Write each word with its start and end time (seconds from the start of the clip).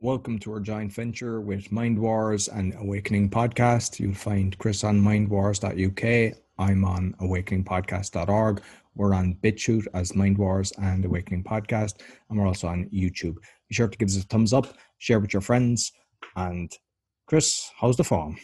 Welcome 0.00 0.38
to 0.40 0.52
our 0.52 0.60
joint 0.60 0.92
venture 0.92 1.40
with 1.40 1.72
Mind 1.72 1.98
Wars 1.98 2.46
and 2.46 2.72
Awakening 2.78 3.30
Podcast. 3.30 3.98
You'll 3.98 4.14
find 4.14 4.56
Chris 4.58 4.84
on 4.84 5.00
mindwars.uk. 5.00 6.38
I'm 6.56 6.84
on 6.84 7.16
awakeningpodcast.org. 7.20 8.62
We're 8.94 9.12
on 9.12 9.36
BitChute 9.42 9.88
as 9.94 10.14
Mind 10.14 10.38
Wars 10.38 10.72
and 10.80 11.04
Awakening 11.04 11.42
Podcast, 11.42 11.94
and 12.30 12.38
we're 12.38 12.46
also 12.46 12.68
on 12.68 12.88
YouTube. 12.94 13.38
Be 13.68 13.74
sure 13.74 13.88
to 13.88 13.98
give 13.98 14.06
us 14.06 14.18
a 14.18 14.20
thumbs 14.20 14.52
up, 14.52 14.72
share 14.98 15.18
with 15.18 15.32
your 15.32 15.42
friends, 15.42 15.90
and 16.36 16.70
Chris, 17.26 17.68
how's 17.80 17.96
the 17.96 18.04
form? 18.04 18.36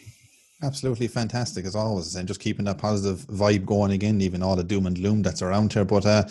Absolutely 0.61 1.07
fantastic 1.07 1.67
as 1.67 1.77
always, 1.77 2.17
and 2.17 2.27
just 2.27 2.41
keeping 2.41 2.65
that 2.65 2.79
positive 2.79 3.19
vibe 3.29 3.65
going 3.65 3.93
again, 3.93 4.21
even 4.21 4.43
all 4.43 4.57
the 4.57 4.65
doom 4.65 4.89
and 4.89 4.97
gloom 4.97 5.23
that's 5.23 5.41
around 5.41 5.73
here. 5.73 5.85
But 5.85 6.05
uh, 6.05 6.25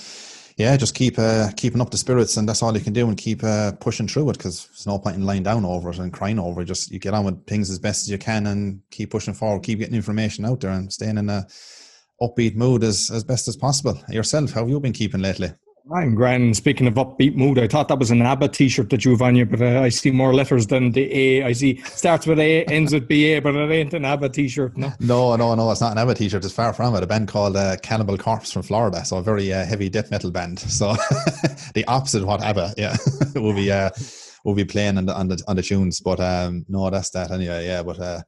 yeah, 0.57 0.77
just 0.77 0.95
keep 0.95 1.17
uh, 1.17 1.49
keeping 1.55 1.81
up 1.81 1.91
the 1.91 1.97
spirits, 1.97 2.37
and 2.37 2.47
that's 2.47 2.61
all 2.61 2.75
you 2.75 2.83
can 2.83 2.93
do, 2.93 3.07
and 3.07 3.17
keep 3.17 3.43
uh, 3.43 3.71
pushing 3.73 4.07
through 4.07 4.29
it 4.29 4.37
because 4.37 4.67
there's 4.67 4.87
no 4.87 4.99
point 4.99 5.15
in 5.15 5.25
lying 5.25 5.43
down 5.43 5.65
over 5.65 5.89
it 5.89 5.99
and 5.99 6.13
crying 6.13 6.39
over 6.39 6.61
it. 6.61 6.65
Just 6.65 6.91
you 6.91 6.99
get 6.99 7.13
on 7.13 7.25
with 7.25 7.45
things 7.47 7.69
as 7.69 7.79
best 7.79 8.03
as 8.03 8.11
you 8.11 8.17
can, 8.17 8.47
and 8.47 8.81
keep 8.91 9.11
pushing 9.11 9.33
forward, 9.33 9.63
keep 9.63 9.79
getting 9.79 9.95
information 9.95 10.45
out 10.45 10.61
there, 10.61 10.71
and 10.71 10.91
staying 10.91 11.17
in 11.17 11.29
a 11.29 11.47
upbeat 12.21 12.55
mood 12.55 12.83
as 12.83 13.09
as 13.11 13.23
best 13.23 13.47
as 13.47 13.57
possible. 13.57 13.99
Yourself, 14.09 14.51
how 14.51 14.61
have 14.61 14.69
you 14.69 14.79
been 14.79 14.93
keeping 14.93 15.21
lately? 15.21 15.53
I'm 15.91 16.15
grand. 16.15 16.55
Speaking 16.55 16.87
of 16.87 16.93
upbeat 16.93 17.35
mood, 17.35 17.59
I 17.59 17.67
thought 17.67 17.89
that 17.89 17.99
was 17.99 18.09
an 18.09 18.21
ABBA 18.21 18.49
T-shirt 18.49 18.89
that 18.89 19.03
you've 19.03 19.21
on 19.21 19.35
you, 19.35 19.45
but 19.45 19.61
uh, 19.61 19.81
I 19.81 19.89
see 19.89 20.11
more 20.11 20.33
letters 20.33 20.67
than 20.67 20.91
the 20.91 21.13
A. 21.13 21.43
I 21.43 21.51
see 21.51 21.81
starts 21.81 22.25
with 22.25 22.39
A, 22.39 22.63
ends 22.65 22.93
with 22.93 23.09
BA, 23.09 23.41
but 23.43 23.53
it 23.53 23.69
ain't 23.69 23.93
an 23.93 24.05
ABBA 24.05 24.29
T-shirt. 24.29 24.77
No, 24.77 24.93
no, 25.01 25.35
no, 25.35 25.55
no. 25.55 25.69
It's 25.71 25.81
not 25.81 25.91
an 25.91 25.97
ABBA 25.97 26.15
T-shirt. 26.15 26.45
It's 26.45 26.53
far 26.53 26.71
from 26.73 26.95
it. 26.95 27.03
A 27.03 27.07
band 27.07 27.27
called 27.27 27.57
uh, 27.57 27.75
Cannibal 27.83 28.17
Corpse 28.17 28.51
from 28.53 28.61
Florida, 28.61 29.03
so 29.03 29.17
a 29.17 29.21
very 29.21 29.51
uh, 29.51 29.65
heavy 29.65 29.89
death 29.89 30.09
metal 30.09 30.31
band. 30.31 30.59
So 30.59 30.93
the 31.73 31.83
opposite 31.89 32.21
of 32.21 32.29
what 32.29 32.41
ABBA, 32.41 32.75
yeah, 32.77 32.95
will 33.35 33.53
be 33.53 33.69
uh, 33.69 33.89
will 34.45 34.55
be 34.55 34.65
playing 34.65 34.97
on 34.97 35.05
the 35.07 35.13
on 35.13 35.27
the 35.27 35.43
on 35.49 35.57
the 35.57 35.63
tunes. 35.63 35.99
But 35.99 36.21
um, 36.21 36.65
no, 36.69 36.89
that's 36.89 37.09
that 37.11 37.31
anyway. 37.31 37.65
Yeah, 37.65 37.83
but. 37.83 37.99
Uh, 37.99 38.21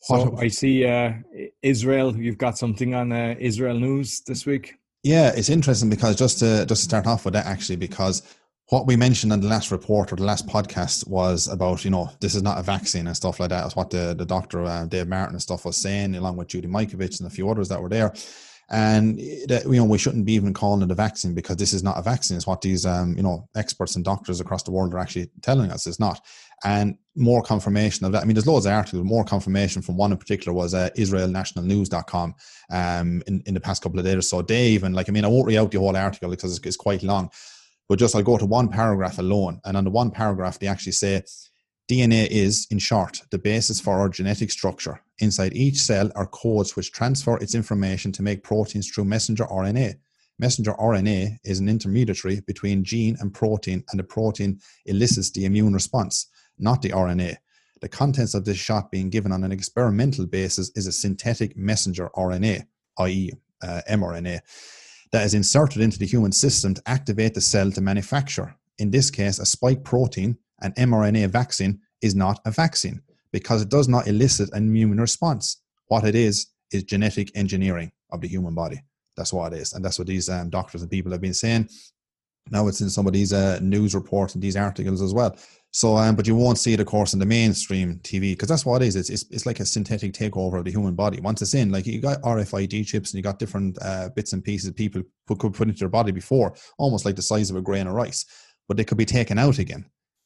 so 0.00 0.36
I 0.38 0.48
see 0.48 0.84
uh, 0.84 1.14
Israel. 1.62 2.14
You've 2.14 2.36
got 2.36 2.58
something 2.58 2.94
on 2.94 3.10
uh, 3.10 3.36
Israel 3.38 3.78
news 3.78 4.20
this 4.26 4.44
week. 4.44 4.74
Yeah, 5.04 5.32
it's 5.36 5.50
interesting 5.50 5.90
because 5.90 6.16
just 6.16 6.38
to 6.38 6.64
just 6.64 6.68
to 6.68 6.88
start 6.88 7.06
off 7.06 7.26
with 7.26 7.34
that 7.34 7.44
actually, 7.44 7.76
because 7.76 8.22
what 8.70 8.86
we 8.86 8.96
mentioned 8.96 9.34
in 9.34 9.40
the 9.40 9.48
last 9.48 9.70
report 9.70 10.10
or 10.10 10.16
the 10.16 10.24
last 10.24 10.46
podcast 10.46 11.06
was 11.06 11.46
about 11.46 11.84
you 11.84 11.90
know 11.90 12.10
this 12.20 12.34
is 12.34 12.42
not 12.42 12.58
a 12.58 12.62
vaccine 12.62 13.06
and 13.06 13.14
stuff 13.14 13.38
like 13.38 13.50
that. 13.50 13.66
It's 13.66 13.76
what 13.76 13.90
the 13.90 14.14
the 14.16 14.24
doctor 14.24 14.64
uh, 14.64 14.86
Dave 14.86 15.06
Martin 15.06 15.34
and 15.34 15.42
stuff 15.42 15.66
was 15.66 15.76
saying, 15.76 16.14
along 16.14 16.36
with 16.36 16.48
Judy 16.48 16.68
Mikovits 16.68 17.20
and 17.20 17.26
a 17.26 17.30
few 17.30 17.50
others 17.50 17.68
that 17.68 17.82
were 17.82 17.90
there. 17.90 18.14
And 18.70 19.18
that, 19.48 19.64
you 19.66 19.76
know 19.76 19.84
we 19.84 19.98
shouldn't 19.98 20.24
be 20.24 20.32
even 20.32 20.54
calling 20.54 20.82
it 20.82 20.90
a 20.90 20.94
vaccine 20.94 21.34
because 21.34 21.56
this 21.56 21.72
is 21.72 21.82
not 21.82 21.98
a 21.98 22.02
vaccine. 22.02 22.36
It's 22.36 22.46
what 22.46 22.62
these 22.62 22.86
um, 22.86 23.16
you 23.16 23.22
know 23.22 23.48
experts 23.54 23.96
and 23.96 24.04
doctors 24.04 24.40
across 24.40 24.62
the 24.62 24.70
world 24.70 24.94
are 24.94 24.98
actually 24.98 25.30
telling 25.42 25.70
us 25.70 25.86
it's 25.86 26.00
not. 26.00 26.20
And 26.64 26.96
more 27.14 27.42
confirmation 27.42 28.06
of 28.06 28.12
that. 28.12 28.22
I 28.22 28.24
mean, 28.24 28.34
there's 28.34 28.46
loads 28.46 28.66
of 28.66 28.72
articles. 28.72 29.04
More 29.04 29.24
confirmation 29.24 29.82
from 29.82 29.96
one 29.96 30.12
in 30.12 30.18
particular 30.18 30.52
was 30.52 30.72
uh, 30.72 30.88
IsraelNationalNews.com 30.96 32.34
um, 32.70 33.22
in, 33.26 33.42
in 33.46 33.54
the 33.54 33.60
past 33.60 33.82
couple 33.82 33.98
of 33.98 34.04
days 34.04 34.16
or 34.16 34.22
so. 34.22 34.40
Dave, 34.40 34.82
and 34.82 34.94
like, 34.94 35.08
I 35.08 35.12
mean, 35.12 35.24
I 35.24 35.28
won't 35.28 35.46
read 35.46 35.58
out 35.58 35.70
the 35.70 35.78
whole 35.78 35.96
article 35.96 36.30
because 36.30 36.56
it's, 36.56 36.66
it's 36.66 36.76
quite 36.76 37.02
long, 37.02 37.30
but 37.88 37.98
just 37.98 38.16
I'll 38.16 38.22
go 38.22 38.38
to 38.38 38.46
one 38.46 38.68
paragraph 38.68 39.18
alone. 39.18 39.60
And 39.64 39.76
on 39.76 39.84
the 39.84 39.90
one 39.90 40.10
paragraph, 40.10 40.58
they 40.58 40.66
actually 40.66 40.92
say 40.92 41.22
DNA 41.90 42.26
is, 42.28 42.66
in 42.70 42.78
short, 42.78 43.20
the 43.30 43.38
basis 43.38 43.80
for 43.80 44.00
our 44.00 44.08
genetic 44.08 44.50
structure. 44.50 45.00
Inside 45.20 45.54
each 45.54 45.80
cell 45.80 46.10
are 46.16 46.26
codes 46.26 46.74
which 46.74 46.92
transfer 46.92 47.36
its 47.38 47.54
information 47.54 48.10
to 48.12 48.22
make 48.22 48.42
proteins 48.42 48.90
through 48.90 49.04
messenger 49.04 49.44
RNA. 49.44 49.94
Messenger 50.38 50.72
RNA 50.72 51.38
is 51.44 51.60
an 51.60 51.68
intermediary 51.68 52.40
between 52.40 52.82
gene 52.82 53.16
and 53.20 53.32
protein, 53.32 53.84
and 53.90 54.00
the 54.00 54.04
protein 54.04 54.58
elicits 54.86 55.30
the 55.30 55.44
immune 55.44 55.72
response 55.72 56.26
not 56.58 56.82
the 56.82 56.90
RNA. 56.90 57.36
The 57.80 57.88
contents 57.88 58.34
of 58.34 58.44
this 58.44 58.56
shot 58.56 58.90
being 58.90 59.10
given 59.10 59.32
on 59.32 59.44
an 59.44 59.52
experimental 59.52 60.26
basis 60.26 60.70
is 60.74 60.86
a 60.86 60.92
synthetic 60.92 61.56
messenger 61.56 62.10
RNA, 62.16 62.66
i.e., 62.98 63.32
uh, 63.62 63.80
mRNA, 63.90 64.40
that 65.12 65.26
is 65.26 65.34
inserted 65.34 65.82
into 65.82 65.98
the 65.98 66.06
human 66.06 66.32
system 66.32 66.74
to 66.74 66.82
activate 66.86 67.34
the 67.34 67.40
cell 67.40 67.70
to 67.72 67.80
manufacture. 67.80 68.54
In 68.78 68.90
this 68.90 69.10
case, 69.10 69.38
a 69.38 69.46
spike 69.46 69.84
protein, 69.84 70.38
an 70.60 70.72
mRNA 70.72 71.28
vaccine, 71.30 71.80
is 72.00 72.14
not 72.14 72.40
a 72.44 72.50
vaccine 72.50 73.02
because 73.34 73.60
it 73.60 73.68
does 73.68 73.88
not 73.88 74.06
elicit 74.06 74.48
an 74.52 74.62
immune 74.62 75.00
response. 75.00 75.60
What 75.88 76.04
it 76.04 76.14
is, 76.14 76.46
is 76.70 76.84
genetic 76.84 77.36
engineering 77.36 77.90
of 78.12 78.20
the 78.20 78.28
human 78.28 78.54
body. 78.54 78.80
That's 79.16 79.32
what 79.32 79.52
it 79.52 79.58
is. 79.58 79.72
And 79.72 79.84
that's 79.84 79.98
what 79.98 80.06
these 80.06 80.28
um, 80.28 80.50
doctors 80.50 80.82
and 80.82 80.90
people 80.90 81.10
have 81.10 81.20
been 81.20 81.34
saying. 81.34 81.68
Now 82.52 82.68
it's 82.68 82.80
in 82.80 82.88
some 82.90 83.08
of 83.08 83.12
these 83.12 83.32
uh, 83.32 83.58
news 83.60 83.92
reports 83.92 84.34
and 84.34 84.42
these 84.42 84.56
articles 84.56 85.02
as 85.02 85.12
well. 85.12 85.36
So, 85.72 85.96
um, 85.96 86.14
but 86.14 86.28
you 86.28 86.36
won't 86.36 86.58
see 86.58 86.74
it, 86.74 86.80
of 86.80 86.86
course, 86.86 87.12
in 87.12 87.18
the 87.18 87.26
mainstream 87.26 87.98
TV 88.04 88.32
because 88.32 88.48
that's 88.48 88.64
what 88.64 88.82
it 88.82 88.86
is. 88.86 88.94
It's, 88.94 89.10
it's 89.10 89.24
it's 89.32 89.46
like 89.46 89.58
a 89.58 89.66
synthetic 89.66 90.12
takeover 90.12 90.58
of 90.58 90.64
the 90.64 90.70
human 90.70 90.94
body. 90.94 91.20
Once 91.20 91.42
it's 91.42 91.54
in, 91.54 91.72
like 91.72 91.86
you 91.86 92.00
got 92.00 92.22
RFID 92.22 92.86
chips 92.86 93.10
and 93.10 93.18
you 93.18 93.22
got 93.24 93.40
different 93.40 93.76
uh, 93.82 94.10
bits 94.14 94.32
and 94.32 94.44
pieces 94.44 94.70
people 94.70 95.02
could 95.26 95.54
put 95.54 95.66
into 95.66 95.80
their 95.80 95.88
body 95.88 96.12
before, 96.12 96.54
almost 96.78 97.04
like 97.04 97.16
the 97.16 97.22
size 97.22 97.50
of 97.50 97.56
a 97.56 97.62
grain 97.62 97.88
of 97.88 97.94
rice, 97.94 98.24
but 98.68 98.76
they 98.76 98.84
could 98.84 98.98
be 98.98 99.04
taken 99.04 99.40
out 99.40 99.58
again. 99.58 99.84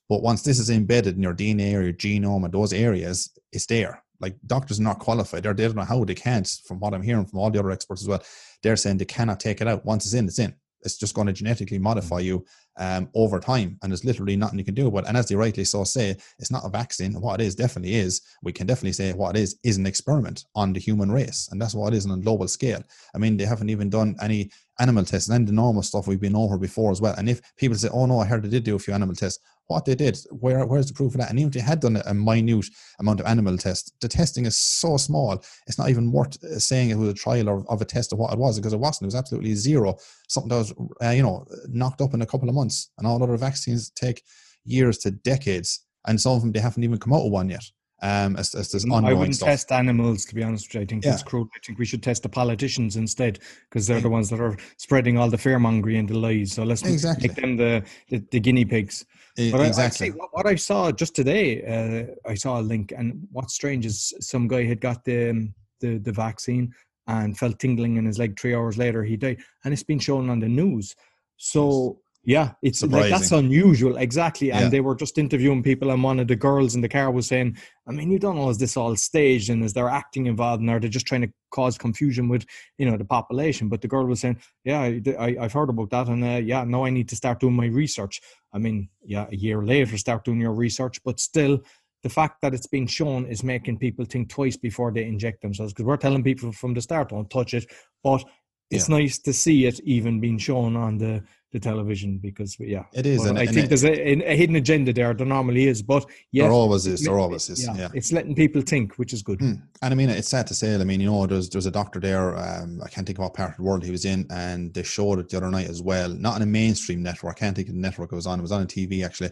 But 0.08 0.22
once 0.22 0.42
this 0.42 0.58
is 0.58 0.70
embedded 0.70 1.16
in 1.16 1.22
your 1.22 1.34
DNA 1.34 1.74
or 1.74 1.82
your 1.82 1.92
genome 1.92 2.44
and 2.44 2.52
those 2.52 2.72
areas, 2.72 3.30
it's 3.52 3.66
there. 3.66 4.02
Like 4.20 4.36
doctors 4.46 4.80
are 4.80 4.84
not 4.84 4.98
qualified. 4.98 5.42
They 5.42 5.52
don't 5.52 5.76
know 5.76 5.82
how 5.82 6.04
they 6.04 6.14
can't, 6.14 6.48
from 6.66 6.80
what 6.80 6.94
I'm 6.94 7.02
hearing 7.02 7.26
from 7.26 7.38
all 7.38 7.50
the 7.50 7.58
other 7.58 7.70
experts 7.70 8.02
as 8.02 8.08
well. 8.08 8.22
They're 8.62 8.76
saying 8.76 8.98
they 8.98 9.04
cannot 9.04 9.38
take 9.38 9.60
it 9.60 9.68
out. 9.68 9.84
Once 9.84 10.06
it's 10.06 10.14
in, 10.14 10.26
it's 10.26 10.38
in 10.38 10.54
it's 10.82 10.96
just 10.96 11.14
going 11.14 11.26
to 11.26 11.32
genetically 11.32 11.78
modify 11.78 12.20
you 12.20 12.44
um, 12.78 13.08
over 13.14 13.40
time, 13.40 13.78
and 13.82 13.90
there's 13.90 14.04
literally 14.04 14.36
nothing 14.36 14.58
you 14.58 14.64
can 14.64 14.74
do 14.74 14.86
about 14.86 15.04
it. 15.04 15.08
And 15.08 15.16
as 15.16 15.28
they 15.28 15.34
rightly 15.34 15.64
so 15.64 15.84
say, 15.84 16.16
it's 16.38 16.50
not 16.50 16.64
a 16.64 16.68
vaccine. 16.68 17.20
What 17.20 17.40
it 17.40 17.44
is 17.44 17.54
definitely 17.54 17.96
is, 17.96 18.22
we 18.42 18.52
can 18.52 18.66
definitely 18.66 18.92
say 18.92 19.12
what 19.12 19.36
it 19.36 19.40
is 19.40 19.58
is 19.64 19.76
an 19.76 19.86
experiment 19.86 20.44
on 20.54 20.72
the 20.72 20.80
human 20.80 21.10
race, 21.10 21.48
and 21.50 21.60
that's 21.60 21.74
what 21.74 21.92
it 21.92 21.96
is 21.96 22.06
on 22.06 22.18
a 22.18 22.22
global 22.22 22.46
scale. 22.46 22.82
I 23.14 23.18
mean, 23.18 23.36
they 23.36 23.44
haven't 23.44 23.70
even 23.70 23.90
done 23.90 24.16
any 24.22 24.50
animal 24.78 25.04
tests 25.04 25.28
and 25.28 25.46
the 25.46 25.52
normal 25.52 25.82
stuff 25.82 26.06
we've 26.06 26.20
been 26.20 26.36
over 26.36 26.58
before 26.58 26.90
as 26.90 27.00
well. 27.00 27.14
And 27.16 27.28
if 27.28 27.40
people 27.56 27.76
say, 27.76 27.88
"Oh 27.92 28.06
no, 28.06 28.20
I 28.20 28.26
heard 28.26 28.42
they 28.42 28.48
did 28.48 28.64
do 28.64 28.76
a 28.76 28.78
few 28.78 28.94
animal 28.94 29.14
tests," 29.14 29.40
what 29.66 29.84
they 29.84 29.94
did, 29.94 30.18
where 30.30 30.64
where's 30.66 30.86
the 30.86 30.94
proof 30.94 31.14
of 31.14 31.20
that? 31.20 31.30
And 31.30 31.38
even 31.38 31.48
if 31.48 31.54
they 31.54 31.60
had 31.60 31.80
done 31.80 32.00
a 32.04 32.14
minute 32.14 32.66
amount 32.98 33.20
of 33.20 33.26
animal 33.26 33.56
tests, 33.58 33.92
the 34.00 34.08
testing 34.08 34.46
is 34.46 34.56
so 34.56 34.96
small, 34.96 35.42
it's 35.66 35.78
not 35.78 35.90
even 35.90 36.10
worth 36.10 36.42
uh, 36.42 36.58
saying 36.58 36.90
it 36.90 36.98
was 36.98 37.10
a 37.10 37.14
trial 37.14 37.48
of, 37.48 37.66
of 37.68 37.80
a 37.80 37.84
test 37.84 38.12
of 38.12 38.18
what 38.18 38.32
it 38.32 38.38
was 38.38 38.58
because 38.58 38.72
it 38.72 38.80
wasn't. 38.80 39.04
It 39.04 39.08
was 39.08 39.14
absolutely 39.14 39.54
zero. 39.54 39.96
Something 40.28 40.48
that 40.48 40.56
was, 40.56 40.74
uh, 41.02 41.10
you 41.10 41.22
know, 41.22 41.46
knocked 41.68 42.00
up 42.00 42.14
in 42.14 42.22
a 42.22 42.26
couple 42.26 42.48
of 42.48 42.54
months. 42.54 42.90
And 42.98 43.06
all 43.06 43.22
other 43.22 43.36
vaccines 43.36 43.90
take 43.90 44.22
years 44.64 44.98
to 44.98 45.10
decades, 45.10 45.84
and 46.06 46.20
some 46.20 46.32
of 46.32 46.40
them 46.40 46.52
they 46.52 46.60
haven't 46.60 46.84
even 46.84 46.98
come 46.98 47.12
out 47.12 47.24
with 47.24 47.32
one 47.32 47.50
yet 47.50 47.64
um, 48.00 48.36
as, 48.36 48.54
as 48.54 48.70
this 48.70 48.84
ongoing 48.84 49.06
I 49.06 49.12
wouldn't 49.12 49.36
stuff. 49.36 49.48
test 49.48 49.72
animals, 49.72 50.24
to 50.26 50.34
be 50.34 50.42
honest. 50.42 50.74
I 50.76 50.84
think 50.84 51.04
yeah. 51.04 51.10
that's 51.10 51.22
cruel. 51.22 51.48
I 51.54 51.58
think 51.64 51.78
we 51.78 51.84
should 51.84 52.02
test 52.02 52.22
the 52.22 52.28
politicians 52.28 52.96
instead 52.96 53.40
because 53.68 53.86
they're 53.86 54.00
the 54.00 54.08
ones 54.08 54.30
that 54.30 54.40
are 54.40 54.56
spreading 54.76 55.18
all 55.18 55.28
the 55.28 55.38
fear 55.38 55.58
mongering 55.58 55.98
and 55.98 56.08
the 56.08 56.18
lies. 56.18 56.52
So 56.52 56.62
let's 56.62 56.82
exactly. 56.82 57.28
make 57.28 57.36
them 57.36 57.56
the, 57.56 57.84
the, 58.08 58.24
the 58.30 58.40
guinea 58.40 58.64
pigs. 58.64 59.04
But 59.36 59.66
exactly. 59.66 60.08
I, 60.08 60.10
I 60.10 60.14
what, 60.14 60.28
what, 60.32 60.46
I 60.46 60.56
saw 60.56 60.90
just 60.90 61.14
today, 61.14 61.64
uh, 61.64 62.28
I 62.28 62.34
saw 62.34 62.60
a 62.60 62.62
link, 62.62 62.92
and 62.96 63.26
what's 63.30 63.54
strange 63.54 63.86
is 63.86 64.12
some 64.20 64.48
guy 64.48 64.64
had 64.64 64.80
got 64.80 65.04
the 65.04 65.30
um, 65.30 65.54
the, 65.80 65.98
the 65.98 66.10
vaccine 66.10 66.74
and 67.06 67.38
felt 67.38 67.60
tingling 67.60 67.96
in 67.96 68.04
his 68.04 68.18
leg. 68.18 68.38
Three 68.38 68.54
hours 68.54 68.76
later, 68.76 69.04
he 69.04 69.16
died, 69.16 69.38
and 69.64 69.72
it's 69.72 69.84
been 69.84 70.00
shown 70.00 70.28
on 70.28 70.40
the 70.40 70.48
news. 70.48 70.96
So 71.36 72.00
yeah, 72.24 72.52
it's 72.62 72.82
like 72.82 73.10
that's 73.10 73.32
unusual, 73.32 73.96
exactly. 73.96 74.52
And 74.52 74.64
yeah. 74.64 74.68
they 74.68 74.80
were 74.80 74.94
just 74.94 75.16
interviewing 75.18 75.62
people, 75.62 75.90
and 75.90 76.02
one 76.02 76.20
of 76.20 76.28
the 76.28 76.36
girls 76.36 76.74
in 76.74 76.80
the 76.80 76.88
car 76.88 77.10
was 77.10 77.26
saying, 77.26 77.56
"I 77.86 77.92
mean, 77.92 78.10
you 78.10 78.18
don't 78.18 78.36
know 78.36 78.50
is 78.50 78.58
this 78.58 78.76
all 78.76 78.94
staged, 78.96 79.50
and 79.50 79.64
is 79.64 79.72
there 79.72 79.88
acting 79.88 80.26
involved, 80.26 80.60
and 80.60 80.68
are 80.68 80.80
they 80.80 80.88
just 80.88 81.06
trying 81.06 81.22
to 81.22 81.32
cause 81.50 81.78
confusion 81.78 82.28
with 82.28 82.44
you 82.76 82.90
know 82.90 82.96
the 82.96 83.04
population?" 83.04 83.68
But 83.68 83.80
the 83.80 83.88
girl 83.88 84.04
was 84.04 84.20
saying, 84.20 84.38
"Yeah, 84.64 84.80
I, 85.18 85.36
have 85.40 85.52
heard 85.52 85.70
about 85.70 85.90
that, 85.90 86.08
and 86.08 86.22
uh, 86.22 86.42
yeah, 86.44 86.64
now 86.64 86.84
I 86.84 86.90
need 86.90 87.08
to 87.08 87.16
start 87.16 87.40
doing 87.40 87.54
my 87.54 87.66
research." 87.66 88.20
I 88.52 88.58
mean, 88.58 88.88
yeah, 89.04 89.26
a 89.30 89.36
year 89.36 89.62
later, 89.62 89.96
start 89.96 90.24
doing 90.24 90.40
your 90.40 90.54
research, 90.54 91.00
but 91.04 91.20
still, 91.20 91.62
the 92.02 92.08
fact 92.08 92.42
that 92.42 92.54
it's 92.54 92.66
been 92.66 92.86
shown 92.86 93.26
is 93.26 93.42
making 93.42 93.78
people 93.78 94.04
think 94.04 94.28
twice 94.28 94.56
before 94.56 94.92
they 94.92 95.04
inject 95.04 95.42
themselves 95.42 95.72
because 95.72 95.86
we're 95.86 95.96
telling 95.96 96.22
people 96.22 96.52
from 96.52 96.74
the 96.74 96.80
start 96.80 97.08
don't 97.08 97.30
touch 97.30 97.54
it, 97.54 97.70
but 98.04 98.24
it's 98.70 98.88
yeah. 98.88 98.98
nice 98.98 99.18
to 99.18 99.32
see 99.32 99.66
it 99.66 99.80
even 99.80 100.20
being 100.20 100.38
shown 100.38 100.76
on 100.76 100.98
the 100.98 101.22
the 101.52 101.58
television 101.58 102.18
because 102.18 102.58
yeah. 102.60 102.84
It 102.92 103.06
is 103.06 103.24
and, 103.24 103.38
I 103.38 103.42
and 103.42 103.50
think 103.54 103.64
it, 103.64 103.68
there's 103.68 103.84
a, 103.84 103.92
a, 103.92 104.36
hidden 104.36 104.56
agenda 104.56 104.92
there. 104.92 105.14
There 105.14 105.26
normally 105.26 105.66
is 105.66 105.80
but 105.82 106.04
yeah. 106.30 106.44
There 106.44 106.52
always 106.52 106.86
is 106.86 107.02
there 107.02 107.18
always 107.18 107.48
is 107.48 107.64
yeah, 107.64 107.74
yeah, 107.74 107.88
it's 107.94 108.12
letting 108.12 108.34
people 108.34 108.60
think 108.60 108.96
which 108.96 109.14
is 109.14 109.22
good. 109.22 109.38
Mm. 109.38 109.62
and 109.80 109.92
I 109.92 109.96
mean 109.96 110.10
it's 110.10 110.28
sad 110.28 110.46
to 110.48 110.54
say 110.54 110.74
I 110.74 110.84
mean 110.84 111.00
you 111.00 111.10
know 111.10 111.26
there's 111.26 111.48
there's 111.48 111.64
a 111.64 111.70
doctor 111.70 112.00
there 112.00 112.36
um, 112.36 112.82
I 112.84 112.88
can't 112.88 113.06
think 113.06 113.18
of 113.18 113.22
what 113.22 113.34
part 113.34 113.52
of 113.52 113.56
the 113.56 113.62
world 113.62 113.82
he 113.82 113.90
was 113.90 114.04
in 114.04 114.26
and 114.30 114.74
they 114.74 114.82
showed 114.82 115.18
it 115.20 115.30
the 115.30 115.38
other 115.38 115.50
night 115.50 115.70
as 115.70 115.80
well. 115.80 116.10
Not 116.10 116.34
on 116.34 116.42
a 116.42 116.46
mainstream 116.46 117.02
network 117.02 117.36
I 117.36 117.38
can't 117.38 117.56
think 117.56 117.68
of 117.68 117.74
the 117.74 117.80
network 117.80 118.12
it 118.12 118.16
was 118.16 118.26
on. 118.26 118.38
It 118.38 118.42
was 118.42 118.52
on 118.52 118.62
a 118.62 118.66
TV 118.66 119.04
actually. 119.04 119.30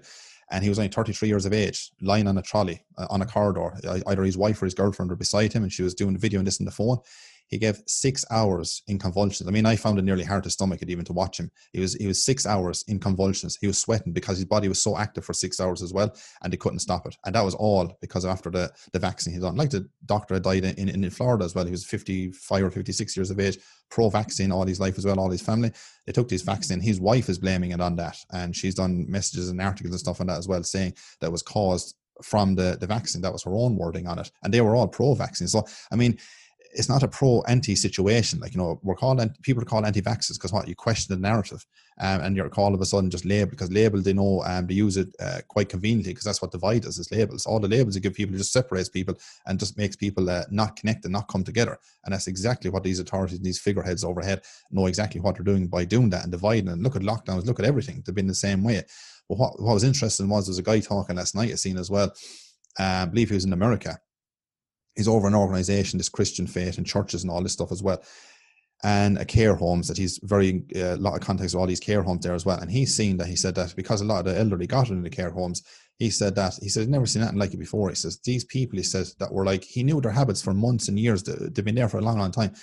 And 0.49 0.63
he 0.63 0.69
was 0.69 0.79
only 0.79 0.91
33 0.91 1.29
years 1.29 1.45
of 1.45 1.53
age, 1.53 1.91
lying 2.01 2.29
on 2.29 2.39
a 2.39 2.43
trolley 2.43 2.81
uh, 2.97 3.09
on 3.11 3.21
a 3.21 3.27
corridor. 3.27 3.75
Either 4.07 4.23
his 4.23 4.39
wife 4.39 4.63
or 4.63 4.67
his 4.67 4.75
girlfriend 4.75 5.11
were 5.11 5.17
beside 5.17 5.53
him, 5.53 5.65
and 5.65 5.73
she 5.73 5.83
was 5.83 5.93
doing 5.93 6.13
the 6.13 6.21
video 6.21 6.39
and 6.39 6.47
this 6.47 6.61
on 6.61 6.67
the 6.67 6.71
phone 6.71 6.99
he 7.49 7.59
gave 7.59 7.83
six 7.87 8.25
hours 8.31 8.83
in 8.89 8.99
convulsions. 8.99 9.49
I 9.49 9.53
mean, 9.53 9.67
I 9.67 9.77
found 9.77 9.99
it 9.99 10.05
nearly 10.05 10.25
hard 10.25 10.45
to 10.45 10.51
stomach 10.51 10.83
it 10.83 10.91
even 10.91 11.05
to 11.05 11.13
watch 11.13 11.39
him. 11.39 11.51
He 11.73 11.81
was 11.81 11.95
he 11.95 12.07
was 12.07 12.25
six 12.25 12.47
hours 12.47 12.85
in 12.89 12.99
convulsions. 12.99 13.57
He 13.61 13.67
was 13.67 13.79
sweating 13.79 14.13
because 14.13 14.39
his 14.39 14.47
body 14.47 14.69
was 14.69 14.83
so 14.83 14.99
active 14.99 15.25
for 15.25 15.33
six 15.33 15.61
hours 15.61 15.83
as 15.83 15.93
well, 15.93 16.15
and 16.43 16.53
he 16.53 16.57
couldn't 16.57 16.81
stop 16.81 17.07
it. 17.07 17.17
And 17.25 17.35
that 17.35 17.45
was 17.45 17.55
all 17.55 17.97
because 18.01 18.25
after 18.25 18.51
the, 18.51 18.73
the 18.93 18.99
vaccine 18.99 19.33
he'd 19.35 19.43
done. 19.43 19.57
Like 19.57 19.71
the 19.71 19.89
doctor 20.07 20.35
had 20.35 20.43
died 20.43 20.65
in, 20.65 20.89
in, 20.89 21.05
in 21.05 21.11
Florida 21.11 21.45
as 21.45 21.55
well. 21.55 21.65
He 21.65 21.71
was 21.71 21.85
55 21.85 22.65
or 22.65 22.71
56 22.71 23.17
years 23.17 23.31
of 23.31 23.41
age, 23.41 23.59
pro 23.91 24.09
vaccine 24.09 24.53
all 24.53 24.67
his 24.67 24.81
life 24.81 24.99
as 24.99 25.05
well, 25.05 25.21
all 25.21 25.31
his 25.31 25.43
family. 25.43 25.73
They 26.07 26.13
took 26.13 26.29
this 26.29 26.43
vaccine. 26.43 26.81
His 26.81 27.01
wife 27.01 27.29
is 27.29 27.39
blaming 27.39 27.73
it 27.73 27.81
on 27.81 27.97
that. 27.97 28.17
And 28.33 28.55
she's 28.55 28.75
done 28.75 29.07
messages 29.09 29.49
and 29.49 29.61
articles 29.61 29.93
and 29.93 30.01
stuff 30.01 30.21
on 30.21 30.27
that 30.29 30.39
as 30.39 30.49
well, 30.49 30.63
saying 30.63 30.95
that 31.21 31.33
was 31.33 31.43
caused 31.43 31.97
from 32.23 32.55
the, 32.55 32.77
the 32.81 32.87
vaccine. 32.87 33.23
That 33.23 33.33
was 33.33 33.43
her 33.45 33.55
own 33.55 33.77
wording 33.77 34.07
on 34.07 34.19
it. 34.19 34.31
And 34.43 34.53
they 34.53 34.61
were 34.61 34.75
all 34.75 34.89
pro 34.89 35.15
vaccine. 35.15 35.49
So, 35.49 35.65
I 35.93 35.97
mean, 35.97 36.19
it's 36.77 36.89
not 36.89 37.03
a 37.03 37.09
pro 37.09 37.43
anti 37.49 37.75
situation. 37.75 38.39
Like, 38.39 38.55
you 38.55 38.61
know, 38.61 38.79
we're 38.83 38.95
called, 38.95 39.21
people 39.43 39.63
are 39.63 39.67
called 39.67 39.87
anti 39.87 40.03
vaxxers 40.03 40.35
because 40.35 40.53
what? 40.53 40.69
You 40.69 40.75
question 40.75 41.15
the 41.15 41.21
narrative 41.21 41.65
um, 41.99 42.21
and 42.21 42.37
you're 42.37 42.53
all 42.55 42.75
of 42.75 42.81
a 42.81 42.85
sudden 42.85 43.11
just 43.11 43.25
labeled 43.25 43.51
because 43.51 43.73
labeled, 43.73 44.05
they 44.05 44.13
know 44.13 44.43
um, 44.47 44.67
they 44.67 44.75
use 44.75 44.97
it 44.97 45.09
uh, 45.19 45.41
quite 45.49 45.71
conveniently 45.71 46.13
because 46.13 46.25
that's 46.25 46.43
what 46.43 46.53
divide 46.53 46.85
us 46.85 46.99
is 46.99 47.11
labels. 47.11 47.47
All 47.47 47.59
the 47.59 47.69
labels 47.69 47.95
you 47.95 48.03
give 48.03 48.15
people 48.15 48.37
just 48.37 48.53
separates 48.53 48.91
people 48.91 49.15
and 49.47 49.59
just 49.59 49.79
makes 49.79 49.97
people 49.97 50.29
uh, 50.29 50.45
not 50.51 50.77
connect 50.77 51.05
and 51.05 51.13
not 51.13 51.29
come 51.29 51.45
together. 51.45 51.79
And 52.05 52.13
that's 52.13 52.27
exactly 52.27 52.71
what 52.71 52.85
these 52.85 53.01
authorities, 53.01 53.39
and 53.39 53.47
these 53.47 53.61
figureheads 53.61 54.05
overhead 54.05 54.43
know 54.71 54.87
exactly 54.87 55.21
what 55.21 55.37
they're 55.37 55.45
doing 55.45 55.67
by 55.69 55.85
doing 55.87 56.11
that 56.11 56.25
and 56.25 56.33
dividing. 56.33 56.69
And 56.69 56.83
look 56.83 56.97
at 56.97 57.03
lockdowns, 57.03 57.47
look 57.47 57.59
at 57.59 57.67
everything. 57.67 58.03
They've 58.05 58.15
been 58.15 58.27
the 58.27 58.35
same 58.35 58.63
way. 58.63 58.83
But 59.29 59.39
what, 59.39 59.61
what 59.61 59.75
was 59.75 59.85
interesting 59.85 60.29
was 60.29 60.47
there 60.47 60.51
was 60.51 60.59
a 60.59 60.63
guy 60.63 60.81
talking 60.81 61.17
last 61.17 61.35
night 61.35 61.51
I 61.51 61.55
seen 61.55 61.79
as 61.79 61.91
well. 61.91 62.13
Uh, 62.79 62.83
I 63.03 63.05
believe 63.07 63.31
he 63.31 63.35
was 63.35 63.47
in 63.47 63.55
America 63.55 63.99
he's 64.97 65.09
over 65.09 65.27
an 65.27 65.35
organization, 65.35 65.99
this 65.99 66.09
Christian 66.09 66.47
faith 66.47 66.79
and 66.79 66.87
churches 66.87 67.23
and 67.23 67.31
all 67.31 67.43
this 67.43 67.53
stuff 67.53 67.73
as 67.73 67.83
well, 67.83 68.03
and 68.83 69.19
a 69.19 69.25
care 69.25 69.55
homes 69.55 69.89
that 69.89 69.97
he's 69.97 70.19
very 70.23 70.65
a 70.75 70.93
uh, 70.93 70.97
lot 70.97 71.15
of 71.15 71.21
contacts 71.21 71.55
with 71.55 71.61
all 71.61 71.67
these 71.67 71.81
care 71.81 72.03
homes 72.03 72.25
there 72.25 72.35
as 72.35 72.45
well. 72.45 72.59
And 72.59 72.71
he's 72.71 72.95
seen 72.95 73.17
that 73.19 73.27
he 73.27 73.37
said 73.37 73.55
that 73.55 73.75
because 73.77 74.01
a 74.01 74.05
lot 74.05 74.21
of 74.21 74.27
the 74.27 74.39
elderly 74.39 74.67
got 74.67 74.91
into 74.91 75.03
the 75.03 75.11
care 75.11 75.31
homes, 75.31 75.63
he 75.99 76.11
said 76.11 76.35
that 76.35 76.55
he 76.61 76.69
said 76.69 76.89
never 76.89 77.07
seen 77.07 77.23
anything 77.23 77.39
like 77.39 77.55
it 77.55 77.59
before. 77.59 77.89
He 77.89 77.95
says 77.95 78.19
these 78.25 78.45
people 78.45 78.77
he 78.77 78.83
says 78.83 79.15
that 79.19 79.33
were 79.33 79.47
like 79.47 79.65
he 79.65 79.83
knew 79.83 80.01
their 80.01 80.13
habits 80.13 80.43
for 80.43 80.53
months 80.53 80.89
and 80.89 80.99
years. 80.99 81.23
They've 81.23 81.65
been 81.65 81.75
there 81.75 81.89
for 81.89 81.99
a 81.99 82.03
long, 82.03 82.19
long 82.19 82.33
time. 82.33 82.55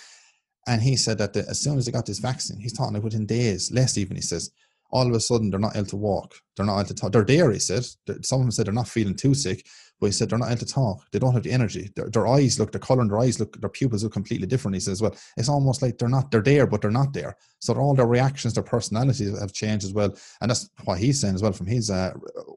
And 0.65 0.81
he 0.81 0.95
said 0.95 1.17
that 1.17 1.33
the, 1.33 1.41
as 1.49 1.59
soon 1.59 1.77
as 1.77 1.85
they 1.85 1.91
got 1.91 2.05
this 2.05 2.19
vaccine, 2.19 2.59
he's 2.59 2.71
talking 2.71 2.93
like 2.93 3.03
within 3.03 3.25
days, 3.25 3.71
less 3.71 3.97
even. 3.97 4.15
He 4.15 4.21
says 4.21 4.49
all 4.91 5.07
of 5.07 5.13
a 5.13 5.19
sudden 5.19 5.49
they're 5.49 5.59
not 5.59 5.75
able 5.75 5.87
to 5.87 5.97
walk. 5.97 6.35
They're 6.55 6.65
not 6.65 6.79
able 6.79 6.87
to 6.87 6.93
talk. 6.93 7.11
They're 7.11 7.23
there, 7.23 7.51
he 7.51 7.59
said. 7.59 7.85
Some 8.21 8.39
of 8.39 8.45
them 8.45 8.51
said 8.51 8.67
they're 8.67 8.73
not 8.73 8.87
feeling 8.87 9.15
too 9.15 9.33
sick, 9.33 9.65
but 9.99 10.07
he 10.07 10.11
said 10.11 10.29
they're 10.29 10.37
not 10.37 10.49
able 10.49 10.59
to 10.59 10.65
talk. 10.65 11.09
They 11.11 11.19
don't 11.19 11.33
have 11.33 11.43
the 11.43 11.51
energy. 11.51 11.91
Their, 11.95 12.09
their 12.09 12.27
eyes 12.27 12.59
look, 12.59 12.71
their 12.71 12.79
color 12.79 13.01
in 13.01 13.07
their 13.07 13.19
eyes 13.19 13.39
look, 13.39 13.59
their 13.59 13.69
pupils 13.69 14.03
look 14.03 14.13
completely 14.13 14.47
different. 14.47 14.75
He 14.75 14.81
says, 14.81 15.01
well, 15.01 15.15
it's 15.37 15.49
almost 15.49 15.81
like 15.81 15.97
they're 15.97 16.09
not, 16.09 16.29
they're 16.29 16.41
there, 16.41 16.67
but 16.67 16.81
they're 16.81 16.91
not 16.91 17.13
there. 17.13 17.37
So 17.59 17.73
all 17.75 17.95
their 17.95 18.05
reactions, 18.05 18.53
their 18.53 18.63
personalities 18.63 19.39
have 19.39 19.53
changed 19.53 19.85
as 19.85 19.93
well. 19.93 20.15
And 20.41 20.51
that's 20.51 20.69
what 20.83 20.99
he's 20.99 21.19
saying 21.19 21.35
as 21.35 21.41
well 21.41 21.53
from 21.53 21.67
his 21.67 21.89
uh, 21.89 22.13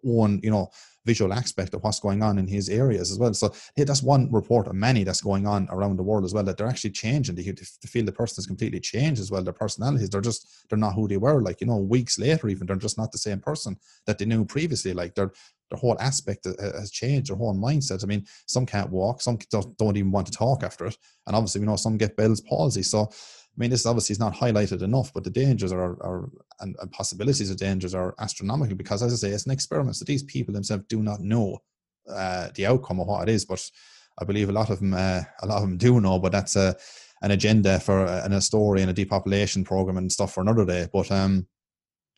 own, 0.06 0.40
you 0.42 0.50
know, 0.50 0.70
visual 1.04 1.32
aspect 1.32 1.72
of 1.72 1.84
what's 1.84 2.00
going 2.00 2.20
on 2.20 2.36
in 2.36 2.48
his 2.48 2.68
areas 2.68 3.12
as 3.12 3.18
well. 3.18 3.32
So 3.32 3.54
hey, 3.76 3.84
that's 3.84 4.02
one 4.02 4.28
report 4.32 4.66
of 4.66 4.74
many 4.74 5.04
that's 5.04 5.20
going 5.20 5.46
on 5.46 5.68
around 5.70 5.96
the 5.96 6.02
world 6.02 6.24
as 6.24 6.34
well, 6.34 6.42
that 6.42 6.56
they're 6.56 6.66
actually 6.66 6.90
changing. 6.90 7.36
They, 7.36 7.44
they 7.44 7.86
feel 7.86 8.04
the 8.04 8.10
person 8.10 8.36
has 8.38 8.46
completely 8.46 8.80
changed 8.80 9.20
as 9.20 9.30
well. 9.30 9.44
Their 9.44 9.52
personalities, 9.52 10.10
they're 10.10 10.20
just, 10.20 10.68
they're 10.68 10.76
not 10.76 10.94
who 10.94 11.06
they 11.06 11.16
were. 11.16 11.40
Like, 11.40 11.60
you 11.60 11.68
know, 11.68 11.76
weeks 11.76 12.18
later, 12.18 12.48
even 12.48 12.66
they're 12.66 12.74
just 12.74 12.98
not 12.98 13.12
the 13.12 13.18
same 13.18 13.38
person 13.38 13.76
that 14.06 14.18
they 14.18 14.24
knew 14.24 14.44
previously. 14.44 14.92
Like 14.92 15.14
they're, 15.14 15.32
the 15.70 15.76
whole 15.76 15.96
aspect 15.98 16.46
has 16.60 16.90
changed, 16.90 17.30
their 17.30 17.36
whole 17.36 17.54
mindset. 17.54 18.04
I 18.04 18.06
mean, 18.06 18.24
some 18.46 18.66
can't 18.66 18.90
walk, 18.90 19.20
some 19.20 19.38
don't 19.50 19.96
even 19.96 20.12
want 20.12 20.26
to 20.26 20.32
talk 20.32 20.62
after 20.62 20.86
it. 20.86 20.96
And 21.26 21.34
obviously, 21.34 21.60
we 21.60 21.66
know 21.66 21.76
some 21.76 21.96
get 21.96 22.16
Bell's 22.16 22.40
palsy. 22.40 22.82
So 22.82 23.10
I 23.56 23.58
mean, 23.58 23.70
this 23.70 23.86
obviously 23.86 24.12
is 24.12 24.20
not 24.20 24.34
highlighted 24.34 24.82
enough, 24.82 25.12
but 25.14 25.24
the 25.24 25.30
dangers 25.30 25.72
are, 25.72 25.96
are 26.02 26.28
and, 26.60 26.76
and, 26.78 26.92
possibilities 26.92 27.50
of 27.50 27.56
dangers 27.56 27.94
are 27.94 28.14
astronomical 28.18 28.76
because, 28.76 29.02
as 29.02 29.14
I 29.14 29.16
say, 29.16 29.34
it's 29.34 29.46
an 29.46 29.52
experiment. 29.52 29.96
So 29.96 30.04
these 30.04 30.22
people 30.24 30.52
themselves 30.52 30.84
do 30.90 31.02
not 31.02 31.20
know 31.20 31.58
uh, 32.08 32.50
the 32.54 32.66
outcome 32.66 33.00
of 33.00 33.06
what 33.06 33.26
it 33.26 33.32
is, 33.32 33.46
but 33.46 33.64
I 34.18 34.24
believe 34.24 34.50
a 34.50 34.52
lot 34.52 34.68
of 34.68 34.80
them, 34.80 34.92
uh, 34.92 35.22
a 35.40 35.46
lot 35.46 35.56
of 35.56 35.62
them 35.62 35.78
do 35.78 36.02
know. 36.02 36.18
But 36.18 36.32
that's 36.32 36.56
a 36.56 36.76
an 37.22 37.30
agenda 37.30 37.80
for 37.80 38.04
a, 38.04 38.22
and 38.24 38.34
a 38.34 38.42
story 38.42 38.82
and 38.82 38.90
a 38.90 38.94
depopulation 38.94 39.64
program 39.64 39.96
and 39.96 40.12
stuff 40.12 40.34
for 40.34 40.42
another 40.42 40.66
day. 40.66 40.86
But 40.92 41.10
um, 41.10 41.46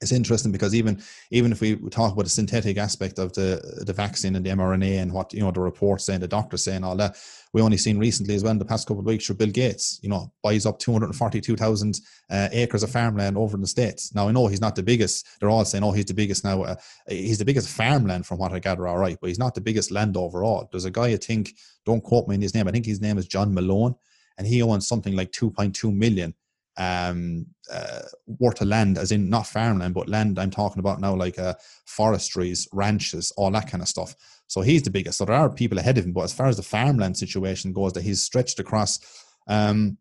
it's 0.00 0.12
interesting 0.12 0.52
because 0.52 0.74
even 0.74 1.02
even 1.30 1.50
if 1.50 1.60
we 1.60 1.76
talk 1.90 2.12
about 2.12 2.22
the 2.22 2.30
synthetic 2.30 2.76
aspect 2.78 3.18
of 3.18 3.32
the 3.32 3.82
the 3.84 3.92
vaccine 3.92 4.36
and 4.36 4.46
the 4.46 4.50
mRNA 4.50 5.02
and 5.02 5.12
what 5.12 5.32
you 5.32 5.40
know 5.40 5.50
the 5.50 5.60
reports 5.60 6.04
saying, 6.04 6.20
the 6.20 6.28
doctors 6.28 6.62
saying 6.62 6.84
all 6.84 6.96
that, 6.96 7.16
we 7.52 7.62
only 7.62 7.76
seen 7.76 7.98
recently 7.98 8.36
as 8.36 8.44
well 8.44 8.52
in 8.52 8.58
the 8.58 8.64
past 8.64 8.86
couple 8.86 9.00
of 9.00 9.06
weeks. 9.06 9.24
Sure, 9.24 9.34
Bill 9.34 9.48
Gates, 9.50 9.98
you 10.02 10.08
know, 10.08 10.32
buys 10.42 10.66
up 10.66 10.78
two 10.78 10.92
hundred 10.92 11.12
forty 11.16 11.40
two 11.40 11.56
thousand 11.56 12.00
uh, 12.30 12.48
acres 12.52 12.84
of 12.84 12.90
farmland 12.90 13.36
over 13.36 13.56
in 13.56 13.60
the 13.60 13.66
states. 13.66 14.14
Now 14.14 14.28
I 14.28 14.32
know 14.32 14.46
he's 14.46 14.60
not 14.60 14.76
the 14.76 14.84
biggest. 14.84 15.26
They're 15.40 15.50
all 15.50 15.64
saying, 15.64 15.82
oh, 15.82 15.92
he's 15.92 16.04
the 16.04 16.14
biggest 16.14 16.44
now. 16.44 16.62
Uh, 16.62 16.76
he's 17.08 17.38
the 17.38 17.44
biggest 17.44 17.68
farmland 17.68 18.24
from 18.24 18.38
what 18.38 18.52
I 18.52 18.60
gather. 18.60 18.86
All 18.86 18.98
right, 18.98 19.18
but 19.20 19.28
he's 19.28 19.38
not 19.38 19.56
the 19.56 19.60
biggest 19.60 19.90
land 19.90 20.16
overall. 20.16 20.68
There's 20.70 20.84
a 20.84 20.92
guy 20.92 21.08
I 21.08 21.16
think, 21.16 21.54
don't 21.84 22.04
quote 22.04 22.28
me 22.28 22.36
in 22.36 22.42
his 22.42 22.54
name. 22.54 22.68
I 22.68 22.70
think 22.70 22.86
his 22.86 23.00
name 23.00 23.18
is 23.18 23.26
John 23.26 23.52
Malone, 23.52 23.96
and 24.36 24.46
he 24.46 24.62
owns 24.62 24.86
something 24.86 25.16
like 25.16 25.32
two 25.32 25.50
point 25.50 25.74
two 25.74 25.90
million 25.90 26.34
um, 26.78 27.44
uh, 27.72 28.02
worth 28.26 28.60
of 28.60 28.68
land, 28.68 28.96
as 28.96 29.12
in 29.12 29.28
not 29.28 29.46
farmland, 29.46 29.94
but 29.94 30.08
land 30.08 30.38
I'm 30.38 30.50
talking 30.50 30.78
about 30.78 31.00
now, 31.00 31.14
like 31.14 31.38
uh, 31.38 31.54
forestries, 31.86 32.68
ranches, 32.72 33.32
all 33.36 33.50
that 33.50 33.68
kind 33.70 33.82
of 33.82 33.88
stuff. 33.88 34.14
So 34.46 34.62
he's 34.62 34.82
the 34.82 34.90
biggest. 34.90 35.18
So 35.18 35.24
there 35.24 35.34
are 35.34 35.50
people 35.50 35.78
ahead 35.78 35.98
of 35.98 36.06
him, 36.06 36.12
but 36.12 36.24
as 36.24 36.32
far 36.32 36.46
as 36.46 36.56
the 36.56 36.62
farmland 36.62 37.16
situation 37.16 37.72
goes, 37.72 37.92
that 37.92 38.04
he's 38.04 38.22
stretched 38.22 38.60
across. 38.60 39.00
Um, 39.48 39.98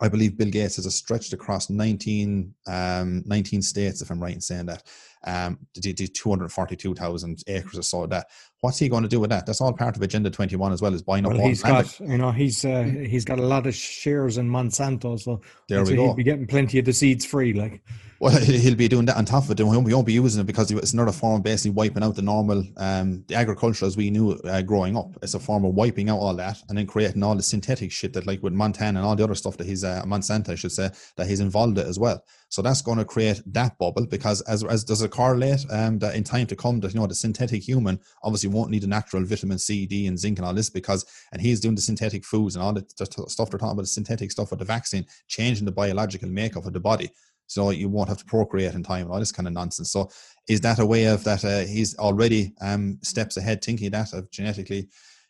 I 0.00 0.08
believe 0.08 0.38
Bill 0.38 0.50
Gates 0.50 0.76
has 0.76 0.94
stretched 0.94 1.32
across 1.32 1.68
19, 1.68 2.54
um, 2.68 3.22
19 3.26 3.60
states, 3.60 4.00
if 4.00 4.10
I'm 4.10 4.22
right 4.22 4.34
in 4.34 4.40
saying 4.40 4.66
that. 4.66 4.84
Um, 5.26 5.58
the 5.74 5.92
242,000 5.92 7.42
acres 7.46 7.78
or 7.78 7.82
so. 7.82 8.06
That 8.06 8.26
what's 8.60 8.78
he 8.78 8.88
going 8.88 9.02
to 9.02 9.08
do 9.08 9.20
with 9.20 9.30
that? 9.30 9.46
That's 9.46 9.60
all 9.60 9.72
part 9.72 9.96
of 9.96 10.02
Agenda 10.02 10.30
21 10.30 10.72
as 10.72 10.82
well 10.82 10.94
as 10.94 11.02
buying 11.02 11.24
well, 11.24 11.36
up. 11.36 11.46
He's 11.46 11.62
got, 11.62 12.00
you 12.00 12.18
know, 12.18 12.30
he's 12.30 12.64
uh, 12.64 12.82
he's 12.82 13.24
got 13.24 13.38
a 13.38 13.46
lot 13.46 13.66
of 13.66 13.74
shares 13.74 14.38
in 14.38 14.48
Monsanto, 14.48 15.18
so 15.18 15.40
there 15.68 15.84
we 15.84 15.96
go. 15.96 16.04
He'll 16.04 16.14
be 16.14 16.24
getting 16.24 16.46
plenty 16.46 16.78
of 16.78 16.84
the 16.84 16.92
seeds 16.92 17.24
free, 17.24 17.52
like. 17.52 17.82
Well, 18.20 18.36
he'll 18.36 18.74
be 18.74 18.88
doing 18.88 19.06
that 19.06 19.16
on 19.16 19.24
top 19.24 19.44
of 19.44 19.50
it. 19.52 19.62
We 19.62 19.94
won't 19.94 20.06
be 20.06 20.12
using 20.12 20.40
it 20.40 20.46
because 20.46 20.70
it's 20.72 20.92
another 20.92 21.12
form 21.12 21.36
of 21.36 21.44
basically 21.44 21.70
wiping 21.70 22.02
out 22.02 22.16
the 22.16 22.22
normal, 22.22 22.64
um, 22.76 23.24
the 23.28 23.36
agriculture 23.36 23.86
as 23.86 23.96
we 23.96 24.10
knew 24.10 24.32
uh, 24.32 24.62
growing 24.62 24.96
up. 24.96 25.16
It's 25.22 25.34
a 25.34 25.38
form 25.38 25.64
of 25.64 25.74
wiping 25.74 26.10
out 26.10 26.18
all 26.18 26.34
that 26.34 26.58
and 26.68 26.76
then 26.76 26.86
creating 26.86 27.22
all 27.22 27.36
the 27.36 27.42
synthetic 27.42 27.92
shit 27.92 28.12
that, 28.14 28.26
like 28.26 28.42
with 28.42 28.52
Montana 28.52 28.98
and 28.98 29.06
all 29.06 29.14
the 29.14 29.22
other 29.22 29.36
stuff 29.36 29.56
that 29.58 29.68
he's 29.68 29.84
uh, 29.84 30.02
Monsanto, 30.04 30.50
I 30.50 30.54
should 30.56 30.72
say, 30.72 30.90
that 31.16 31.28
he's 31.28 31.38
involved 31.38 31.78
in 31.78 31.86
as 31.86 31.98
well. 31.98 32.24
So 32.50 32.62
that's 32.62 32.82
going 32.82 32.98
to 32.98 33.04
create 33.04 33.42
that 33.46 33.76
bubble 33.78 34.06
because 34.06 34.40
as 34.42 34.64
as 34.64 34.84
does 34.84 35.02
it 35.02 35.10
correlate 35.10 35.64
um, 35.70 35.98
that 35.98 36.14
in 36.14 36.24
time 36.24 36.46
to 36.46 36.56
come 36.56 36.80
that 36.80 36.94
you 36.94 37.00
know 37.00 37.06
the 37.06 37.14
synthetic 37.14 37.62
human 37.62 38.00
obviously 38.22 38.48
won't 38.48 38.70
need 38.70 38.82
the 38.82 38.86
natural 38.86 39.24
vitamin 39.24 39.58
C, 39.58 39.86
D, 39.86 40.06
and 40.06 40.18
zinc 40.18 40.38
and 40.38 40.46
all 40.46 40.54
this 40.54 40.70
because 40.70 41.04
and 41.32 41.42
he's 41.42 41.60
doing 41.60 41.74
the 41.74 41.82
synthetic 41.82 42.24
foods 42.24 42.56
and 42.56 42.64
all 42.64 42.72
the, 42.72 42.86
the 42.96 43.06
stuff 43.28 43.50
they're 43.50 43.58
talking 43.58 43.72
about 43.72 43.82
the 43.82 43.86
synthetic 43.86 44.30
stuff 44.30 44.50
with 44.50 44.60
the 44.60 44.64
vaccine, 44.64 45.04
changing 45.26 45.66
the 45.66 45.72
biological 45.72 46.28
makeup 46.28 46.64
of 46.64 46.72
the 46.72 46.80
body 46.80 47.10
so 47.48 47.70
you 47.70 47.88
won't 47.88 48.08
have 48.08 48.18
to 48.18 48.24
procreate 48.26 48.74
in 48.74 48.82
time 48.82 49.02
and 49.02 49.10
all 49.10 49.18
this 49.18 49.32
kind 49.32 49.48
of 49.48 49.54
nonsense. 49.54 49.90
So 49.90 50.10
is 50.48 50.60
that 50.60 50.78
a 50.78 50.86
way 50.86 51.06
of 51.06 51.24
that 51.24 51.44
uh, 51.44 51.60
he's 51.60 51.98
already 51.98 52.52
um, 52.60 52.98
steps 53.02 53.36
ahead 53.36 53.64
thinking 53.64 53.90
that 53.90 54.12
of 54.12 54.30
genetically 54.30 54.88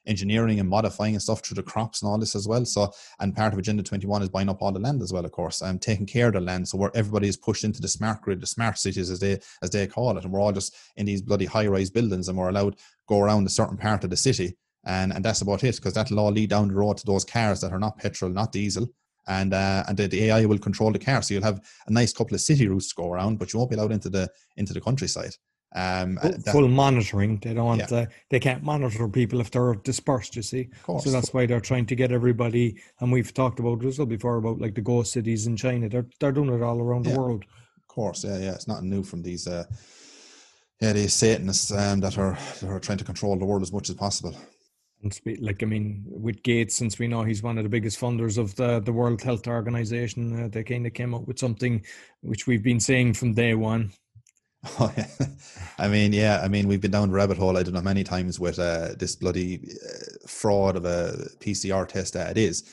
engineering 0.09 0.59
and 0.59 0.69
modifying 0.69 1.15
and 1.15 1.23
stuff 1.23 1.45
through 1.45 1.55
the 1.57 1.63
crops 1.63 2.03
and 2.03 2.11
all 2.11 2.19
this 2.19 2.35
as 2.35 2.49
well. 2.49 2.65
So, 2.65 2.91
and 3.21 3.37
part 3.37 3.53
of 3.53 3.59
Agenda 3.59 3.83
21 3.83 4.23
is 4.23 4.29
buying 4.29 4.49
up 4.49 4.63
all 4.63 4.73
the 4.73 4.81
land 4.81 5.03
as 5.03 5.13
well, 5.13 5.25
of 5.25 5.33
course, 5.33 5.61
and 5.61 5.81
taking 5.81 6.07
care 6.07 6.29
of 6.29 6.35
the 6.35 6.41
land. 6.41 6.67
So 6.69 6.79
where 6.79 6.91
everybody 6.95 7.29
is 7.29 7.37
pushed 7.37 7.65
into 7.65 7.81
the 7.81 7.89
smart 7.89 8.23
grid, 8.23 8.41
the 8.41 8.47
smart 8.47 8.79
cities 8.79 9.11
as 9.11 9.21
they 9.21 9.39
as 9.63 9.71
they 9.71 9.87
call 9.87 10.17
it, 10.17 10.25
and 10.25 10.33
we're 10.33 10.41
all 10.41 10.53
just 10.53 10.75
in 10.97 11.07
these 11.07 11.23
bloody 11.23 11.45
high-rise 11.45 11.91
buildings, 11.91 12.29
and 12.29 12.39
we're 12.39 12.49
allowed 12.49 12.77
go 13.07 13.21
around 13.21 13.47
a 13.47 13.51
certain 13.51 13.77
part 13.77 14.05
of 14.05 14.11
the 14.11 14.17
city, 14.17 14.57
and 14.85 15.13
and 15.13 15.25
that's 15.25 15.43
about 15.43 15.63
it, 15.63 15.77
because 15.77 15.95
that'll 15.95 16.19
all 16.19 16.33
lead 16.33 16.51
down 16.51 16.69
the 16.69 16.75
road 16.75 16.97
to 16.97 17.07
those 17.07 17.25
cars 17.25 17.61
that 17.61 17.73
are 17.73 17.79
not 17.79 17.99
petrol, 17.99 18.31
not 18.31 18.53
diesel. 18.53 18.89
And 19.27 19.53
uh, 19.53 19.85
and 19.87 19.97
the, 19.97 20.09
the 20.09 20.25
AI 20.25 20.47
will 20.47 20.59
control 20.59 20.91
the 20.91 20.99
car, 20.99 21.21
so 21.21 21.35
you'll 21.35 21.43
have 21.43 21.61
a 21.87 21.93
nice 21.93 22.15
couple 22.15 22.35
of 22.35 22.41
city 22.41 22.67
routes 22.67 22.89
to 22.89 22.95
go 22.95 23.13
around, 23.13 23.39
but 23.39 23.53
you 23.53 23.59
won't 23.59 23.71
be 23.71 23.77
allowed 23.77 23.93
into 23.93 24.09
the 24.09 24.31
into 24.57 24.73
the 24.73 24.81
countryside. 24.81 25.35
Um, 25.75 26.17
full, 26.17 26.31
that, 26.31 26.53
full 26.53 26.69
monitoring. 26.69 27.39
They 27.39 27.55
don't 27.55 27.67
want. 27.67 27.81
Yeah. 27.81 27.87
To, 27.87 28.09
they 28.31 28.41
can't 28.41 28.63
monitor 28.63 29.09
people 29.09 29.41
if 29.41 29.51
they're 29.51 29.75
dispersed. 29.75 30.37
You 30.37 30.43
see, 30.43 30.71
so 30.87 31.11
that's 31.11 31.35
why 31.35 31.47
they're 31.47 31.61
trying 31.61 31.87
to 31.87 31.95
get 31.95 32.11
everybody. 32.11 32.81
And 33.01 33.13
we've 33.13 33.35
talked 33.35 33.61
about 33.61 33.81
this 33.81 33.99
before 33.99 34.37
about 34.37 34.61
like 34.61 34.75
the 34.75 34.81
ghost 34.81 35.13
cities 35.13 35.47
in 35.47 35.57
China. 35.57 35.89
They're 35.89 36.07
they're 36.21 36.33
doing 36.33 36.53
it 36.53 36.63
all 36.63 36.81
around 36.81 37.07
yeah. 37.07 37.13
the 37.13 37.19
world. 37.19 37.45
Of 37.77 37.87
course, 37.87 38.25
yeah, 38.25 38.39
yeah. 38.39 38.55
It's 38.55 38.69
not 38.69 38.83
new 38.83 39.03
from 39.03 39.23
these. 39.23 39.47
Uh, 39.47 39.65
yeah, 40.81 40.93
these 40.93 41.15
Satanists 41.15 41.73
um, 41.73 42.01
that 42.01 42.19
are 42.19 42.39
that 42.61 42.71
are 42.71 42.81
trying 42.81 42.99
to 42.99 43.05
control 43.05 43.37
the 43.37 43.45
world 43.45 43.63
as 43.63 43.73
much 43.73 43.91
as 43.91 43.97
possible. 43.97 44.37
And 45.03 45.13
speak, 45.15 45.39
like 45.41 45.63
I 45.63 45.67
mean, 45.67 46.05
with 46.07 46.43
Gates, 46.43 46.77
since 46.77 46.99
we 46.99 47.07
know 47.07 47.23
he's 47.23 47.43
one 47.43 47.57
of 47.59 47.65
the 47.65 47.71
biggest 47.71 48.01
funders 48.01 48.39
of 48.39 48.55
the 48.57 48.81
the 48.81 48.93
World 48.93 49.21
Health 49.23 49.47
Organization, 49.47 50.45
uh, 50.45 50.49
they 50.49 50.65
kind 50.65 50.87
of 50.87 50.95
came 50.95 51.15
up 51.15 51.27
with 51.27 51.39
something 51.39 51.85
which 52.23 52.47
we've 52.47 52.63
been 52.63 52.81
saying 52.81 53.15
from 53.15 53.35
day 53.35 53.55
one. 53.55 53.93
I 55.79 55.89
mean, 55.89 56.13
yeah. 56.13 56.41
I 56.43 56.49
mean, 56.49 56.67
we've 56.67 56.81
been 56.81 56.91
down 56.91 57.09
the 57.09 57.15
rabbit 57.15 57.39
hole. 57.39 57.57
I 57.57 57.63
don't 57.63 57.75
know 57.75 57.81
many 57.81 58.05
times 58.05 58.41
with 58.41 58.59
uh, 58.59 58.95
this 58.99 59.17
bloody 59.17 59.61
uh, 59.85 60.27
fraud 60.27 60.77
of 60.77 60.85
a 60.85 61.29
PCR 61.41 61.87
test 61.87 62.15
that 62.15 62.37
it 62.37 62.39
is. 62.39 62.65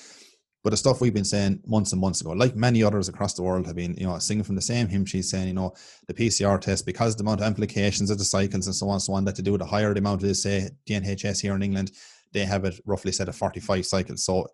But 0.63 0.71
the 0.71 0.77
stuff 0.77 0.99
we've 0.99 1.13
been 1.13 1.23
saying 1.23 1.61
months 1.67 1.91
and 1.91 2.01
months 2.01 2.21
ago, 2.21 2.31
like 2.31 2.55
many 2.55 2.81
others 2.81 3.07
across 3.07 3.35
the 3.35 3.43
world 3.43 3.67
have 3.67 3.75
been, 3.75 3.93
you 3.97 4.07
know, 4.07 4.17
singing 4.17 4.43
from 4.43 4.55
the 4.55 4.61
same 4.63 4.87
hymn 4.87 5.05
sheet 5.05 5.25
saying, 5.25 5.47
you 5.47 5.53
know, 5.53 5.75
the 6.07 6.13
PCR 6.15 6.59
test, 6.59 6.87
because 6.87 7.15
the 7.15 7.21
amount 7.21 7.41
of 7.41 7.47
implications 7.47 8.09
of 8.09 8.17
the 8.17 8.25
cycles 8.25 8.65
and 8.65 8.75
so 8.75 8.87
on 8.87 8.93
and 8.93 9.01
so 9.03 9.13
on, 9.13 9.25
that 9.25 9.35
to 9.35 9.43
do 9.43 9.51
with 9.51 9.61
the 9.61 9.67
higher 9.67 9.93
the 9.93 9.99
amount 9.99 10.23
of, 10.23 10.35
say, 10.35 10.67
the 10.87 10.95
NHS 10.95 11.41
here 11.41 11.53
in 11.53 11.61
England, 11.61 11.91
they 12.33 12.45
have 12.45 12.65
it 12.65 12.79
roughly 12.87 13.11
set 13.11 13.29
at 13.29 13.35
45 13.35 13.85
cycles. 13.85 14.25
So 14.25 14.47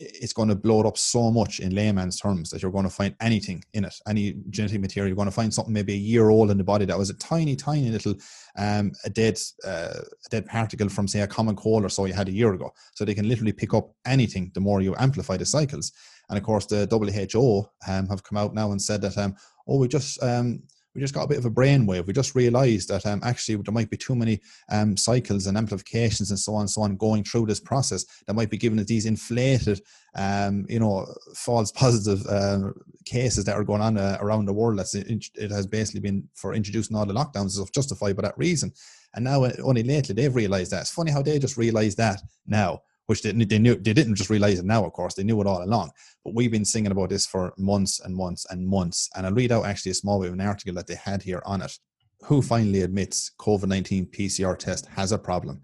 it's 0.00 0.32
going 0.32 0.48
to 0.48 0.54
blow 0.54 0.80
it 0.80 0.86
up 0.86 0.96
so 0.96 1.30
much 1.30 1.60
in 1.60 1.74
layman's 1.74 2.18
terms 2.18 2.48
that 2.50 2.62
you're 2.62 2.70
going 2.70 2.84
to 2.84 2.90
find 2.90 3.14
anything 3.20 3.62
in 3.74 3.84
it, 3.84 3.94
any 4.08 4.34
genetic 4.48 4.80
material. 4.80 5.08
You're 5.08 5.16
going 5.16 5.28
to 5.28 5.32
find 5.32 5.52
something 5.52 5.74
maybe 5.74 5.92
a 5.92 5.96
year 5.96 6.30
old 6.30 6.50
in 6.50 6.56
the 6.56 6.64
body 6.64 6.86
that 6.86 6.98
was 6.98 7.10
a 7.10 7.14
tiny, 7.14 7.54
tiny 7.54 7.90
little 7.90 8.14
um, 8.56 8.92
a 9.04 9.10
dead 9.10 9.38
uh, 9.64 10.00
a 10.00 10.28
dead 10.30 10.46
particle 10.46 10.88
from 10.88 11.06
say 11.06 11.20
a 11.20 11.26
common 11.26 11.54
cold 11.54 11.84
or 11.84 11.90
so 11.90 12.06
you 12.06 12.14
had 12.14 12.28
a 12.28 12.32
year 12.32 12.54
ago. 12.54 12.72
So 12.94 13.04
they 13.04 13.14
can 13.14 13.28
literally 13.28 13.52
pick 13.52 13.74
up 13.74 13.90
anything 14.06 14.50
the 14.54 14.60
more 14.60 14.80
you 14.80 14.94
amplify 14.98 15.36
the 15.36 15.44
cycles. 15.44 15.92
And 16.30 16.38
of 16.38 16.44
course, 16.44 16.66
the 16.66 16.86
WHO 16.90 17.68
um, 17.90 18.06
have 18.08 18.22
come 18.22 18.38
out 18.38 18.54
now 18.54 18.72
and 18.72 18.80
said 18.80 19.02
that 19.02 19.18
um, 19.18 19.36
oh, 19.68 19.78
we 19.78 19.88
just 19.88 20.22
um, 20.22 20.62
we 20.94 21.00
just 21.00 21.14
got 21.14 21.24
a 21.24 21.28
bit 21.28 21.38
of 21.38 21.44
a 21.44 21.50
brainwave. 21.50 22.06
We 22.06 22.12
just 22.12 22.34
realized 22.34 22.88
that 22.88 23.06
um, 23.06 23.20
actually 23.22 23.56
there 23.56 23.72
might 23.72 23.90
be 23.90 23.96
too 23.96 24.16
many 24.16 24.40
um, 24.70 24.96
cycles 24.96 25.46
and 25.46 25.56
amplifications 25.56 26.30
and 26.30 26.38
so 26.38 26.54
on 26.54 26.62
and 26.62 26.70
so 26.70 26.82
on 26.82 26.96
going 26.96 27.22
through 27.22 27.46
this 27.46 27.60
process 27.60 28.04
that 28.26 28.34
might 28.34 28.50
be 28.50 28.56
giving 28.56 28.78
us 28.80 28.86
these 28.86 29.06
inflated, 29.06 29.80
um, 30.16 30.66
you 30.68 30.80
know, 30.80 31.06
false 31.34 31.70
positive 31.70 32.26
uh, 32.26 32.72
cases 33.04 33.44
that 33.44 33.54
are 33.54 33.64
going 33.64 33.82
on 33.82 33.96
uh, 33.96 34.18
around 34.20 34.46
the 34.46 34.52
world. 34.52 34.78
That's 34.78 34.94
it 34.94 35.50
has 35.50 35.66
basically 35.66 36.00
been 36.00 36.28
for 36.34 36.54
introducing 36.54 36.96
all 36.96 37.06
the 37.06 37.14
lockdowns 37.14 37.58
is 37.58 37.70
justified 37.72 38.16
by 38.16 38.22
that 38.22 38.38
reason. 38.38 38.72
And 39.14 39.24
now 39.24 39.44
uh, 39.44 39.52
only 39.62 39.84
lately 39.84 40.14
they've 40.14 40.34
realized 40.34 40.72
that. 40.72 40.82
It's 40.82 40.90
funny 40.90 41.12
how 41.12 41.22
they 41.22 41.38
just 41.38 41.56
realized 41.56 41.98
that 41.98 42.20
now 42.46 42.82
which 43.10 43.22
they, 43.22 43.32
they 43.32 43.58
knew 43.58 43.74
they 43.74 43.92
didn't 43.92 44.14
just 44.14 44.30
realize 44.30 44.60
it 44.60 44.64
now, 44.64 44.84
of 44.84 44.92
course, 44.92 45.14
they 45.14 45.24
knew 45.24 45.40
it 45.40 45.46
all 45.48 45.64
along. 45.64 45.90
But 46.24 46.32
we've 46.32 46.52
been 46.52 46.64
singing 46.64 46.92
about 46.92 47.08
this 47.08 47.26
for 47.26 47.52
months 47.58 47.98
and 47.98 48.14
months 48.14 48.46
and 48.50 48.64
months. 48.64 49.10
And 49.16 49.26
I'll 49.26 49.32
read 49.32 49.50
out 49.50 49.66
actually 49.66 49.90
a 49.90 49.94
small 49.94 50.20
bit 50.20 50.28
of 50.28 50.34
an 50.34 50.40
article 50.40 50.74
that 50.74 50.86
they 50.86 50.94
had 50.94 51.20
here 51.20 51.42
on 51.44 51.60
it. 51.60 51.76
WHO 52.22 52.40
finally 52.40 52.82
admits 52.82 53.32
COVID 53.40 53.66
19 53.66 54.06
PCR 54.06 54.56
test 54.56 54.86
has 54.86 55.10
a 55.10 55.18
problem. 55.18 55.60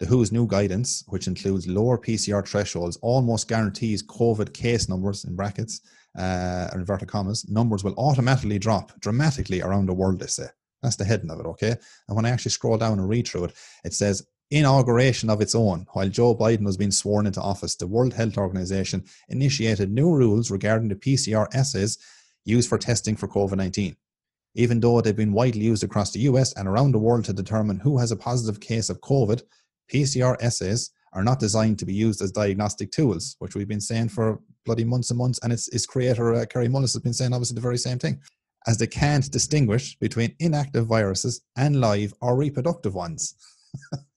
The 0.00 0.06
WHO's 0.06 0.32
new 0.32 0.46
guidance, 0.46 1.02
which 1.06 1.28
includes 1.28 1.66
lower 1.66 1.96
PCR 1.96 2.46
thresholds, 2.46 2.98
almost 2.98 3.48
guarantees 3.48 4.02
COVID 4.02 4.52
case 4.52 4.90
numbers 4.90 5.24
in 5.24 5.34
brackets, 5.34 5.80
uh, 6.18 6.68
inverted 6.74 7.08
commas, 7.08 7.48
numbers 7.48 7.84
will 7.84 7.94
automatically 7.96 8.58
drop 8.58 8.92
dramatically 9.00 9.62
around 9.62 9.86
the 9.86 9.94
world, 9.94 10.20
they 10.20 10.26
say. 10.26 10.48
That's 10.82 10.96
the 10.96 11.04
heading 11.06 11.30
of 11.30 11.40
it, 11.40 11.46
okay? 11.46 11.74
And 12.08 12.16
when 12.16 12.26
I 12.26 12.30
actually 12.30 12.50
scroll 12.50 12.76
down 12.76 12.98
and 12.98 13.08
read 13.08 13.28
through 13.28 13.44
it, 13.44 13.54
it 13.84 13.94
says 13.94 14.26
inauguration 14.52 15.30
of 15.30 15.40
its 15.40 15.54
own. 15.54 15.86
While 15.92 16.08
Joe 16.08 16.34
Biden 16.34 16.64
was 16.64 16.76
being 16.76 16.90
sworn 16.90 17.26
into 17.26 17.40
office, 17.40 17.74
the 17.74 17.86
World 17.86 18.12
Health 18.12 18.36
Organization 18.36 19.04
initiated 19.28 19.90
new 19.90 20.12
rules 20.12 20.50
regarding 20.50 20.88
the 20.88 20.94
PCR 20.94 21.46
assays 21.54 21.98
used 22.44 22.68
for 22.68 22.78
testing 22.78 23.16
for 23.16 23.28
COVID 23.28 23.56
19. 23.56 23.96
Even 24.54 24.80
though 24.80 25.00
they've 25.00 25.16
been 25.16 25.32
widely 25.32 25.62
used 25.62 25.82
across 25.82 26.12
the 26.12 26.20
US 26.20 26.52
and 26.52 26.68
around 26.68 26.92
the 26.92 26.98
world 26.98 27.24
to 27.24 27.32
determine 27.32 27.78
who 27.78 27.98
has 27.98 28.12
a 28.12 28.16
positive 28.16 28.60
case 28.60 28.90
of 28.90 29.00
COVID, 29.00 29.42
PCR 29.90 30.36
assays 30.42 30.90
are 31.14 31.24
not 31.24 31.40
designed 31.40 31.78
to 31.78 31.86
be 31.86 31.94
used 31.94 32.20
as 32.20 32.30
diagnostic 32.30 32.90
tools, 32.90 33.36
which 33.38 33.54
we've 33.54 33.68
been 33.68 33.80
saying 33.80 34.08
for 34.08 34.40
bloody 34.64 34.84
months 34.84 35.10
and 35.10 35.18
months. 35.18 35.38
And 35.42 35.52
its, 35.52 35.68
its 35.68 35.86
creator, 35.86 36.34
uh, 36.34 36.44
Kary 36.46 36.68
Mullis, 36.68 36.92
has 36.92 37.02
been 37.02 37.12
saying 37.12 37.32
obviously 37.32 37.54
the 37.54 37.60
very 37.60 37.78
same 37.78 37.98
thing, 37.98 38.20
as 38.66 38.78
they 38.78 38.86
can't 38.86 39.30
distinguish 39.30 39.98
between 39.98 40.34
inactive 40.40 40.86
viruses 40.86 41.40
and 41.56 41.80
live 41.80 42.12
or 42.20 42.36
reproductive 42.36 42.94
ones. 42.94 43.34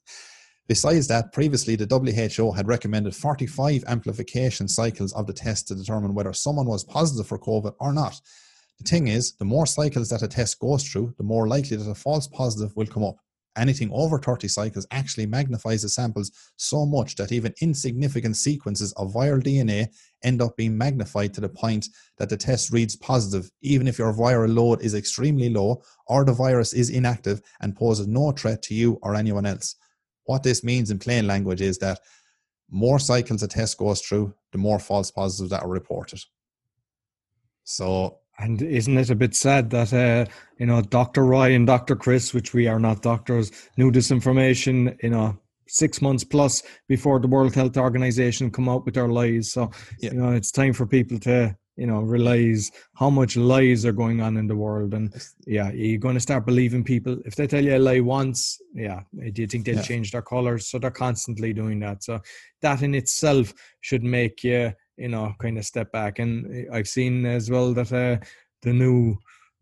Besides 0.67 1.07
that, 1.09 1.31
previously 1.31 1.75
the 1.75 1.85
WHO 1.85 2.51
had 2.51 2.67
recommended 2.67 3.15
45 3.15 3.83
amplification 3.87 4.67
cycles 4.67 5.13
of 5.13 5.27
the 5.27 5.33
test 5.33 5.67
to 5.67 5.75
determine 5.75 6.15
whether 6.15 6.33
someone 6.33 6.65
was 6.65 6.83
positive 6.83 7.27
for 7.27 7.37
COVID 7.37 7.75
or 7.79 7.93
not. 7.93 8.19
The 8.79 8.89
thing 8.89 9.07
is, 9.07 9.35
the 9.35 9.45
more 9.45 9.67
cycles 9.67 10.09
that 10.09 10.23
a 10.23 10.27
test 10.27 10.59
goes 10.59 10.83
through, 10.83 11.13
the 11.17 11.23
more 11.23 11.47
likely 11.47 11.77
that 11.77 11.89
a 11.89 11.93
false 11.93 12.27
positive 12.27 12.75
will 12.75 12.87
come 12.87 13.03
up. 13.03 13.17
Anything 13.57 13.89
over 13.93 14.19
30 14.19 14.47
cycles 14.47 14.87
actually 14.91 15.27
magnifies 15.27 15.83
the 15.83 15.89
samples 15.89 16.31
so 16.57 16.85
much 16.85 17.15
that 17.15 17.31
even 17.31 17.53
insignificant 17.61 18.35
sequences 18.35 18.91
of 18.93 19.13
viral 19.13 19.41
DNA 19.41 19.87
end 20.23 20.41
up 20.41 20.57
being 20.57 20.77
magnified 20.77 21.33
to 21.35 21.41
the 21.41 21.47
point 21.47 21.87
that 22.17 22.27
the 22.27 22.35
test 22.35 22.71
reads 22.71 22.97
positive, 22.97 23.49
even 23.61 23.87
if 23.87 23.99
your 23.99 24.11
viral 24.11 24.53
load 24.53 24.81
is 24.81 24.95
extremely 24.95 25.49
low 25.49 25.81
or 26.07 26.25
the 26.25 26.33
virus 26.33 26.73
is 26.73 26.89
inactive 26.89 27.39
and 27.61 27.75
poses 27.75 28.07
no 28.07 28.31
threat 28.31 28.61
to 28.63 28.73
you 28.73 28.99
or 29.03 29.15
anyone 29.15 29.45
else. 29.45 29.75
What 30.25 30.43
this 30.43 30.63
means 30.63 30.91
in 30.91 30.99
plain 30.99 31.27
language 31.27 31.61
is 31.61 31.77
that 31.79 31.99
more 32.69 32.99
cycles 32.99 33.43
a 33.43 33.47
test 33.47 33.77
goes 33.77 34.01
through, 34.01 34.33
the 34.51 34.57
more 34.57 34.79
false 34.79 35.11
positives 35.11 35.51
that 35.51 35.63
are 35.63 35.69
reported. 35.69 36.19
So 37.63 38.19
and 38.37 38.61
isn't 38.61 38.97
it 38.97 39.09
a 39.09 39.15
bit 39.15 39.35
sad 39.35 39.69
that 39.69 39.93
uh, 39.93 40.29
you 40.57 40.65
know 40.65 40.81
Dr. 40.81 41.25
Roy 41.25 41.53
and 41.53 41.65
Dr. 41.65 41.95
Chris, 41.95 42.33
which 42.33 42.53
we 42.53 42.67
are 42.67 42.79
not 42.79 43.01
doctors, 43.01 43.51
knew 43.77 43.91
this 43.91 44.11
information, 44.11 44.97
you 45.01 45.09
know, 45.09 45.37
six 45.67 46.01
months 46.01 46.23
plus 46.23 46.63
before 46.87 47.19
the 47.19 47.27
World 47.27 47.55
Health 47.55 47.77
Organization 47.77 48.51
come 48.51 48.67
out 48.67 48.85
with 48.85 48.95
their 48.95 49.07
lies. 49.07 49.51
So 49.51 49.71
yeah. 49.99 50.11
you 50.11 50.19
know, 50.19 50.31
it's 50.31 50.51
time 50.51 50.73
for 50.73 50.85
people 50.85 51.19
to 51.21 51.55
you 51.75 51.87
know 51.87 52.01
realize 52.01 52.71
how 52.95 53.09
much 53.09 53.35
lies 53.35 53.85
are 53.85 53.91
going 53.91 54.21
on 54.21 54.37
in 54.37 54.47
the 54.47 54.55
world. 54.55 54.93
And 54.93 55.13
yeah 55.45 55.71
you're 55.71 55.99
going 55.99 56.15
to 56.15 56.19
start 56.21 56.45
believing 56.45 56.83
people. 56.83 57.17
If 57.25 57.35
they 57.35 57.47
tell 57.47 57.63
you 57.63 57.75
a 57.75 57.79
lie 57.79 57.99
once 57.99 58.59
yeah 58.73 59.01
do 59.33 59.41
you 59.41 59.47
think 59.47 59.65
they'll 59.65 59.75
yeah. 59.75 59.81
change 59.81 60.11
their 60.11 60.21
colors? 60.21 60.67
So 60.67 60.79
they're 60.79 60.91
constantly 60.91 61.53
doing 61.53 61.79
that. 61.79 62.03
So 62.03 62.21
that 62.61 62.81
in 62.81 62.95
itself 62.95 63.53
should 63.81 64.03
make 64.03 64.43
you 64.43 64.73
you 64.97 65.09
know 65.09 65.33
kind 65.39 65.57
of 65.57 65.65
step 65.65 65.91
back. 65.91 66.19
And 66.19 66.67
i've 66.73 66.87
seen 66.87 67.25
as 67.25 67.49
well 67.49 67.73
that 67.73 67.91
uh, 67.91 68.23
the 68.61 68.73
new 68.73 69.17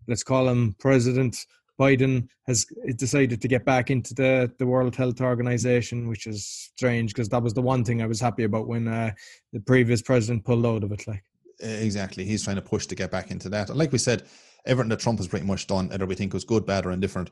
let's 0.07 0.23
call 0.23 0.47
him 0.47 0.75
president 0.79 1.45
Biden 1.79 2.27
has 2.47 2.65
decided 2.97 3.41
to 3.41 3.47
get 3.47 3.65
back 3.65 3.89
into 3.89 4.13
the, 4.13 4.51
the 4.59 4.65
World 4.65 4.95
Health 4.95 5.21
Organization, 5.21 6.07
which 6.07 6.27
is 6.27 6.45
strange 6.75 7.13
because 7.13 7.29
that 7.29 7.41
was 7.41 7.53
the 7.53 7.61
one 7.61 7.83
thing 7.83 8.01
I 8.01 8.05
was 8.05 8.21
happy 8.21 8.43
about 8.43 8.67
when 8.67 8.87
uh, 8.87 9.11
the 9.51 9.59
previous 9.59 10.01
president 10.01 10.45
pulled 10.45 10.65
out 10.65 10.83
of 10.83 10.91
it. 10.91 11.07
Like, 11.07 11.23
Exactly. 11.63 12.25
He's 12.25 12.43
trying 12.43 12.57
to 12.57 12.61
push 12.61 12.85
to 12.87 12.95
get 12.95 13.11
back 13.11 13.31
into 13.31 13.49
that. 13.49 13.69
And 13.69 13.77
like 13.77 13.91
we 13.91 13.97
said, 13.97 14.23
everything 14.65 14.89
that 14.89 14.99
Trump 14.99 15.19
has 15.19 15.27
pretty 15.27 15.45
much 15.45 15.67
done, 15.67 15.89
whether 15.89 16.05
we 16.05 16.15
think 16.15 16.33
was 16.33 16.43
good, 16.43 16.65
bad, 16.65 16.85
or 16.85 16.91
indifferent. 16.91 17.31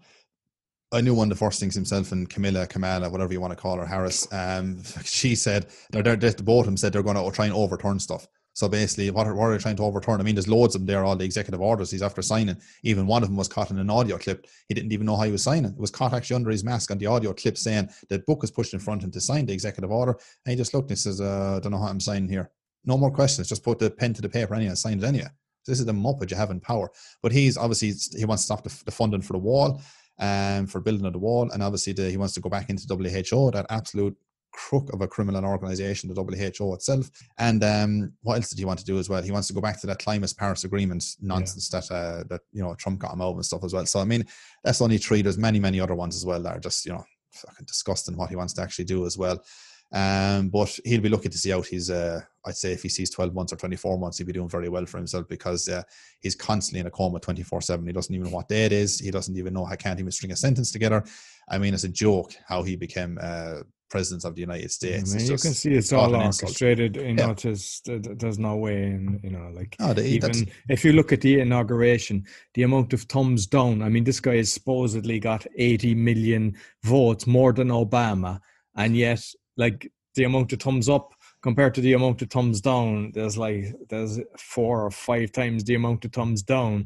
I 0.93 1.01
knew 1.01 1.13
one 1.13 1.31
of 1.31 1.37
the 1.37 1.45
first 1.45 1.59
things 1.59 1.75
himself 1.75 2.11
and 2.11 2.29
Camilla, 2.29 2.67
Kamala, 2.67 3.09
whatever 3.09 3.31
you 3.31 3.39
want 3.39 3.51
to 3.51 3.61
call 3.61 3.77
her, 3.77 3.85
Harris. 3.85 4.31
Um, 4.33 4.83
she 5.03 5.35
said, 5.35 5.67
they're, 5.91 6.03
they're, 6.03 6.17
the 6.17 6.43
both 6.43 6.61
of 6.61 6.65
them 6.65 6.77
said 6.77 6.91
they're 6.93 7.03
going 7.03 7.15
to 7.15 7.35
try 7.35 7.45
and 7.45 7.53
overturn 7.53 7.99
stuff. 7.99 8.27
So 8.53 8.67
basically, 8.67 9.09
what 9.11 9.27
are, 9.27 9.33
what 9.33 9.45
are 9.45 9.51
they 9.53 9.61
trying 9.61 9.77
to 9.77 9.83
overturn? 9.83 10.19
I 10.19 10.23
mean, 10.23 10.35
there's 10.35 10.49
loads 10.49 10.75
of 10.75 10.81
them 10.81 10.87
there, 10.87 11.05
all 11.05 11.15
the 11.15 11.23
executive 11.23 11.61
orders 11.61 11.89
he's 11.89 12.01
after 12.01 12.21
signing. 12.21 12.57
Even 12.83 13.07
one 13.07 13.23
of 13.23 13.29
them 13.29 13.37
was 13.37 13.47
caught 13.47 13.71
in 13.71 13.79
an 13.79 13.89
audio 13.89 14.17
clip. 14.17 14.45
He 14.67 14.73
didn't 14.73 14.91
even 14.91 15.05
know 15.05 15.15
how 15.15 15.23
he 15.23 15.31
was 15.31 15.43
signing. 15.43 15.71
It 15.71 15.77
was 15.77 15.91
caught 15.91 16.13
actually 16.13 16.35
under 16.35 16.49
his 16.49 16.63
mask 16.63 16.91
on 16.91 16.97
the 16.97 17.05
audio 17.05 17.33
clip 17.33 17.57
saying 17.57 17.89
that 18.09 18.25
book 18.25 18.41
was 18.41 18.51
pushed 18.51 18.73
in 18.73 18.81
front 18.81 19.01
of 19.01 19.05
him 19.05 19.11
to 19.11 19.21
sign 19.21 19.45
the 19.45 19.53
executive 19.53 19.89
order. 19.89 20.17
And 20.45 20.51
he 20.51 20.57
just 20.57 20.73
looked 20.73 20.89
and 20.89 20.97
he 20.97 21.01
says, 21.01 21.21
uh, 21.21 21.55
I 21.55 21.59
don't 21.61 21.71
know 21.71 21.79
how 21.79 21.87
I'm 21.87 22.01
signing 22.01 22.27
here. 22.27 22.51
No 22.85 22.97
more 22.97 23.11
questions. 23.11 23.49
Just 23.49 23.63
put 23.63 23.79
the 23.79 23.91
pen 23.91 24.13
to 24.13 24.21
the 24.21 24.29
paper 24.29 24.55
anyway 24.55 24.69
and 24.69 24.77
sign 24.77 24.97
it 24.97 25.03
anyway. 25.03 25.27
This 25.65 25.79
is 25.79 25.85
the 25.85 25.91
muppet 25.91 26.31
you 26.31 26.37
have 26.37 26.49
in 26.49 26.59
power. 26.59 26.89
But 27.21 27.31
he's 27.31 27.57
obviously 27.57 27.93
he 28.17 28.25
wants 28.25 28.43
to 28.43 28.45
stop 28.45 28.63
the, 28.63 28.83
the 28.85 28.91
funding 28.91 29.21
for 29.21 29.33
the 29.33 29.39
wall 29.39 29.81
and 30.19 30.61
um, 30.61 30.67
for 30.67 30.81
building 30.81 31.05
of 31.05 31.13
the 31.13 31.19
wall, 31.19 31.49
and 31.51 31.63
obviously 31.63 31.93
the, 31.93 32.09
he 32.09 32.17
wants 32.17 32.33
to 32.35 32.41
go 32.41 32.49
back 32.49 32.69
into 32.69 32.85
WHO, 32.87 33.51
that 33.51 33.65
absolute 33.69 34.15
crook 34.51 34.91
of 34.93 35.01
a 35.01 35.07
criminal 35.07 35.45
organization, 35.45 36.13
the 36.13 36.23
WHO 36.57 36.73
itself. 36.73 37.09
And 37.37 37.63
um, 37.63 38.13
what 38.21 38.35
else 38.35 38.49
did 38.49 38.59
he 38.59 38.65
want 38.65 38.79
to 38.79 38.85
do 38.85 38.99
as 38.99 39.09
well? 39.09 39.23
He 39.23 39.31
wants 39.31 39.47
to 39.47 39.53
go 39.53 39.61
back 39.61 39.79
to 39.81 39.87
that 39.87 39.99
climate 39.99 40.33
Paris 40.37 40.63
Agreement 40.63 41.03
nonsense 41.21 41.69
yeah. 41.73 41.79
that 41.79 41.91
uh, 41.93 42.23
that 42.29 42.41
you 42.51 42.61
know 42.61 42.75
Trump 42.75 42.99
got 42.99 43.13
him 43.13 43.21
out 43.21 43.35
and 43.35 43.45
stuff 43.45 43.63
as 43.63 43.73
well. 43.73 43.85
So 43.85 43.99
I 43.99 44.05
mean, 44.05 44.25
that's 44.63 44.81
only 44.81 44.97
three. 44.97 45.21
There's 45.21 45.37
many 45.37 45.59
many 45.59 45.79
other 45.79 45.95
ones 45.95 46.15
as 46.15 46.25
well 46.25 46.41
that 46.43 46.57
are 46.57 46.59
just 46.59 46.85
you 46.85 46.93
know 46.93 47.03
fucking 47.33 47.65
disgusting 47.65 48.17
what 48.17 48.29
he 48.29 48.35
wants 48.35 48.53
to 48.53 48.61
actually 48.61 48.85
do 48.85 49.05
as 49.05 49.17
well. 49.17 49.43
Um, 49.93 50.49
but 50.49 50.79
he'll 50.85 51.01
be 51.01 51.09
looking 51.09 51.31
to 51.31 51.37
see 51.37 51.51
out 51.51 51.67
his. 51.67 51.89
Uh, 51.89 52.21
I'd 52.45 52.55
say 52.55 52.71
if 52.71 52.81
he 52.81 52.89
sees 52.89 53.09
12 53.09 53.33
months 53.33 53.53
or 53.53 53.57
24 53.57 53.99
months, 53.99 54.17
he'll 54.17 54.27
be 54.27 54.33
doing 54.33 54.49
very 54.49 54.69
well 54.69 54.85
for 54.85 54.97
himself 54.97 55.27
because 55.27 55.67
uh, 55.67 55.83
he's 56.21 56.35
constantly 56.35 56.79
in 56.79 56.87
a 56.87 56.91
coma 56.91 57.19
24 57.19 57.61
7. 57.61 57.85
He 57.85 57.91
doesn't 57.91 58.13
even 58.13 58.27
know 58.27 58.35
what 58.35 58.47
day 58.47 58.65
it 58.65 58.71
is. 58.71 58.99
He 58.99 59.11
doesn't 59.11 59.37
even 59.37 59.53
know, 59.53 59.65
I 59.65 59.75
can't 59.75 59.99
even 59.99 60.11
string 60.11 60.31
a 60.31 60.35
sentence 60.35 60.71
together. 60.71 61.03
I 61.49 61.57
mean, 61.57 61.73
it's 61.73 61.83
a 61.83 61.89
joke 61.89 62.33
how 62.47 62.63
he 62.63 62.75
became 62.75 63.19
uh, 63.21 63.59
president 63.91 64.23
of 64.23 64.33
the 64.33 64.41
United 64.41 64.71
States. 64.71 65.13
I 65.13 65.17
mean, 65.17 65.27
you 65.27 65.37
can 65.37 65.53
see 65.53 65.73
it's 65.73 65.93
all 65.93 66.15
orchestrated. 66.15 66.95
You 66.95 67.13
know, 67.13 67.27
yeah. 67.27 67.33
just 67.33 67.89
there's 67.91 68.39
no 68.39 68.55
way, 68.55 68.85
and 68.85 69.19
you 69.23 69.29
know, 69.29 69.51
like 69.53 69.75
the, 69.77 70.03
even 70.03 70.31
if 70.69 70.83
you 70.85 70.93
look 70.93 71.11
at 71.11 71.21
the 71.21 71.41
inauguration, 71.41 72.25
the 72.53 72.63
amount 72.63 72.93
of 72.93 73.01
thumbs 73.03 73.45
down. 73.45 73.83
I 73.83 73.89
mean, 73.89 74.05
this 74.05 74.21
guy 74.21 74.37
has 74.37 74.51
supposedly 74.51 75.19
got 75.19 75.45
80 75.57 75.93
million 75.95 76.55
votes 76.83 77.27
more 77.27 77.51
than 77.53 77.67
Obama, 77.67 78.39
and 78.75 78.95
yet 78.95 79.23
like 79.57 79.91
the 80.15 80.23
amount 80.23 80.51
of 80.53 80.59
thumbs 80.59 80.89
up 80.89 81.13
compared 81.41 81.73
to 81.73 81.81
the 81.81 81.93
amount 81.93 82.21
of 82.21 82.29
thumbs 82.29 82.61
down 82.61 83.11
there's 83.13 83.37
like 83.37 83.73
there's 83.89 84.19
four 84.37 84.85
or 84.85 84.91
five 84.91 85.31
times 85.31 85.63
the 85.63 85.75
amount 85.75 86.03
of 86.05 86.11
thumbs 86.11 86.43
down 86.43 86.85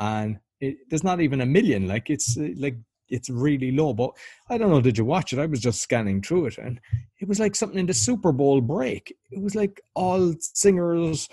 and 0.00 0.38
it, 0.60 0.78
there's 0.88 1.04
not 1.04 1.20
even 1.20 1.40
a 1.40 1.46
million 1.46 1.86
like 1.86 2.10
it's 2.10 2.38
uh, 2.38 2.48
like 2.56 2.76
it's 3.08 3.30
really 3.30 3.72
low. 3.72 3.92
But 3.92 4.10
I 4.48 4.58
don't 4.58 4.70
know, 4.70 4.80
did 4.80 4.98
you 4.98 5.04
watch 5.04 5.32
it? 5.32 5.38
I 5.38 5.46
was 5.46 5.60
just 5.60 5.80
scanning 5.80 6.22
through 6.22 6.46
it, 6.46 6.58
and 6.58 6.80
it 7.20 7.28
was 7.28 7.40
like 7.40 7.54
something 7.54 7.78
in 7.78 7.86
the 7.86 7.94
Super 7.94 8.32
Bowl 8.32 8.60
break. 8.60 9.16
It 9.30 9.42
was 9.42 9.54
like 9.54 9.80
all 9.94 10.34
singers, 10.40 11.28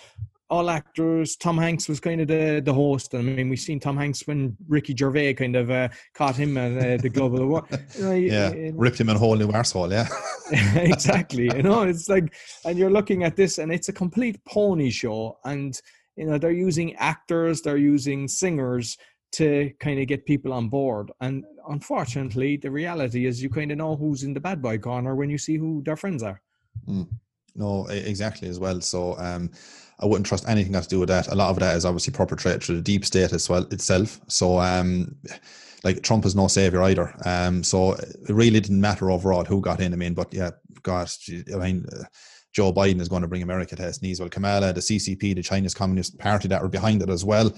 all 0.52 0.70
actors. 0.70 1.38
Tom 1.38 1.58
Hanks 1.58 1.88
was 1.88 2.02
kind 2.02 2.20
of 2.20 2.28
the, 2.28 2.62
the 2.64 2.74
host. 2.74 3.16
I 3.16 3.22
mean, 3.22 3.48
we've 3.48 3.58
seen 3.58 3.80
Tom 3.80 3.96
Hanks 3.96 4.28
when 4.28 4.58
Ricky 4.68 4.94
Gervais 4.96 5.34
kind 5.36 5.56
of 5.56 5.72
uh, 5.72 5.88
caught 6.14 6.36
him 6.36 6.58
at 6.58 6.72
uh, 6.78 7.02
the 7.02 7.10
Global 7.10 7.44
Award. 7.44 7.66
yeah, 7.98 8.52
ripped 8.74 9.00
him 9.00 9.10
in 9.10 9.16
a 9.16 9.20
whole 9.20 9.36
new 9.36 9.48
arsehole, 9.48 9.90
yeah. 9.90 10.08
exactly. 10.82 11.46
You 11.46 11.64
know, 11.64 11.84
it's 11.84 12.10
like, 12.10 12.36
and 12.66 12.78
you're 12.78 12.92
looking 12.92 13.24
at 13.24 13.38
this, 13.38 13.60
and 13.60 13.72
it's 13.72 13.88
a 13.88 13.94
complete 13.94 14.44
pony 14.44 14.90
show. 14.90 15.40
And, 15.46 15.80
you 16.18 16.26
know, 16.26 16.38
they're 16.38 16.52
using 16.52 16.96
actors, 16.96 17.62
they're 17.62 17.78
using 17.78 18.28
singers 18.28 18.98
to 19.34 19.72
kind 19.80 20.02
of 20.02 20.08
get 20.08 20.26
people 20.26 20.52
on 20.52 20.68
board. 20.68 21.12
And 21.22 21.46
unfortunately, 21.70 22.58
the 22.58 22.70
reality 22.70 23.26
is 23.26 23.42
you 23.42 23.50
kind 23.50 23.72
of 23.72 23.78
know 23.78 23.96
who's 23.96 24.24
in 24.24 24.34
the 24.34 24.42
bad 24.42 24.62
boy 24.62 24.80
corner 24.80 25.16
when 25.16 25.30
you 25.30 25.38
see 25.38 25.56
who 25.56 25.82
their 25.86 25.96
friends 25.96 26.22
are. 26.24 26.42
Mm. 26.90 27.08
No, 27.56 27.86
exactly 27.88 28.48
as 28.48 28.60
well. 28.60 28.82
So 28.82 29.18
um, 29.18 29.50
I 30.00 30.06
wouldn't 30.06 30.26
trust 30.26 30.48
anything 30.48 30.72
got 30.72 30.84
to 30.84 30.90
do 30.90 31.00
with 31.00 31.10
that. 31.10 31.28
A 31.28 31.36
lot 31.36 31.50
of 31.50 31.60
that 31.60 31.76
is 31.76 31.86
obviously 31.86 32.14
perpetrated 32.14 32.64
through 32.64 32.78
the 32.78 32.82
deep 32.82 33.06
state 33.06 33.34
as 33.34 33.50
well 33.50 33.64
itself. 33.72 34.20
So 34.28 34.60
um, 34.60 35.16
like 35.84 36.02
Trump 36.02 36.26
is 36.26 36.36
no 36.36 36.48
savior 36.48 36.84
either. 36.84 37.14
Um, 37.26 37.64
so 37.64 37.94
it 37.94 38.30
really 38.30 38.60
didn't 38.60 38.82
matter 38.82 39.12
overall 39.12 39.46
who 39.46 39.62
got 39.62 39.82
in. 39.82 39.94
I 39.94 39.98
mean, 39.98 40.14
but 40.14 40.34
yeah, 40.34 40.52
gosh, 40.84 41.30
I 41.54 41.58
mean. 41.58 41.86
Uh, 41.92 42.04
Joe 42.54 42.74
Biden 42.74 43.00
is 43.00 43.08
going 43.08 43.22
to 43.22 43.30
bring 43.30 43.44
America 43.44 43.78
to 43.78 43.84
his 43.84 44.02
knees. 44.02 44.20
Well, 44.20 44.28
Kamala, 44.28 44.74
the 44.74 44.82
CCP, 44.82 45.36
the 45.36 45.42
Chinese 45.42 45.74
Communist 45.74 46.20
Party 46.20 46.50
that 46.50 46.62
are 46.62 46.68
behind 46.68 47.02
it 47.02 47.10
as 47.10 47.24
well 47.24 47.50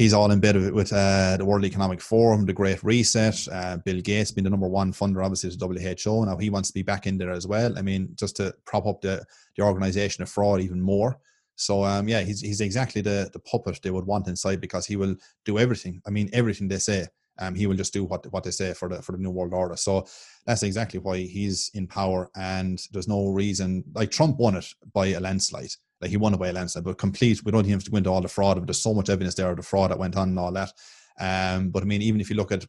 he's 0.00 0.14
all 0.14 0.30
in 0.30 0.40
bed 0.40 0.56
with 0.72 0.90
uh, 0.94 1.36
the 1.36 1.44
World 1.44 1.66
Economic 1.66 2.00
Forum, 2.00 2.46
the 2.46 2.54
Great 2.54 2.82
Reset. 2.82 3.46
Uh, 3.52 3.76
Bill 3.76 4.00
Gates 4.00 4.30
being 4.30 4.44
the 4.44 4.50
number 4.50 4.66
one 4.66 4.94
funder, 4.94 5.22
obviously, 5.22 5.50
to 5.50 5.66
WHO. 5.66 6.24
Now 6.24 6.38
he 6.38 6.48
wants 6.48 6.70
to 6.70 6.74
be 6.74 6.82
back 6.82 7.06
in 7.06 7.18
there 7.18 7.32
as 7.32 7.46
well. 7.46 7.78
I 7.78 7.82
mean, 7.82 8.08
just 8.14 8.36
to 8.36 8.54
prop 8.64 8.86
up 8.86 9.02
the, 9.02 9.22
the 9.56 9.62
organization 9.62 10.22
of 10.22 10.30
fraud 10.30 10.62
even 10.62 10.80
more. 10.80 11.18
So 11.56 11.84
um, 11.84 12.08
yeah, 12.08 12.20
he's 12.20 12.40
he's 12.40 12.62
exactly 12.62 13.02
the 13.02 13.28
the 13.34 13.40
puppet 13.40 13.80
they 13.82 13.90
would 13.90 14.06
want 14.06 14.26
inside 14.26 14.62
because 14.62 14.86
he 14.86 14.96
will 14.96 15.16
do 15.44 15.58
everything. 15.58 16.00
I 16.06 16.10
mean, 16.10 16.30
everything 16.32 16.68
they 16.68 16.78
say. 16.78 17.06
Um, 17.38 17.54
he 17.54 17.66
will 17.66 17.76
just 17.76 17.92
do 17.92 18.04
what 18.04 18.30
what 18.32 18.44
they 18.44 18.50
say 18.50 18.72
for 18.72 18.88
the 18.88 19.02
for 19.02 19.12
the 19.12 19.18
new 19.18 19.30
world 19.30 19.52
order. 19.52 19.76
So 19.76 20.06
that's 20.46 20.62
exactly 20.62 21.00
why 21.00 21.18
he's 21.18 21.70
in 21.74 21.86
power, 21.86 22.30
and 22.34 22.80
there's 22.92 23.08
no 23.08 23.28
reason 23.28 23.84
like 23.94 24.10
Trump 24.10 24.38
won 24.38 24.56
it 24.56 24.72
by 24.94 25.08
a 25.08 25.20
landslide. 25.20 25.74
Like 26.00 26.10
he 26.10 26.16
won 26.16 26.34
away 26.34 26.50
Leinster, 26.52 26.80
but 26.80 26.98
complete. 26.98 27.44
We 27.44 27.52
don't 27.52 27.64
even 27.66 27.72
have 27.72 27.84
to 27.84 27.90
go 27.90 27.98
into 27.98 28.10
all 28.10 28.22
the 28.22 28.28
fraud 28.28 28.58
it. 28.58 28.66
There's 28.66 28.82
so 28.82 28.94
much 28.94 29.10
evidence 29.10 29.34
there 29.34 29.50
of 29.50 29.56
the 29.56 29.62
fraud 29.62 29.90
that 29.90 29.98
went 29.98 30.16
on 30.16 30.30
and 30.30 30.38
all 30.38 30.52
that. 30.52 30.72
Um, 31.20 31.68
but 31.68 31.82
I 31.82 31.86
mean, 31.86 32.00
even 32.00 32.20
if 32.20 32.30
you 32.30 32.36
look 32.36 32.50
at 32.50 32.64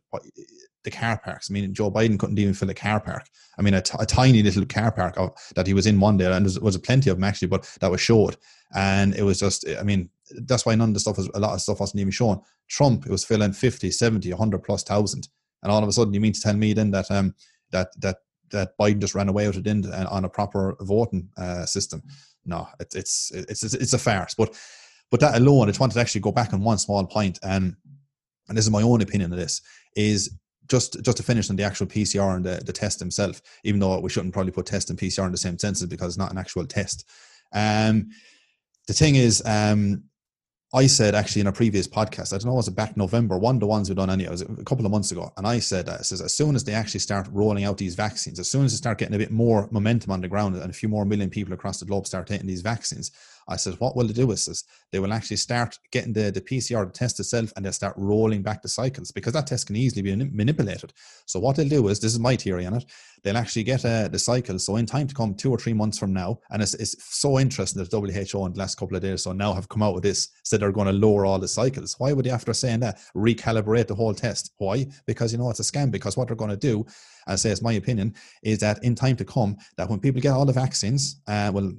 the 0.83 0.91
car 0.91 1.17
parks, 1.17 1.50
I 1.50 1.53
mean, 1.53 1.73
Joe 1.73 1.89
Biden 1.89 2.19
couldn't 2.19 2.38
even 2.38 2.53
fill 2.53 2.69
a 2.69 2.73
car 2.73 3.00
park. 3.00 3.27
I 3.57 3.61
mean, 3.61 3.73
a, 3.73 3.81
t- 3.81 3.95
a 4.00 4.05
tiny 4.05 4.43
little 4.43 4.65
car 4.65 4.91
park 4.91 5.17
of, 5.17 5.31
that 5.55 5.67
he 5.67 5.73
was 5.73 5.88
in 5.88 6.00
one 6.00 6.17
day, 6.17 6.25
and 6.25 6.45
there 6.45 6.61
was, 6.61 6.77
plenty 6.79 7.09
of 7.09 7.17
them 7.17 7.23
actually, 7.23 7.47
but 7.47 7.69
that 7.79 7.89
was 7.89 8.01
short. 8.01 8.35
And 8.75 9.15
it 9.15 9.23
was 9.23 9.39
just, 9.39 9.65
I 9.79 9.83
mean, 9.83 10.09
that's 10.45 10.65
why 10.65 10.75
none 10.75 10.89
of 10.89 10.93
the 10.93 11.00
stuff 11.00 11.17
was, 11.17 11.29
a 11.33 11.39
lot 11.39 11.53
of 11.53 11.61
stuff 11.61 11.79
wasn't 11.79 12.01
even 12.01 12.11
shown. 12.11 12.41
Trump, 12.67 13.05
it 13.05 13.11
was 13.11 13.23
filling 13.23 13.53
50, 13.53 13.89
70, 13.91 14.29
100 14.29 14.63
plus 14.63 14.83
thousand. 14.83 15.29
And 15.63 15.71
all 15.71 15.83
of 15.83 15.88
a 15.88 15.91
sudden, 15.91 16.13
you 16.13 16.19
mean 16.19 16.33
to 16.33 16.41
tell 16.41 16.55
me 16.55 16.73
then 16.73 16.91
that, 16.91 17.09
um, 17.11 17.35
that, 17.71 17.89
that, 18.01 18.17
that 18.50 18.77
Biden 18.77 19.00
just 19.00 19.15
ran 19.15 19.29
away 19.29 19.47
with 19.47 19.57
it 19.57 19.67
in, 19.67 19.85
on 19.85 20.25
a 20.25 20.29
proper 20.29 20.75
voting 20.81 21.29
uh, 21.38 21.65
system 21.65 22.01
no, 22.45 22.67
it, 22.79 22.93
it's 22.95 23.31
it's 23.33 23.63
it's 23.63 23.93
a 23.93 23.98
farce. 23.98 24.33
But 24.33 24.57
but 25.10 25.19
that 25.19 25.36
alone, 25.36 25.67
I 25.67 25.71
just 25.71 25.79
wanted 25.79 25.93
to 25.95 26.00
actually 26.00 26.21
go 26.21 26.31
back 26.31 26.53
on 26.53 26.62
one 26.62 26.77
small 26.77 27.05
point, 27.05 27.39
and 27.43 27.75
and 28.48 28.57
this 28.57 28.65
is 28.65 28.71
my 28.71 28.81
own 28.81 29.01
opinion 29.01 29.31
of 29.31 29.39
this 29.39 29.62
is 29.95 30.38
just 30.67 31.01
just 31.03 31.17
to 31.17 31.24
finish 31.24 31.50
on 31.50 31.55
the 31.55 31.63
actual 31.63 31.88
PCR 31.88 32.36
and 32.36 32.45
the, 32.45 32.62
the 32.65 32.74
test 32.74 33.00
himself, 33.00 33.41
even 33.63 33.79
though 33.79 34.00
we 34.00 34.10
shouldn't 34.10 34.33
probably 34.33 34.51
put 34.51 34.65
test 34.65 34.89
and 34.89 34.98
PCR 34.98 35.25
in 35.25 35.31
the 35.31 35.38
same 35.38 35.57
senses 35.57 35.88
because 35.88 36.10
it's 36.10 36.17
not 36.17 36.31
an 36.31 36.38
actual 36.38 36.65
test. 36.65 37.07
Um, 37.53 38.10
the 38.88 38.93
thing 38.93 39.15
is, 39.15 39.43
um, 39.45 40.03
I 40.73 40.87
said 40.87 41.15
actually 41.15 41.41
in 41.41 41.47
a 41.47 41.51
previous 41.51 41.85
podcast, 41.85 42.31
I 42.33 42.37
don't 42.37 42.45
know, 42.45 42.53
was 42.53 42.69
it 42.69 42.75
back 42.77 42.95
November, 42.95 43.37
one 43.37 43.57
of 43.57 43.59
the 43.59 43.67
ones 43.67 43.89
we 43.89 43.95
done 43.95 44.09
anyway, 44.09 44.29
it 44.29 44.31
was 44.31 44.41
a 44.41 44.63
couple 44.63 44.85
of 44.85 44.91
months 44.91 45.11
ago. 45.11 45.33
And 45.35 45.45
I 45.45 45.59
said, 45.59 45.89
uh, 45.89 46.01
says, 46.01 46.21
as 46.21 46.33
soon 46.33 46.55
as 46.55 46.63
they 46.63 46.73
actually 46.73 47.01
start 47.01 47.27
rolling 47.29 47.65
out 47.65 47.77
these 47.77 47.95
vaccines, 47.95 48.39
as 48.39 48.49
soon 48.49 48.63
as 48.63 48.71
they 48.71 48.77
start 48.77 48.97
getting 48.97 49.15
a 49.15 49.17
bit 49.17 49.31
more 49.31 49.67
momentum 49.71 50.11
on 50.11 50.21
the 50.21 50.29
ground 50.29 50.55
and 50.55 50.69
a 50.69 50.73
few 50.73 50.87
more 50.87 51.03
million 51.03 51.29
people 51.29 51.53
across 51.53 51.81
the 51.81 51.85
globe 51.85 52.07
start 52.07 52.25
taking 52.25 52.48
these 52.48 52.61
vaccines, 52.61 53.11
I 53.47 53.55
said, 53.55 53.75
what 53.79 53.95
will 53.95 54.07
they 54.07 54.13
do 54.13 54.31
is 54.31 54.45
this? 54.45 54.63
They 54.91 54.99
will 54.99 55.13
actually 55.13 55.37
start 55.37 55.77
getting 55.91 56.13
the, 56.13 56.31
the 56.31 56.41
PCR 56.41 56.91
test 56.91 57.19
itself 57.19 57.51
and 57.55 57.65
they'll 57.65 57.73
start 57.73 57.95
rolling 57.97 58.41
back 58.41 58.61
the 58.61 58.69
cycles 58.69 59.11
because 59.11 59.33
that 59.33 59.47
test 59.47 59.67
can 59.67 59.75
easily 59.75 60.01
be 60.01 60.15
manipulated. 60.15 60.93
So 61.25 61.39
what 61.39 61.55
they'll 61.55 61.67
do 61.67 61.87
is, 61.87 61.99
this 61.99 62.13
is 62.13 62.19
my 62.19 62.35
theory 62.35 62.65
on 62.65 62.75
it, 62.75 62.85
they'll 63.23 63.37
actually 63.37 63.63
get 63.63 63.85
uh, 63.85 64.07
the 64.07 64.19
cycle. 64.19 64.59
So 64.59 64.77
in 64.77 64.85
time 64.85 65.07
to 65.07 65.15
come, 65.15 65.35
two 65.35 65.51
or 65.51 65.57
three 65.57 65.73
months 65.73 65.97
from 65.97 66.13
now, 66.13 66.39
and 66.49 66.61
it's, 66.61 66.73
it's 66.75 66.95
so 67.03 67.39
interesting 67.39 67.83
that 67.83 67.91
WHO 67.91 68.45
in 68.45 68.53
the 68.53 68.59
last 68.59 68.75
couple 68.75 68.95
of 68.95 69.03
days 69.03 69.23
so 69.23 69.31
now 69.31 69.53
have 69.53 69.69
come 69.69 69.83
out 69.83 69.93
with 69.93 70.03
this, 70.03 70.29
said 70.43 70.59
they're 70.59 70.71
going 70.71 70.87
to 70.87 70.93
lower 70.93 71.25
all 71.25 71.39
the 71.39 71.47
cycles. 71.47 71.95
Why 71.97 72.13
would 72.13 72.25
they, 72.25 72.31
after 72.31 72.53
saying 72.53 72.79
that, 72.81 72.99
recalibrate 73.15 73.87
the 73.87 73.95
whole 73.95 74.13
test? 74.13 74.53
Why? 74.57 74.87
Because 75.05 75.31
you 75.31 75.37
know 75.37 75.49
it's 75.49 75.59
a 75.59 75.63
scam. 75.63 75.91
Because 75.91 76.17
what 76.17 76.27
they're 76.27 76.35
going 76.35 76.51
to 76.51 76.57
do, 76.57 76.85
I 77.27 77.36
say 77.36 77.51
it's 77.51 77.62
my 77.62 77.74
opinion, 77.74 78.16
is 78.44 78.60
that 78.60 78.84
in 78.84 78.96
time 78.96 79.16
to 79.18 79.25
come, 79.25 79.57
that 79.77 79.90
when 79.90 80.00
people 80.00 80.22
get 80.22 80.34
all 80.34 80.46
the 80.46 80.53
vaccines, 80.53 81.22
uh, 81.27 81.51
well, 81.53 81.72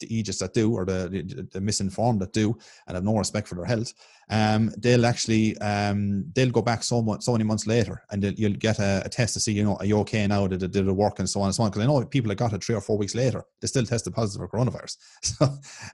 the 0.00 0.16
aegis 0.16 0.38
that 0.38 0.54
do 0.54 0.72
or 0.74 0.84
the, 0.84 1.48
the, 1.52 1.60
misinformed 1.60 2.20
that 2.20 2.32
do 2.32 2.56
and 2.86 2.94
have 2.94 3.04
no 3.04 3.16
respect 3.16 3.48
for 3.48 3.56
their 3.56 3.64
health 3.64 3.92
um, 4.28 4.72
they'll 4.78 5.06
actually 5.06 5.56
um, 5.58 6.24
they'll 6.34 6.50
go 6.50 6.62
back 6.62 6.82
so 6.82 7.00
much 7.00 7.22
so 7.22 7.32
many 7.32 7.44
months 7.44 7.66
later 7.66 8.02
and 8.10 8.24
you'll 8.38 8.54
get 8.54 8.78
a, 8.78 9.02
a, 9.04 9.08
test 9.08 9.34
to 9.34 9.40
see 9.40 9.52
you 9.52 9.62
know 9.62 9.76
are 9.76 9.84
you 9.84 9.98
okay 10.00 10.26
now? 10.26 10.46
Did 10.46 10.64
it, 10.64 10.72
did 10.72 10.88
it 10.88 10.92
work? 10.92 11.20
And 11.20 11.28
so 11.28 11.40
on 11.40 11.46
and 11.46 11.54
so 11.54 11.62
on. 11.62 11.70
Because 11.70 11.82
I 11.82 11.86
know 11.86 12.04
people 12.04 12.28
that 12.30 12.34
got 12.34 12.52
it 12.52 12.64
three 12.64 12.74
or 12.74 12.80
four 12.80 12.98
weeks 12.98 13.14
later 13.14 13.44
they 13.60 13.68
still 13.68 13.84
tested 13.84 14.14
positive 14.14 14.48
for 14.48 14.56
coronavirus. 14.56 14.96
So 15.22 15.44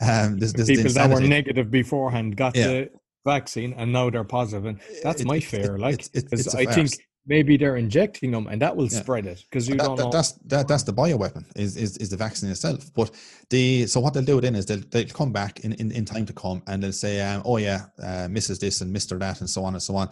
um, 0.01 0.39
this, 0.39 0.53
this 0.53 0.69
people 0.69 0.93
that 0.93 1.11
were 1.11 1.21
negative 1.21 1.71
beforehand 1.71 2.37
got 2.37 2.57
yeah. 2.57 2.67
the 2.67 2.91
vaccine 3.27 3.75
and 3.75 3.93
now 3.93 4.09
they're 4.09 4.25
positive 4.25 4.65
and 4.65 4.81
that's 5.03 5.21
it, 5.21 5.27
my 5.27 5.39
fear 5.39 5.77
it, 5.77 5.81
like 5.81 6.11
because 6.13 6.55
I 6.55 6.65
think 6.65 6.91
maybe 7.27 7.57
they're 7.57 7.77
injecting 7.77 8.31
them 8.31 8.47
and 8.49 8.61
that 8.61 8.77
will 8.77 8.89
yeah. 8.89 9.01
spread 9.01 9.27
it 9.27 9.45
because 9.49 9.69
you 9.69 9.77
that, 9.77 9.85
don't 9.85 9.97
that, 9.97 10.05
know. 10.05 10.11
That's 10.11 10.33
that, 10.47 10.69
that's 10.69 10.83
the 10.83 10.93
bioweapon 10.93 11.45
is, 11.57 11.77
is 11.77 11.97
is 11.99 12.11
the 12.11 12.17
vaccine 12.17 12.51
itself. 12.51 12.93
But 12.95 13.13
the 13.51 13.87
so 13.87 14.01
what 14.01 14.15
they'll 14.15 14.25
do 14.25 14.41
then 14.41 14.55
is 14.55 14.67
they'll 14.67 14.83
they'll 14.91 15.07
come 15.07 15.33
back 15.33 15.61
in, 15.61 15.73
in, 15.75 15.93
in 15.93 16.05
time 16.05 16.27
to 16.27 16.33
come 16.33 16.63
and 16.67 16.83
they'll 16.83 16.93
say, 16.93 17.21
um, 17.21 17.43
oh 17.45 17.59
yeah, 17.59 17.87
uh, 18.03 18.29
Mrs. 18.29 18.61
this 18.61 18.81
and 18.81 18.93
Mister 18.93 19.19
that 19.19 19.41
and 19.41 19.49
so 19.49 19.65
on 19.65 19.75
and 19.75 19.83
so 19.83 19.97
on. 19.97 20.09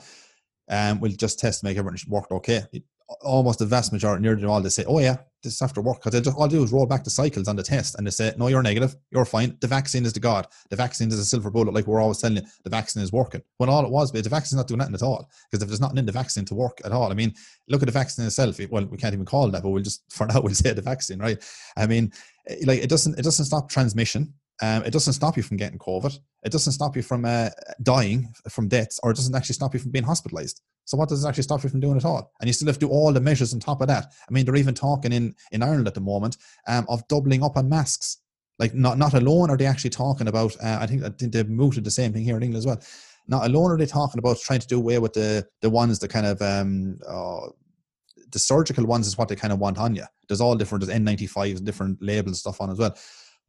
Um, 0.68 1.00
we'll 1.00 1.12
just 1.12 1.40
test 1.40 1.60
to 1.60 1.66
make 1.66 1.76
everything 1.76 2.08
work 2.08 2.30
okay 2.30 2.62
almost 3.22 3.58
the 3.58 3.66
vast 3.66 3.92
majority, 3.92 4.22
nearly 4.22 4.44
all, 4.44 4.60
they 4.60 4.68
say, 4.68 4.84
"Oh 4.86 4.98
yeah, 4.98 5.16
this 5.42 5.54
is 5.54 5.62
after 5.62 5.80
work." 5.80 6.02
Because 6.02 6.26
all 6.28 6.44
I 6.44 6.48
do 6.48 6.62
is 6.62 6.72
roll 6.72 6.86
back 6.86 7.04
the 7.04 7.10
cycles 7.10 7.48
on 7.48 7.56
the 7.56 7.62
test, 7.62 7.96
and 7.96 8.06
they 8.06 8.10
say, 8.10 8.32
"No, 8.36 8.48
you're 8.48 8.62
negative. 8.62 8.96
You're 9.10 9.24
fine. 9.24 9.56
The 9.60 9.66
vaccine 9.66 10.04
is 10.04 10.12
the 10.12 10.20
god. 10.20 10.46
The 10.70 10.76
vaccine 10.76 11.08
is 11.08 11.18
a 11.18 11.24
silver 11.24 11.50
bullet. 11.50 11.74
Like 11.74 11.86
we're 11.86 12.00
always 12.00 12.18
telling 12.18 12.36
you, 12.36 12.42
the 12.64 12.70
vaccine 12.70 13.02
is 13.02 13.12
working." 13.12 13.42
When 13.58 13.68
all 13.68 13.84
it 13.84 13.90
was, 13.90 14.12
but 14.12 14.24
the 14.24 14.30
vaccine's 14.30 14.56
not 14.56 14.68
doing 14.68 14.78
nothing 14.78 14.94
at 14.94 15.02
all. 15.02 15.28
Because 15.50 15.62
if 15.62 15.68
there's 15.68 15.80
nothing 15.80 15.98
in 15.98 16.06
the 16.06 16.12
vaccine 16.12 16.44
to 16.46 16.54
work 16.54 16.80
at 16.84 16.92
all, 16.92 17.10
I 17.10 17.14
mean, 17.14 17.34
look 17.68 17.82
at 17.82 17.86
the 17.86 17.92
vaccine 17.92 18.24
itself. 18.26 18.58
Well, 18.70 18.86
we 18.86 18.96
can't 18.96 19.14
even 19.14 19.26
call 19.26 19.48
it 19.48 19.52
that, 19.52 19.62
but 19.62 19.70
we'll 19.70 19.82
just 19.82 20.04
for 20.10 20.26
now 20.26 20.40
we'll 20.40 20.54
say 20.54 20.72
the 20.72 20.82
vaccine, 20.82 21.18
right? 21.18 21.42
I 21.76 21.86
mean, 21.86 22.12
eh, 22.48 22.56
like 22.64 22.80
it 22.80 22.90
doesn't 22.90 23.18
it 23.18 23.22
doesn't 23.22 23.46
stop 23.46 23.68
transmission. 23.68 24.34
Um, 24.62 24.84
it 24.84 24.92
doesn't 24.92 25.14
stop 25.14 25.36
you 25.36 25.42
from 25.42 25.56
getting 25.56 25.78
COVID. 25.78 26.18
It 26.42 26.52
doesn't 26.52 26.72
stop 26.72 26.96
you 26.96 27.02
from 27.02 27.24
uh, 27.24 27.50
dying 27.82 28.32
from 28.48 28.68
deaths, 28.68 29.00
or 29.02 29.10
it 29.10 29.16
doesn't 29.16 29.34
actually 29.34 29.54
stop 29.54 29.74
you 29.74 29.80
from 29.80 29.90
being 29.90 30.04
hospitalized. 30.04 30.60
So 30.84 30.96
what 30.96 31.08
does 31.08 31.24
it 31.24 31.28
actually 31.28 31.44
stop 31.44 31.62
you 31.62 31.70
from 31.70 31.80
doing 31.80 31.96
at 31.96 32.04
all? 32.04 32.32
And 32.40 32.48
you 32.48 32.52
still 32.52 32.66
have 32.66 32.76
to 32.78 32.86
do 32.86 32.90
all 32.90 33.12
the 33.12 33.20
measures 33.20 33.54
on 33.54 33.60
top 33.60 33.80
of 33.80 33.88
that. 33.88 34.12
I 34.28 34.32
mean, 34.32 34.44
they're 34.44 34.56
even 34.56 34.74
talking 34.74 35.12
in, 35.12 35.34
in 35.52 35.62
Ireland 35.62 35.86
at 35.86 35.94
the 35.94 36.00
moment 36.00 36.36
um, 36.66 36.84
of 36.88 37.06
doubling 37.08 37.42
up 37.42 37.56
on 37.56 37.68
masks. 37.68 38.18
Like 38.58 38.74
not 38.74 38.98
not 38.98 39.14
alone 39.14 39.48
are 39.48 39.56
they 39.56 39.64
actually 39.64 39.90
talking 39.90 40.28
about. 40.28 40.54
Uh, 40.62 40.78
I 40.80 40.86
think 40.86 41.02
I 41.02 41.08
think 41.08 41.32
they've 41.32 41.48
mooted 41.48 41.84
the 41.84 41.90
same 41.90 42.12
thing 42.12 42.24
here 42.24 42.36
in 42.36 42.42
England 42.42 42.58
as 42.58 42.66
well. 42.66 42.80
Not 43.26 43.46
alone 43.46 43.70
are 43.70 43.78
they 43.78 43.86
talking 43.86 44.18
about 44.18 44.38
trying 44.38 44.60
to 44.60 44.66
do 44.66 44.76
away 44.76 44.98
with 44.98 45.14
the 45.14 45.46
the 45.62 45.70
ones 45.70 45.98
that 46.00 46.10
kind 46.10 46.26
of 46.26 46.42
um, 46.42 46.98
uh, 47.08 47.48
the 48.32 48.38
surgical 48.38 48.84
ones 48.84 49.06
is 49.06 49.16
what 49.16 49.28
they 49.28 49.36
kind 49.36 49.52
of 49.52 49.58
want 49.58 49.78
on 49.78 49.94
you. 49.94 50.04
There's 50.28 50.40
all 50.42 50.54
different. 50.54 50.84
There's 50.84 50.98
N95s, 50.98 51.64
different 51.64 52.02
labels 52.02 52.40
stuff 52.40 52.60
on 52.60 52.70
as 52.70 52.78
well. 52.78 52.94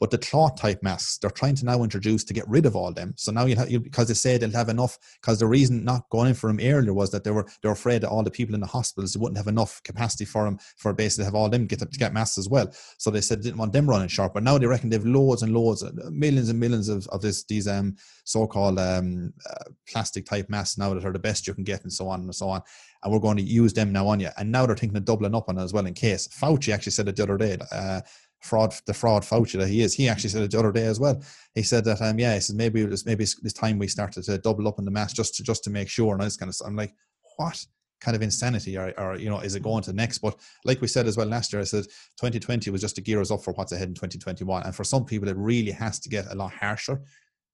But 0.01 0.09
the 0.09 0.17
cloth 0.17 0.59
type 0.59 0.81
masks, 0.81 1.19
they're 1.19 1.29
trying 1.29 1.53
to 1.57 1.65
now 1.65 1.83
introduce 1.83 2.23
to 2.23 2.33
get 2.33 2.49
rid 2.49 2.65
of 2.65 2.75
all 2.75 2.91
them. 2.91 3.13
So 3.17 3.31
now 3.31 3.45
you 3.45 3.55
have 3.55 3.69
because 3.69 4.07
they 4.07 4.15
say 4.15 4.35
they'll 4.35 4.49
have 4.49 4.69
enough. 4.69 4.97
Because 5.21 5.37
the 5.37 5.45
reason 5.45 5.85
not 5.85 6.09
going 6.09 6.29
in 6.29 6.33
for 6.33 6.47
them 6.47 6.59
earlier 6.59 6.91
was 6.91 7.11
that 7.11 7.23
they 7.23 7.29
were 7.29 7.45
they 7.61 7.69
were 7.69 7.73
afraid 7.73 8.01
that 8.01 8.09
all 8.09 8.23
the 8.23 8.31
people 8.31 8.55
in 8.55 8.61
the 8.61 8.67
hospitals 8.67 9.15
wouldn't 9.15 9.37
have 9.37 9.45
enough 9.47 9.79
capacity 9.83 10.25
for 10.25 10.45
them 10.45 10.57
for 10.77 10.91
basically 10.91 11.25
have 11.25 11.35
all 11.35 11.49
them 11.49 11.67
get 11.67 11.77
to 11.77 11.85
get 11.85 12.13
masks 12.13 12.39
as 12.39 12.49
well. 12.49 12.73
So 12.97 13.11
they 13.11 13.21
said 13.21 13.39
they 13.39 13.43
didn't 13.43 13.59
want 13.59 13.73
them 13.73 13.87
running 13.87 14.07
short. 14.07 14.33
But 14.33 14.41
now 14.41 14.57
they 14.57 14.65
reckon 14.65 14.89
they've 14.89 15.05
loads 15.05 15.43
and 15.43 15.53
loads, 15.53 15.83
uh, 15.83 15.91
millions 16.09 16.49
and 16.49 16.59
millions 16.59 16.89
of, 16.89 17.05
of 17.09 17.21
this 17.21 17.43
these 17.43 17.67
um 17.67 17.95
so-called 18.23 18.79
um 18.79 19.31
uh, 19.47 19.65
plastic 19.87 20.25
type 20.25 20.49
masks 20.49 20.79
now 20.79 20.95
that 20.95 21.05
are 21.05 21.13
the 21.13 21.19
best 21.19 21.45
you 21.45 21.53
can 21.53 21.63
get 21.63 21.83
and 21.83 21.93
so 21.93 22.07
on 22.09 22.21
and 22.21 22.33
so 22.33 22.49
on 22.49 22.63
and 23.03 23.11
we're 23.11 23.19
going 23.19 23.37
to 23.37 23.43
use 23.43 23.73
them 23.73 23.91
now 23.91 24.07
on 24.07 24.19
you. 24.19 24.29
And 24.37 24.51
now 24.51 24.65
they're 24.65 24.75
thinking 24.75 24.97
of 24.97 25.05
doubling 25.05 25.35
up 25.35 25.49
on 25.49 25.57
it 25.57 25.63
as 25.63 25.73
well 25.73 25.85
in 25.85 25.93
case. 25.93 26.27
Fauci 26.27 26.73
actually 26.73 26.91
said 26.91 27.07
it 27.07 27.15
the 27.15 27.23
other 27.23 27.37
day. 27.37 27.57
Uh, 27.71 28.01
fraud, 28.41 28.73
the 28.85 28.93
fraud 28.93 29.23
Fauci 29.23 29.57
that 29.59 29.69
he 29.69 29.81
is. 29.81 29.93
He 29.93 30.09
actually 30.09 30.29
said 30.29 30.43
it 30.43 30.51
the 30.51 30.59
other 30.59 30.71
day 30.71 30.85
as 30.85 30.99
well. 30.99 31.21
He 31.55 31.63
said 31.63 31.85
that, 31.85 32.01
um, 32.01 32.19
yeah, 32.19 32.33
he 32.33 32.39
said 32.39 32.55
maybe 32.55 32.81
it 32.81 32.89
was 32.89 33.05
maybe 33.05 33.23
this 33.23 33.53
time 33.53 33.77
we 33.77 33.87
started 33.87 34.23
to 34.23 34.37
double 34.37 34.67
up 34.67 34.79
on 34.79 34.85
the 34.85 34.91
mass 34.91 35.13
just 35.13 35.35
to 35.35 35.43
just 35.43 35.63
to 35.65 35.69
make 35.69 35.89
sure 35.89 36.13
and 36.13 36.21
all 36.21 36.25
this 36.25 36.37
kind 36.37 36.49
of. 36.49 36.55
I'm 36.65 36.75
like, 36.75 36.93
what? 37.37 37.65
kind 38.01 38.15
of 38.15 38.21
insanity 38.21 38.77
or, 38.77 38.91
or 38.97 39.15
you 39.15 39.29
know 39.29 39.39
is 39.39 39.55
it 39.55 39.61
going 39.63 39.83
to 39.83 39.93
next 39.93 40.17
but 40.17 40.35
like 40.65 40.81
we 40.81 40.87
said 40.87 41.07
as 41.07 41.15
well 41.15 41.27
last 41.27 41.53
year 41.53 41.61
i 41.61 41.65
said 41.65 41.85
2020 42.19 42.69
was 42.71 42.81
just 42.81 42.95
to 42.95 43.01
gear 43.01 43.21
us 43.21 43.31
up 43.31 43.43
for 43.43 43.53
what's 43.53 43.71
ahead 43.71 43.87
in 43.87 43.93
2021 43.93 44.63
and 44.63 44.75
for 44.75 44.83
some 44.83 45.05
people 45.05 45.29
it 45.29 45.37
really 45.37 45.71
has 45.71 45.99
to 45.99 46.09
get 46.09 46.25
a 46.31 46.35
lot 46.35 46.51
harsher 46.51 46.99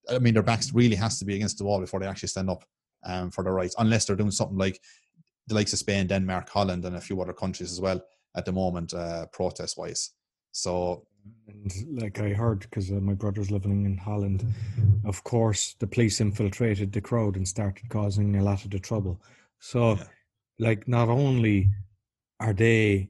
i 0.10 0.18
mean 0.18 0.34
their 0.34 0.42
backs 0.42 0.74
really 0.74 0.96
has 0.96 1.20
to 1.20 1.26
be 1.26 1.36
against 1.36 1.58
the 1.58 1.66
wall 1.66 1.80
before 1.80 2.00
they 2.00 2.08
actually 2.08 2.30
stand 2.30 2.50
up 2.50 2.64
um, 3.06 3.30
for 3.30 3.44
their 3.44 3.54
rights 3.54 3.76
unless 3.78 4.06
they're 4.06 4.16
doing 4.16 4.32
something 4.32 4.58
like 4.58 4.80
the 5.48 5.54
likes 5.54 5.74
of 5.74 5.80
spain 5.80 6.08
denmark 6.08 6.50
holland 6.50 6.86
and 6.86 6.96
a 6.96 7.02
few 7.02 7.22
other 7.22 7.34
countries 7.34 7.72
as 7.72 7.82
well 7.82 8.02
at 8.36 8.46
the 8.46 8.52
moment 8.52 8.94
uh, 8.94 9.26
protest 9.28 9.78
wise 9.78 10.12
so 10.52 11.08
and 11.48 11.72
like 12.02 12.20
I 12.20 12.30
heard, 12.30 12.62
because 12.62 12.92
uh, 12.92 12.96
my 12.96 13.14
brother's 13.14 13.52
living 13.52 13.86
in 13.86 13.98
Holland, 13.98 14.46
of 15.06 15.24
course, 15.24 15.76
the 15.80 15.88
police 15.88 16.22
infiltrated 16.22 16.92
the 16.92 17.02
crowd 17.02 17.36
and 17.36 17.48
started 17.48 17.90
causing 17.90 18.36
a 18.36 18.44
lot 18.44 18.64
of 18.64 18.72
the 18.72 18.80
trouble. 18.80 19.22
So, 19.60 19.96
yeah. 19.96 20.04
like, 20.60 20.88
not 20.88 21.10
only 21.10 21.70
are 22.40 22.54
they, 22.54 23.10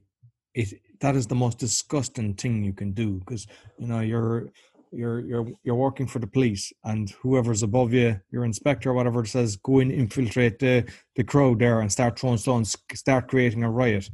it 0.54 0.80
that 1.00 1.14
is 1.14 1.26
the 1.26 1.34
most 1.34 1.58
disgusting 1.58 2.34
thing 2.34 2.64
you 2.64 2.72
can 2.72 2.92
do 2.92 3.20
because 3.20 3.46
you 3.78 3.86
know 3.86 4.00
you're 4.00 4.50
you're 4.90 5.20
you're 5.20 5.46
you're 5.62 5.76
working 5.76 6.08
for 6.08 6.18
the 6.18 6.26
police 6.26 6.72
and 6.84 7.10
whoever's 7.22 7.62
above 7.62 7.92
you 7.92 8.18
your 8.30 8.44
inspector 8.44 8.90
or 8.90 8.94
whatever 8.94 9.24
says 9.24 9.56
go 9.56 9.78
and 9.78 9.92
infiltrate 9.92 10.58
the 10.58 10.84
the 11.14 11.22
crowd 11.22 11.60
there 11.60 11.80
and 11.82 11.92
start 11.92 12.18
throwing 12.18 12.38
stones 12.38 12.76
start 12.94 13.28
creating 13.28 13.62
a 13.62 13.70
riot 13.70 14.10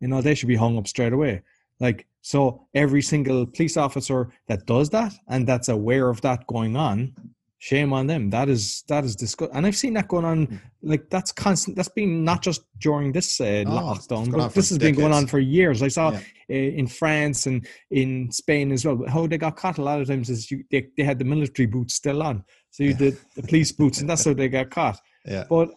you 0.00 0.06
know 0.06 0.20
they 0.20 0.34
should 0.34 0.48
be 0.48 0.54
hung 0.54 0.78
up 0.78 0.86
straight 0.86 1.12
away 1.12 1.42
like 1.80 2.06
so 2.26 2.66
every 2.74 3.02
single 3.02 3.46
police 3.46 3.76
officer 3.76 4.30
that 4.48 4.66
does 4.66 4.90
that 4.90 5.14
and 5.28 5.46
that's 5.46 5.68
aware 5.68 6.08
of 6.08 6.20
that 6.22 6.44
going 6.48 6.76
on, 6.76 7.14
shame 7.58 7.92
on 7.92 8.08
them. 8.08 8.30
That 8.30 8.48
is 8.48 8.82
that 8.88 9.04
is 9.04 9.14
disgusting. 9.14 9.56
And 9.56 9.64
I've 9.64 9.76
seen 9.76 9.94
that 9.94 10.08
going 10.08 10.24
on. 10.24 10.46
Hmm. 10.46 10.56
Like 10.82 11.08
that's 11.08 11.30
constant. 11.30 11.76
That's 11.76 11.88
been 11.88 12.24
not 12.24 12.42
just 12.42 12.62
during 12.80 13.12
this 13.12 13.40
uh, 13.40 13.62
oh, 13.68 13.70
lockdown, 13.70 14.32
but 14.32 14.48
this 14.54 14.70
has 14.70 14.78
decades. 14.78 14.96
been 14.96 15.04
going 15.04 15.14
on 15.14 15.28
for 15.28 15.38
years. 15.38 15.84
I 15.84 15.86
saw 15.86 16.10
yeah. 16.10 16.18
uh, 16.50 16.80
in 16.80 16.88
France 16.88 17.46
and 17.46 17.64
in 17.92 18.32
Spain 18.32 18.72
as 18.72 18.84
well. 18.84 19.04
How 19.06 19.28
they 19.28 19.38
got 19.38 19.54
caught 19.54 19.78
a 19.78 19.82
lot 19.82 20.00
of 20.00 20.08
times 20.08 20.28
is 20.28 20.50
you, 20.50 20.64
they 20.72 20.88
they 20.96 21.04
had 21.04 21.20
the 21.20 21.24
military 21.24 21.66
boots 21.66 21.94
still 21.94 22.24
on, 22.24 22.42
so 22.72 22.82
you 22.82 22.90
yeah. 22.90 22.96
did 22.96 23.18
the 23.36 23.42
police 23.44 23.70
boots, 23.78 24.00
and 24.00 24.10
that's 24.10 24.24
how 24.24 24.34
they 24.34 24.48
got 24.48 24.70
caught. 24.70 24.98
Yeah. 25.24 25.44
But 25.48 25.68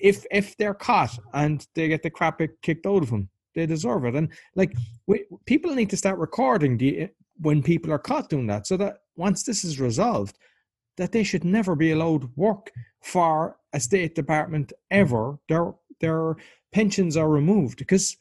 if 0.00 0.24
if 0.30 0.56
they're 0.56 0.72
caught 0.72 1.18
and 1.34 1.66
they 1.74 1.88
get 1.88 2.04
the 2.04 2.10
crap 2.10 2.40
kicked 2.62 2.86
out 2.86 3.02
of 3.02 3.10
them, 3.10 3.28
they 3.56 3.66
deserve 3.66 4.04
it. 4.04 4.14
And 4.14 4.28
like 4.54 4.72
we, 5.08 5.24
people 5.46 5.74
need 5.74 5.90
to 5.90 5.96
start 5.96 6.18
recording 6.20 6.76
the 6.76 7.08
when 7.40 7.62
people 7.62 7.92
are 7.92 7.98
caught 7.98 8.28
doing 8.28 8.46
that, 8.46 8.66
so 8.66 8.76
that 8.76 8.98
once 9.16 9.42
this 9.42 9.64
is 9.64 9.80
resolved, 9.80 10.38
that 10.96 11.10
they 11.10 11.24
should 11.24 11.44
never 11.44 11.74
be 11.74 11.90
allowed 11.90 12.30
work 12.36 12.70
for 13.02 13.56
a 13.72 13.80
state 13.80 14.14
department 14.14 14.72
ever. 14.90 15.38
Their 15.48 15.74
their 16.00 16.36
pensions 16.72 17.16
are 17.16 17.28
removed 17.28 17.78
because 17.78 18.16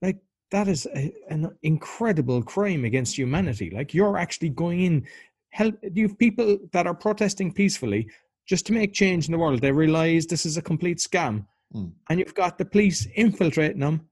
like 0.00 0.18
that 0.50 0.68
is 0.68 0.86
a, 0.94 1.12
an 1.28 1.50
incredible 1.62 2.42
crime 2.42 2.84
against 2.84 3.18
humanity. 3.18 3.70
Like 3.70 3.92
you're 3.92 4.16
actually 4.16 4.50
going 4.50 4.80
in 4.80 5.06
help 5.50 5.74
you 5.82 6.08
have 6.08 6.18
people 6.18 6.58
that 6.72 6.86
are 6.86 6.94
protesting 6.94 7.52
peacefully 7.52 8.08
just 8.46 8.66
to 8.66 8.72
make 8.72 8.92
change 8.92 9.26
in 9.26 9.32
the 9.32 9.38
world. 9.38 9.60
They 9.60 9.72
realize 9.72 10.26
this 10.26 10.46
is 10.46 10.56
a 10.56 10.62
complete 10.62 10.98
scam. 10.98 11.46
Mm. 11.74 11.92
And 12.08 12.18
you've 12.18 12.34
got 12.34 12.56
the 12.56 12.64
police 12.64 13.06
infiltrating 13.14 13.80
them 13.80 14.08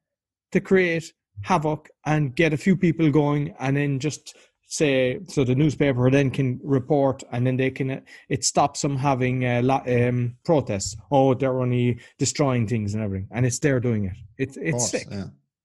to 0.53 0.61
create 0.61 1.13
havoc 1.43 1.91
and 2.05 2.35
get 2.35 2.53
a 2.53 2.57
few 2.57 2.77
people 2.77 3.11
going 3.11 3.55
and 3.59 3.77
then 3.77 3.99
just 3.99 4.37
say 4.69 5.21
so 5.29 5.45
the 5.45 5.55
newspaper 5.55 6.11
then 6.11 6.31
can 6.31 6.61
report 6.65 7.23
and 7.31 7.47
then 7.47 7.57
they 7.57 7.71
can 7.71 8.03
it 8.29 8.45
stops 8.45 8.83
them 8.83 8.97
having 8.97 9.45
uh, 9.45 9.81
um, 9.87 10.37
protests. 10.45 10.97
Oh 11.11 11.35
they're 11.35 11.61
only 11.61 12.01
destroying 12.19 12.67
things 12.67 12.95
and 12.95 13.03
everything. 13.03 13.29
And 13.31 13.47
it's 13.47 13.59
they're 13.59 13.81
doing 13.81 14.07
it. 14.07 14.17
It's 14.39 14.57
it's 14.57 14.73
course, 14.73 14.91
sick. 14.91 15.07
yeah. 15.11 15.25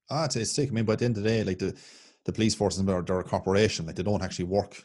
Ah 0.09 0.25
it's, 0.25 0.35
it's 0.35 0.51
sick. 0.51 0.69
I 0.69 0.71
mean 0.71 0.85
but 0.85 0.93
at 0.93 0.99
the 0.99 1.05
end 1.05 1.17
of 1.17 1.23
the 1.23 1.29
day 1.29 1.43
like 1.43 1.59
the 1.59 1.75
the 2.25 2.33
police 2.33 2.53
forces 2.53 2.87
are 2.87 3.01
they're 3.01 3.19
a 3.19 3.23
corporation 3.23 3.87
like 3.87 3.95
they 3.95 4.03
don't 4.03 4.23
actually 4.23 4.45
work 4.45 4.83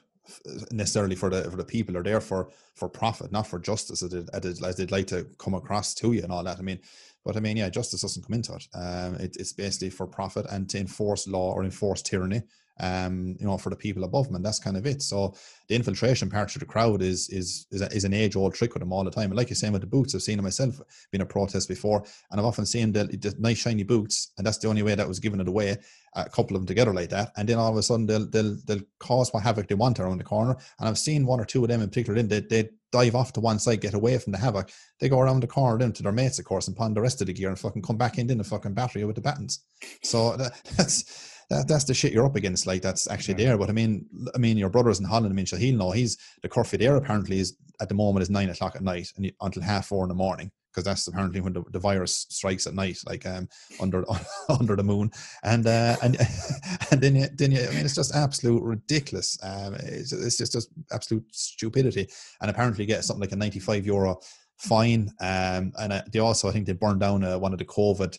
necessarily 0.71 1.15
for 1.15 1.29
the 1.29 1.51
for 1.51 1.57
the 1.57 1.65
people. 1.65 1.97
Are 1.97 2.03
there 2.03 2.21
for 2.21 2.49
for 2.75 2.89
profit 2.89 3.33
not 3.33 3.47
for 3.47 3.59
justice 3.59 4.03
as, 4.03 4.15
it, 4.15 4.29
as 4.35 4.77
they'd 4.77 4.91
like 4.91 5.07
to 5.09 5.27
come 5.39 5.55
across 5.55 5.95
to 5.95 6.13
you 6.15 6.23
and 6.23 6.33
all 6.33 6.43
that. 6.45 6.59
I 6.59 6.63
mean 6.63 6.81
but 7.27 7.37
I 7.37 7.41
mean, 7.41 7.57
yeah, 7.57 7.69
justice 7.69 8.03
doesn't 8.03 8.25
come 8.25 8.35
into 8.35 8.55
it. 8.55 8.69
Um, 8.73 9.17
it 9.17 9.37
it's 9.39 9.53
basically 9.53 9.91
for 9.91 10.07
profit 10.07 10.47
and 10.49 10.71
to 10.71 10.79
enforce 10.79 11.27
law 11.27 11.53
or 11.53 11.65
enforce 11.65 12.01
tyranny 12.01 12.43
um, 12.81 13.37
you 13.39 13.47
know, 13.47 13.57
for 13.57 13.71
the 13.71 13.77
people 13.77 14.05
above 14.05 14.27
them, 14.27 14.37
and 14.37 14.45
that's 14.45 14.59
kind 14.59 14.77
of 14.77 14.87
it. 14.87 15.03
So 15.03 15.35
the 15.69 15.75
infiltration 15.75 16.29
part 16.31 16.55
of 16.55 16.61
the 16.61 16.67
crowd 16.67 17.03
is 17.03 17.29
is 17.31 17.67
is, 17.71 17.83
a, 17.83 17.87
is 17.87 18.05
an 18.05 18.13
age 18.13 18.37
old 18.37 18.55
trick 18.55 18.75
with 18.75 18.81
them 18.81 18.93
all 18.93 19.05
the 19.05 19.11
time. 19.11 19.31
And 19.31 19.37
like 19.37 19.49
you're 19.49 19.57
saying 19.57 19.73
with 19.73 19.83
the 19.83 19.87
boots, 19.87 20.15
I've 20.15 20.23
seen 20.23 20.39
it 20.39 20.43
myself, 20.43 20.81
been 21.11 21.21
a 21.21 21.27
protest 21.27 21.69
before, 21.69 22.05
and 22.31 22.41
I've 22.41 22.47
often 22.47 22.67
seen 22.67 22.93
the, 22.93 23.05
the, 23.05 23.35
nice 23.39 23.59
shiny 23.59 23.83
boots, 23.83 24.33
and 24.37 24.47
that's 24.47 24.59
the 24.59 24.69
only 24.69 24.83
way 24.83 24.95
that 24.95 25.09
was 25.09 25.21
giving 25.21 25.41
it 25.41 25.49
away. 25.49 25.77
A 26.15 26.29
couple 26.31 26.57
of 26.57 26.63
them 26.63 26.67
together 26.67 26.95
like 26.95 27.11
that, 27.11 27.33
and 27.37 27.49
then 27.49 27.59
all 27.59 27.71
of 27.71 27.77
a 27.77 27.83
sudden 27.83 28.07
they'll 28.07 28.27
they'll 28.27 28.57
they'll 28.67 28.81
cause 28.99 29.33
what 29.33 29.43
havoc 29.43 29.69
they 29.69 29.75
want 29.75 30.01
around 30.01 30.19
the 30.19 30.25
corner. 30.25 30.57
And 30.79 30.89
I've 30.89 30.99
seen 30.99 31.27
one 31.27 31.41
or 31.41 31.45
two 31.45 31.63
of 31.63 31.69
them 31.69 31.83
in 31.83 31.89
particular. 31.89 32.21
Then 32.21 32.29
they 32.29 32.41
they 32.41 32.71
dive 32.93 33.15
off 33.15 33.33
to 33.35 33.41
one 33.41 33.59
side, 33.59 33.81
get 33.81 33.95
away 33.95 34.17
from 34.19 34.33
the 34.33 34.39
havoc. 34.39 34.71
They 35.01 35.09
go 35.09 35.21
around 35.21 35.41
the 35.41 35.47
corner 35.47 35.79
then 35.79 35.93
to 35.93 36.03
their 36.03 36.13
mates, 36.13 36.39
of 36.39 36.45
course, 36.45 36.69
and 36.69 36.77
pawn 36.77 36.95
the 36.95 37.01
rest 37.01 37.21
of 37.21 37.27
the 37.27 37.33
gear 37.33 37.49
and 37.49 37.59
fucking 37.59 37.83
come 37.83 37.97
back 37.97 38.19
in 38.19 38.27
then 38.27 38.39
the 38.39 38.45
fucking 38.45 38.75
battery 38.75 39.05
with 39.05 39.17
the 39.17 39.23
battens. 39.23 39.61
So 40.03 40.37
that, 40.37 40.53
that's 40.77 41.36
that, 41.51 41.69
that's 41.69 41.85
the 41.85 41.95
shit 41.95 42.13
you're 42.13 42.27
up 42.27 42.37
against. 42.37 42.67
Like 42.67 42.83
that's 42.83 43.09
actually 43.11 43.43
yeah. 43.43 43.51
there. 43.51 43.59
But 43.59 43.69
I 43.69 43.73
mean, 43.73 44.07
I 44.35 44.39
mean, 44.39 44.57
your 44.57 44.71
brothers 44.71 45.01
in 45.01 45.07
Holland. 45.07 45.33
I 45.33 45.35
mean, 45.35 45.47
he'll 45.47 45.79
know. 45.79 45.91
He's 45.91 46.17
the 46.43 46.49
curfew 46.49 46.79
there. 46.79 46.97
Apparently, 46.97 47.39
is 47.39 47.57
at 47.81 47.89
the 47.89 47.95
moment 47.95 48.23
is 48.23 48.31
nine 48.31 48.51
o'clock 48.51 48.77
at 48.77 48.83
night 48.83 49.09
and 49.17 49.31
until 49.41 49.63
half 49.63 49.87
four 49.87 50.05
in 50.05 50.09
the 50.09 50.15
morning 50.15 50.51
because 50.77 50.85
that's 50.85 51.09
apparently 51.09 51.41
when 51.41 51.55
the, 51.55 51.65
the 51.73 51.79
virus 51.79 52.27
strikes 52.29 52.67
at 52.67 52.75
night, 52.75 52.99
like 53.07 53.25
um, 53.25 53.49
under 53.81 54.05
under 54.61 54.77
the 54.77 54.83
moon, 54.85 55.11
and 55.43 55.67
uh, 55.67 55.97
and 56.03 56.17
and 56.91 57.01
then 57.01 57.17
you, 57.17 57.27
then 57.35 57.53
you, 57.53 57.63
I 57.63 57.71
mean, 57.71 57.85
it's 57.85 57.95
just 57.95 58.15
absolute 58.15 58.63
ridiculous. 58.63 59.39
Um, 59.43 59.75
it's, 59.75 60.13
it's 60.13 60.37
just 60.37 60.53
just 60.53 60.69
absolute 60.93 61.25
stupidity, 61.33 62.09
and 62.43 62.51
apparently 62.51 62.85
get 62.85 63.05
something 63.05 63.23
like 63.23 63.33
a 63.33 63.37
ninety 63.37 63.59
five 63.59 63.87
euro 63.87 64.21
fine. 64.59 65.11
Um, 65.21 65.73
and 65.79 65.93
uh, 65.93 66.03
they 66.13 66.19
also, 66.19 66.49
I 66.49 66.53
think, 66.53 66.67
they 66.67 66.73
burned 66.73 67.01
down 67.01 67.25
uh, 67.25 67.39
one 67.39 67.53
of 67.53 67.59
the 67.59 67.65
COVID 67.65 68.19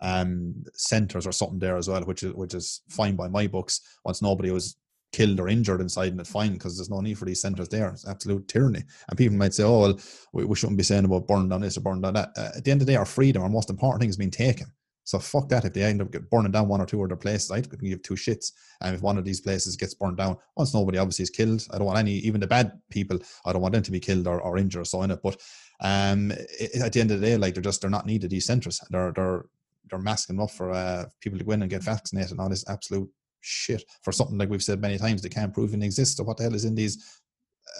um, 0.00 0.64
centers 0.74 1.26
or 1.26 1.32
something 1.32 1.58
there 1.58 1.76
as 1.76 1.88
well, 1.88 2.02
which 2.02 2.22
is 2.22 2.32
which 2.34 2.54
is 2.54 2.82
fine 2.88 3.16
by 3.16 3.28
my 3.28 3.46
books. 3.46 3.80
Once 4.04 4.22
nobody 4.22 4.50
was 4.50 4.76
killed 5.12 5.40
or 5.40 5.48
injured 5.48 5.80
inside, 5.80 6.12
and 6.12 6.20
it's 6.20 6.30
fine 6.30 6.52
because 6.52 6.76
there's 6.76 6.90
no 6.90 7.00
need 7.00 7.18
for 7.18 7.24
these 7.24 7.40
centers 7.40 7.68
there. 7.68 7.88
It's 7.88 8.06
absolute 8.06 8.48
tyranny. 8.48 8.82
And 9.08 9.18
people 9.18 9.36
might 9.36 9.54
say, 9.54 9.64
"Oh, 9.64 9.80
well, 9.80 10.00
we, 10.32 10.44
we 10.44 10.56
shouldn't 10.56 10.78
be 10.78 10.84
saying 10.84 11.04
about 11.04 11.26
burning 11.26 11.48
down 11.48 11.62
this 11.62 11.76
or 11.76 11.80
burning 11.80 12.02
down 12.02 12.14
that." 12.14 12.30
Uh, 12.36 12.50
at 12.56 12.64
the 12.64 12.70
end 12.70 12.82
of 12.82 12.86
the 12.86 12.92
day, 12.92 12.96
our 12.96 13.06
freedom, 13.06 13.42
our 13.42 13.48
most 13.48 13.70
important 13.70 14.00
thing, 14.00 14.10
is 14.10 14.16
being 14.16 14.30
taken. 14.30 14.66
So 15.06 15.20
fuck 15.20 15.48
that. 15.50 15.64
If 15.64 15.72
they 15.72 15.84
end 15.84 16.02
up 16.02 16.10
burning 16.30 16.50
down 16.50 16.66
one 16.66 16.80
or 16.80 16.86
two 16.86 17.02
other 17.02 17.14
places, 17.14 17.52
I 17.52 17.60
can 17.60 17.78
give 17.78 18.02
two 18.02 18.14
shits. 18.14 18.50
And 18.80 18.96
if 18.96 19.02
one 19.02 19.16
of 19.16 19.24
these 19.24 19.40
places 19.40 19.76
gets 19.76 19.94
burned 19.94 20.16
down, 20.16 20.36
once 20.56 20.74
nobody 20.74 20.98
obviously 20.98 21.22
is 21.22 21.30
killed, 21.30 21.64
I 21.70 21.78
don't 21.78 21.86
want 21.86 22.00
any, 22.00 22.14
even 22.14 22.40
the 22.40 22.48
bad 22.48 22.72
people, 22.90 23.20
I 23.44 23.52
don't 23.52 23.62
want 23.62 23.72
them 23.72 23.84
to 23.84 23.92
be 23.92 24.00
killed 24.00 24.26
or, 24.26 24.40
or 24.40 24.58
injured 24.58 24.82
or 24.82 24.84
so 24.84 25.02
in 25.02 25.12
it. 25.12 25.20
But 25.22 25.40
um, 25.80 26.32
it, 26.32 26.82
at 26.82 26.92
the 26.92 27.00
end 27.00 27.12
of 27.12 27.20
the 27.20 27.26
day, 27.26 27.36
like 27.36 27.54
they're 27.54 27.62
just 27.62 27.80
they're 27.80 27.88
not 27.88 28.04
needed. 28.04 28.30
These 28.30 28.46
centres, 28.46 28.80
they're 28.90 29.12
they're 29.12 29.44
they're 29.88 29.98
masking 29.98 30.40
up 30.40 30.50
for 30.50 30.72
uh, 30.72 31.04
people 31.20 31.38
to 31.38 31.44
go 31.44 31.52
in 31.52 31.62
and 31.62 31.70
get 31.70 31.82
vaccinated 31.82 32.32
and 32.32 32.40
all 32.40 32.48
this 32.48 32.68
absolute 32.68 33.08
shit 33.40 33.84
for 34.02 34.12
something 34.12 34.38
like 34.38 34.50
we've 34.50 34.62
said 34.62 34.80
many 34.80 34.98
times 34.98 35.22
they 35.22 35.28
can't 35.28 35.54
prove 35.54 35.72
it 35.72 35.82
exists. 35.82 36.16
So 36.16 36.24
what 36.24 36.36
the 36.36 36.44
hell 36.44 36.54
is 36.54 36.64
in 36.64 36.74
these 36.74 37.20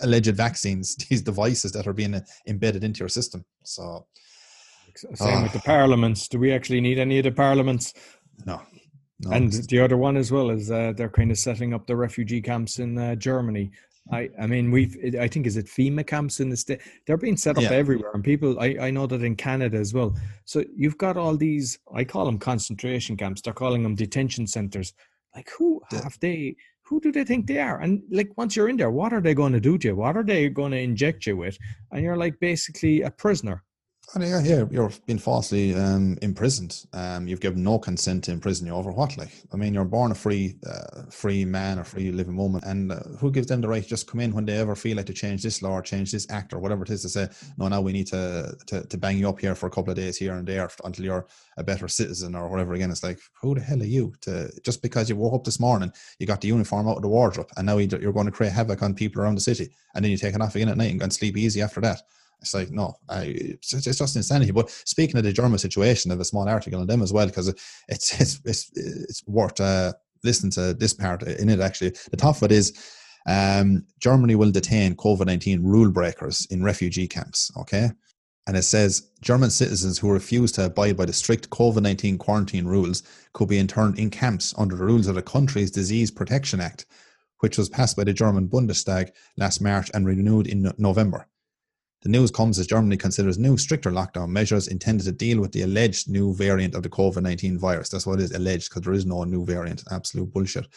alleged 0.03 0.35
vaccines, 0.37 0.97
these 1.11 1.23
devices 1.23 1.73
that 1.73 1.87
are 1.87 1.93
being 1.93 2.15
uh, 2.15 2.21
embedded 2.47 2.85
into 2.85 3.01
your 3.01 3.09
system? 3.09 3.45
So 3.65 4.07
same 5.15 5.43
with 5.43 5.53
the 5.53 5.61
parliaments. 5.61 6.29
Do 6.29 6.39
we 6.39 6.53
actually 6.53 6.81
need 6.81 6.99
any 6.99 7.19
of 7.19 7.25
the 7.25 7.33
parliaments? 7.33 7.93
No. 8.47 8.63
no 9.21 9.31
and 9.31 9.53
the 9.53 9.81
other 9.81 9.97
one 9.97 10.17
as 10.17 10.33
well 10.33 10.51
is 10.51 10.71
uh, 10.71 10.93
they're 10.97 11.11
kind 11.11 11.31
of 11.31 11.39
setting 11.39 11.75
up 11.75 11.87
the 11.87 11.97
refugee 11.97 12.41
camps 12.41 12.79
in 12.79 12.97
uh, 12.97 13.15
Germany 13.15 13.71
I, 14.13 14.31
I 14.41 14.47
mean, 14.47 14.71
we've, 14.71 14.97
I 15.19 15.27
think, 15.27 15.47
is 15.47 15.57
it 15.57 15.67
FEMA 15.67 16.07
camps 16.07 16.39
in 16.41 16.49
the 16.49 16.57
state? 16.57 16.81
They're 17.07 17.17
being 17.17 17.37
set 17.37 17.57
up 17.57 17.65
yeah. 17.65 17.71
everywhere. 17.71 18.13
And 18.15 18.23
people, 18.23 18.61
I, 18.61 18.77
I 18.81 18.91
know 18.91 19.07
that 19.09 19.23
in 19.23 19.35
Canada 19.35 19.79
as 19.79 19.93
well. 19.93 20.17
So 20.45 20.65
you've 20.77 20.99
got 20.99 21.17
all 21.17 21.37
these, 21.37 21.79
I 21.93 22.05
call 22.05 22.25
them 22.25 22.39
concentration 22.39 23.17
camps. 23.17 23.43
They're 23.43 23.53
calling 23.53 23.83
them 23.83 23.97
detention 23.97 24.47
centers. 24.47 24.95
Like, 25.35 25.51
who 25.59 25.83
have 25.91 26.17
they, 26.21 26.57
who 26.83 27.01
do 27.01 27.11
they 27.11 27.25
think 27.25 27.47
they 27.47 27.59
are? 27.59 27.81
And 27.81 28.03
like, 28.11 28.33
once 28.37 28.55
you're 28.55 28.69
in 28.69 28.77
there, 28.77 28.93
what 28.93 29.13
are 29.13 29.21
they 29.21 29.35
going 29.35 29.53
to 29.53 29.61
do 29.61 29.77
to 29.79 29.89
you? 29.89 29.97
What 29.97 30.17
are 30.17 30.23
they 30.23 30.49
going 30.49 30.71
to 30.71 30.79
inject 30.79 31.27
you 31.27 31.37
with? 31.37 31.59
And 31.91 32.03
you're 32.03 32.17
like 32.17 32.39
basically 32.39 33.03
a 33.03 33.11
prisoner. 33.11 33.65
And 34.15 34.23
yeah, 34.23 34.41
yeah, 34.41 34.65
you're 34.71 34.93
being 35.05 35.19
falsely 35.19 35.75
um, 35.75 36.17
imprisoned. 36.23 36.87
Um, 36.93 37.27
you've 37.27 37.41
given 37.41 37.65
no 37.65 37.77
consent 37.81 38.23
to 38.25 38.31
imprison 38.31 38.69
you 38.69 38.73
over 38.73 38.93
what? 38.93 39.17
Like, 39.17 39.33
I 39.53 39.57
mean, 39.57 39.75
you're 39.75 39.85
born 39.85 40.13
a 40.13 40.15
free, 40.15 40.57
uh, 40.65 41.03
free 41.11 41.45
man 41.45 41.81
or 41.81 41.85
free 41.85 42.13
living 42.13 42.37
woman, 42.37 42.61
and 42.65 42.93
uh, 42.93 43.01
who 43.19 43.33
gives 43.33 43.49
them 43.49 43.61
the 43.61 43.69
right 43.69 43.83
to 43.83 43.89
just 43.89 44.07
come 44.09 44.21
in 44.21 44.33
when 44.33 44.45
they 44.45 44.59
ever 44.59 44.77
feel 44.77 44.97
like 44.97 45.07
to 45.07 45.13
change 45.13 45.43
this 45.43 45.61
law 45.61 45.73
or 45.73 45.83
change 45.83 46.13
this 46.13 46.31
act 46.31 46.53
or 46.55 46.61
whatever 46.61 46.85
it 46.85 46.91
is 46.91 47.03
to 47.03 47.09
say, 47.09 47.29
no, 47.59 47.67
now 47.67 47.81
we 47.81 47.93
need 47.93 48.07
to, 48.07 48.57
to 48.67 48.87
to 48.87 48.97
bang 48.97 49.19
you 49.19 49.29
up 49.29 49.41
here 49.41 49.57
for 49.57 49.67
a 49.67 49.71
couple 49.71 49.91
of 49.91 49.97
days 49.97 50.17
here 50.17 50.35
and 50.35 50.47
there 50.47 50.71
until 50.85 51.05
you're 51.05 51.27
a 51.57 51.65
better 51.65 51.89
citizen 51.89 52.37
or 52.37 52.49
whatever. 52.49 52.75
Again, 52.75 52.93
it's 52.93 53.03
like, 53.03 53.19
who 53.43 53.57
the 53.57 53.61
hell 53.61 53.83
are 53.83 53.87
you 53.87 54.15
to 54.21 54.49
just 54.63 54.83
because 54.83 55.09
you 55.09 55.17
woke 55.17 55.35
up 55.35 55.45
this 55.45 55.59
morning, 55.59 55.93
you 56.21 56.29
got 56.29 56.41
the 56.41 56.49
uniform 56.49 56.89
out 56.89 56.97
of 56.97 57.03
the 57.03 57.09
wardrobe, 57.09 57.51
and 57.57 57.67
now 57.67 57.79
you're 57.79 58.13
going 58.13 58.27
to 58.27 58.33
create 58.33 58.53
havoc 58.53 58.85
on 58.85 58.95
people 58.95 59.21
around 59.21 59.35
the 59.35 59.41
city, 59.41 59.69
and 59.97 60.05
then 60.05 60.13
you 60.13 60.17
take 60.17 60.37
it 60.37 60.41
off 60.41 60.55
again 60.55 60.69
at 60.69 60.77
night 60.77 60.93
and 60.93 61.01
go 61.01 61.05
and 61.05 61.13
sleep 61.13 61.37
easy 61.37 61.61
after 61.61 61.81
that 61.81 62.03
It's 62.41 62.55
like 62.55 62.71
no, 62.71 62.95
I, 63.09 63.25
it's, 63.25 63.73
it's 63.73 63.99
just 63.99 64.17
insanity. 64.17 64.53
But 64.53 64.71
speaking 64.71 65.17
of 65.17 65.25
the 65.25 65.33
German 65.33 65.59
situation, 65.59 66.11
I 66.11 66.15
have 66.15 66.21
a 66.21 66.25
small 66.25 66.49
article 66.49 66.81
on 66.81 66.87
them 66.87 67.03
as 67.03 67.13
well 67.13 67.27
because 67.27 67.49
it's 67.49 68.21
it's 68.21 68.41
it's 68.45 68.71
it's 68.75 69.27
worth 69.27 69.61
uh, 69.61 69.93
listening 70.23 70.53
to 70.53 70.75
this 70.75 70.93
part 70.93 71.23
in 71.23 71.49
it. 71.49 71.61
Actually, 71.61 71.95
the 72.11 72.17
top 72.17 72.37
of 72.37 72.43
it 72.45 72.53
is 72.53 72.73
um, 73.29 73.85
Germany 74.01 74.35
will 74.35 74.51
detain 74.51 74.95
COVID 74.97 75.27
nineteen 75.27 75.63
rule 75.63 75.91
breakers 75.91 76.47
in 76.51 76.63
refugee 76.63 77.09
camps. 77.09 77.51
Okay, 77.57 77.91
and 78.47 78.57
it 78.57 78.63
says 78.63 79.11
German 79.23 79.51
citizens 79.51 79.99
who 79.99 80.11
refuse 80.11 80.53
to 80.53 80.67
abide 80.67 80.97
by 80.97 81.05
the 81.05 81.13
strict 81.13 81.51
COVID 81.51 81.83
19 81.83 82.17
quarantine 82.19 82.67
rules 82.67 83.03
could 83.33 83.49
be 83.49 83.59
interned 83.59 83.99
in 83.99 84.11
camps 84.11 84.55
under 84.57 84.77
the 84.77 84.85
rules 84.85 85.09
of 85.09 85.17
the 85.17 85.23
country's 85.23 85.71
Disease 85.71 86.11
Protection 86.11 86.61
Act, 86.61 86.87
which 87.41 87.59
was 87.59 87.69
passed 87.69 87.97
by 87.97 88.05
the 88.05 88.13
German 88.13 88.49
Bundestag 88.49 89.11
last 89.37 89.61
March 89.61 89.91
and 89.95 90.07
renewed 90.07 90.47
in 90.47 90.73
November. 90.79 91.27
The 92.03 92.09
news 92.11 92.31
comes 92.31 92.59
as 92.59 92.67
Germany 92.67 92.97
considers 92.97 93.39
new, 93.39 93.57
stricter 93.57 93.91
lockdown 93.91 94.29
measures 94.29 94.69
intended 94.69 95.05
to 95.05 95.13
deal 95.13 95.41
with 95.41 95.53
the 95.53 95.63
alleged 95.63 96.09
new 96.09 96.35
variant 96.35 96.75
of 96.75 96.83
the 96.83 96.89
COVID 96.89 97.23
19 97.23 97.59
virus. 97.59 97.89
That's 97.89 98.07
what 98.07 98.21
is 98.21 98.33
alleged 98.33 98.69
because 98.71 98.83
there 98.83 98.93
is 98.93 99.07
no 99.07 99.25
new 99.25 99.45
variant. 99.45 99.83
Absolute 99.91 100.33
bullshit. 100.33 100.69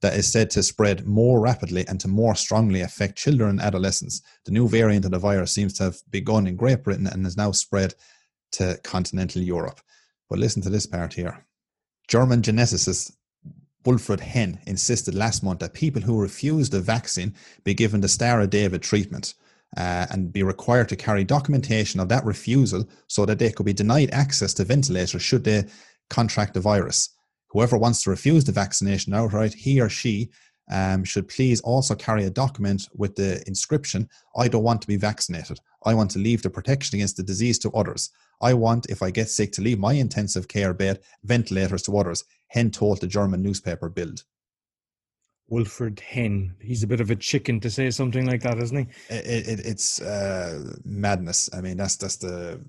That 0.00 0.14
is 0.14 0.30
said 0.30 0.50
to 0.50 0.62
spread 0.62 1.06
more 1.06 1.40
rapidly 1.40 1.86
and 1.86 2.00
to 2.00 2.08
more 2.08 2.34
strongly 2.34 2.80
affect 2.80 3.16
children 3.16 3.50
and 3.50 3.60
adolescents. 3.60 4.22
The 4.44 4.50
new 4.50 4.66
variant 4.66 5.04
of 5.04 5.12
the 5.12 5.18
virus 5.18 5.52
seems 5.52 5.74
to 5.74 5.84
have 5.84 5.98
begun 6.10 6.48
in 6.48 6.56
Great 6.56 6.82
Britain 6.82 7.06
and 7.06 7.24
has 7.24 7.36
now 7.36 7.52
spread 7.52 7.94
to 8.52 8.80
continental 8.82 9.42
Europe. 9.42 9.80
But 10.28 10.40
listen 10.40 10.62
to 10.62 10.70
this 10.70 10.86
part 10.86 11.12
here. 11.14 11.46
German 12.08 12.42
geneticist 12.42 13.12
Wilfried 13.84 14.20
Henn 14.20 14.60
insisted 14.66 15.14
last 15.14 15.42
month 15.42 15.60
that 15.60 15.74
people 15.74 16.02
who 16.02 16.20
refuse 16.20 16.70
the 16.70 16.80
vaccine 16.80 17.34
be 17.64 17.74
given 17.74 18.00
the 18.00 18.08
Star 18.08 18.40
of 18.40 18.50
David 18.50 18.82
treatment 18.82 19.34
uh, 19.76 20.06
and 20.10 20.32
be 20.32 20.42
required 20.42 20.88
to 20.88 20.96
carry 20.96 21.24
documentation 21.24 22.00
of 22.00 22.08
that 22.08 22.24
refusal 22.24 22.86
so 23.06 23.24
that 23.26 23.38
they 23.38 23.50
could 23.50 23.66
be 23.66 23.72
denied 23.72 24.10
access 24.10 24.52
to 24.54 24.64
ventilators 24.64 25.22
should 25.22 25.44
they 25.44 25.64
contract 26.10 26.54
the 26.54 26.60
virus. 26.60 27.10
Whoever 27.48 27.76
wants 27.76 28.02
to 28.02 28.10
refuse 28.10 28.44
the 28.44 28.52
vaccination 28.52 29.14
outright, 29.14 29.54
he 29.54 29.80
or 29.80 29.88
she 29.88 30.30
um, 30.70 31.04
should 31.04 31.28
please 31.28 31.60
also 31.60 31.94
carry 31.94 32.24
a 32.24 32.30
document 32.30 32.88
with 32.94 33.14
the 33.16 33.42
inscription 33.46 34.08
I 34.36 34.48
don't 34.48 34.62
want 34.62 34.80
to 34.82 34.88
be 34.88 34.96
vaccinated. 34.96 35.58
I 35.84 35.94
want 35.94 36.10
to 36.12 36.18
leave 36.18 36.42
the 36.42 36.50
protection 36.50 36.96
against 36.96 37.16
the 37.16 37.22
disease 37.22 37.58
to 37.60 37.70
others. 37.72 38.10
I 38.40 38.54
want, 38.54 38.86
if 38.88 39.02
I 39.02 39.10
get 39.10 39.28
sick, 39.28 39.52
to 39.52 39.62
leave 39.62 39.78
my 39.78 39.92
intensive 39.92 40.48
care 40.48 40.74
bed 40.74 41.00
ventilators 41.24 41.82
to 41.82 41.96
others. 41.96 42.24
Henn 42.48 42.70
told 42.70 43.00
the 43.00 43.06
German 43.06 43.42
newspaper 43.42 43.88
Bild. 43.88 44.24
Wilfried 45.52 46.00
Henn. 46.00 46.54
He's 46.60 46.82
a 46.82 46.86
bit 46.86 47.00
of 47.00 47.10
a 47.10 47.16
chicken 47.16 47.60
to 47.60 47.70
say 47.70 47.90
something 47.90 48.26
like 48.26 48.40
that, 48.42 48.58
isn't 48.58 48.76
he? 48.76 49.14
It, 49.14 49.48
it, 49.48 49.66
it's 49.66 50.00
uh, 50.00 50.76
madness. 50.84 51.50
I 51.52 51.60
mean, 51.60 51.76
that's 51.76 51.96
that's 51.96 52.16
the 52.16 52.64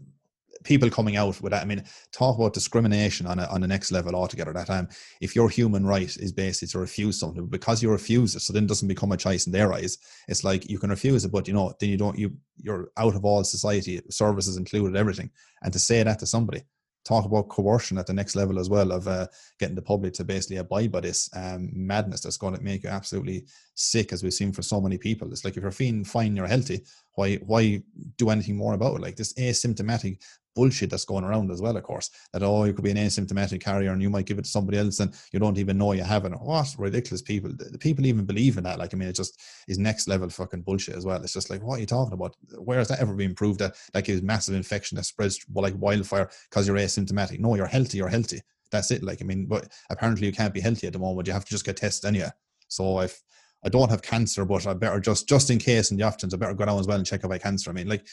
people 0.65 0.89
coming 0.89 1.15
out 1.15 1.41
with 1.41 1.51
that. 1.51 1.61
I 1.61 1.65
mean, 1.65 1.83
talk 2.11 2.37
about 2.37 2.53
discrimination 2.53 3.25
on 3.25 3.39
a, 3.39 3.45
on 3.45 3.61
the 3.61 3.67
next 3.67 3.91
level 3.91 4.15
altogether. 4.15 4.51
That 4.51 4.67
time, 4.67 4.89
if 5.21 5.33
your 5.33 5.49
human 5.49 5.85
right 5.85 6.13
is 6.17 6.33
basically 6.33 6.67
to 6.69 6.79
refuse 6.79 7.17
something 7.17 7.47
because 7.47 7.81
you 7.81 7.89
refuse 7.89 8.35
it, 8.35 8.41
so 8.41 8.51
then 8.51 8.65
it 8.65 8.67
doesn't 8.67 8.87
become 8.89 9.13
a 9.13 9.17
choice 9.17 9.45
in 9.45 9.53
their 9.53 9.71
eyes. 9.71 9.97
It's 10.27 10.43
like 10.43 10.69
you 10.69 10.77
can 10.77 10.89
refuse 10.89 11.23
it, 11.23 11.31
but 11.31 11.47
you 11.47 11.53
know, 11.53 11.73
then 11.79 11.89
you 11.89 11.97
don't. 11.97 12.19
You 12.19 12.35
you're 12.57 12.91
out 12.97 13.15
of 13.15 13.23
all 13.23 13.45
society 13.45 14.01
services 14.09 14.57
included, 14.57 14.97
everything. 14.97 15.31
And 15.61 15.71
to 15.71 15.79
say 15.79 16.03
that 16.03 16.19
to 16.19 16.25
somebody, 16.25 16.63
talk 17.03 17.25
about 17.25 17.49
coercion 17.49 17.97
at 17.97 18.07
the 18.07 18.13
next 18.13 18.35
level 18.35 18.59
as 18.59 18.69
well 18.69 18.91
of 18.91 19.07
uh, 19.07 19.27
getting 19.59 19.75
the 19.75 19.81
public 19.81 20.13
to 20.13 20.23
basically 20.23 20.57
abide 20.57 20.91
by 20.91 21.01
this 21.01 21.29
um, 21.35 21.69
madness 21.73 22.21
that's 22.21 22.37
going 22.37 22.55
to 22.55 22.61
make 22.61 22.83
you 22.83 22.89
absolutely 22.89 23.45
sick, 23.75 24.13
as 24.13 24.23
we've 24.23 24.33
seen 24.33 24.51
for 24.51 24.61
so 24.61 24.79
many 24.79 24.97
people. 24.97 25.31
It's 25.31 25.45
like 25.45 25.57
if 25.57 25.63
you're 25.63 25.71
feeling 25.71 26.03
fine, 26.03 26.35
you're 26.35 26.47
healthy. 26.47 26.83
Why 27.15 27.35
why 27.35 27.81
do 28.17 28.29
anything 28.29 28.57
more 28.57 28.73
about 28.73 28.95
it? 28.95 29.01
Like 29.01 29.15
this 29.15 29.33
asymptomatic 29.33 30.19
bullshit 30.55 30.89
that's 30.89 31.05
going 31.05 31.23
around 31.23 31.51
as 31.51 31.61
well, 31.61 31.75
of 31.75 31.83
course. 31.83 32.09
That 32.31 32.43
oh, 32.43 32.63
you 32.65 32.73
could 32.73 32.83
be 32.83 32.91
an 32.91 32.97
asymptomatic 32.97 33.61
carrier 33.61 33.91
and 33.91 34.01
you 34.01 34.09
might 34.09 34.25
give 34.25 34.37
it 34.37 34.45
to 34.45 34.49
somebody 34.49 34.77
else 34.77 34.99
and 34.99 35.13
you 35.31 35.39
don't 35.39 35.57
even 35.57 35.77
know 35.77 35.93
you 35.93 36.03
have 36.03 36.25
it. 36.25 36.31
What 36.31 36.75
ridiculous 36.77 37.21
people! 37.21 37.51
The 37.57 37.77
people 37.77 38.05
even 38.05 38.25
believe 38.25 38.57
in 38.57 38.63
that. 38.63 38.79
Like 38.79 38.93
I 38.93 38.97
mean, 38.97 39.09
it 39.09 39.15
just 39.15 39.39
is 39.67 39.77
next 39.77 40.07
level 40.07 40.29
fucking 40.29 40.61
bullshit 40.61 40.95
as 40.95 41.05
well. 41.05 41.21
It's 41.21 41.33
just 41.33 41.49
like 41.49 41.61
what 41.61 41.77
are 41.77 41.81
you 41.81 41.85
talking 41.85 42.13
about? 42.13 42.35
Where 42.57 42.79
has 42.79 42.87
that 42.89 42.99
ever 42.99 43.13
been 43.13 43.35
proved 43.35 43.59
that 43.59 43.75
that 43.93 44.05
gives 44.05 44.21
massive 44.21 44.55
infection 44.55 44.95
that 44.97 45.05
spreads 45.05 45.43
like 45.53 45.75
wildfire 45.77 46.29
because 46.49 46.67
you're 46.67 46.77
asymptomatic? 46.77 47.39
No, 47.39 47.55
you're 47.55 47.65
healthy. 47.65 47.97
You're 47.97 48.07
healthy. 48.07 48.41
That's 48.71 48.91
it. 48.91 49.03
Like 49.03 49.21
I 49.21 49.25
mean, 49.25 49.45
but 49.45 49.71
apparently 49.89 50.27
you 50.27 50.33
can't 50.33 50.53
be 50.53 50.61
healthy 50.61 50.87
at 50.87 50.93
the 50.93 50.99
moment. 50.99 51.27
You 51.27 51.33
have 51.33 51.45
to 51.45 51.51
just 51.51 51.65
get 51.65 51.77
tested 51.77 52.07
anyway. 52.07 52.29
So 52.67 53.01
if 53.01 53.21
I 53.65 53.69
don't 53.69 53.89
have 53.89 54.01
cancer, 54.01 54.45
but 54.45 54.67
I 54.67 54.73
better 54.73 54.99
just 54.99 55.27
just 55.27 55.49
in 55.49 55.59
case 55.59 55.91
in 55.91 55.97
the 55.97 56.03
options, 56.03 56.33
I 56.33 56.37
better 56.37 56.53
go 56.53 56.65
down 56.65 56.79
as 56.79 56.87
well 56.87 56.97
and 56.97 57.05
check 57.05 57.23
if 57.23 57.31
I 57.31 57.37
cancer. 57.37 57.69
I 57.69 57.73
mean, 57.73 57.87
like, 57.87 58.05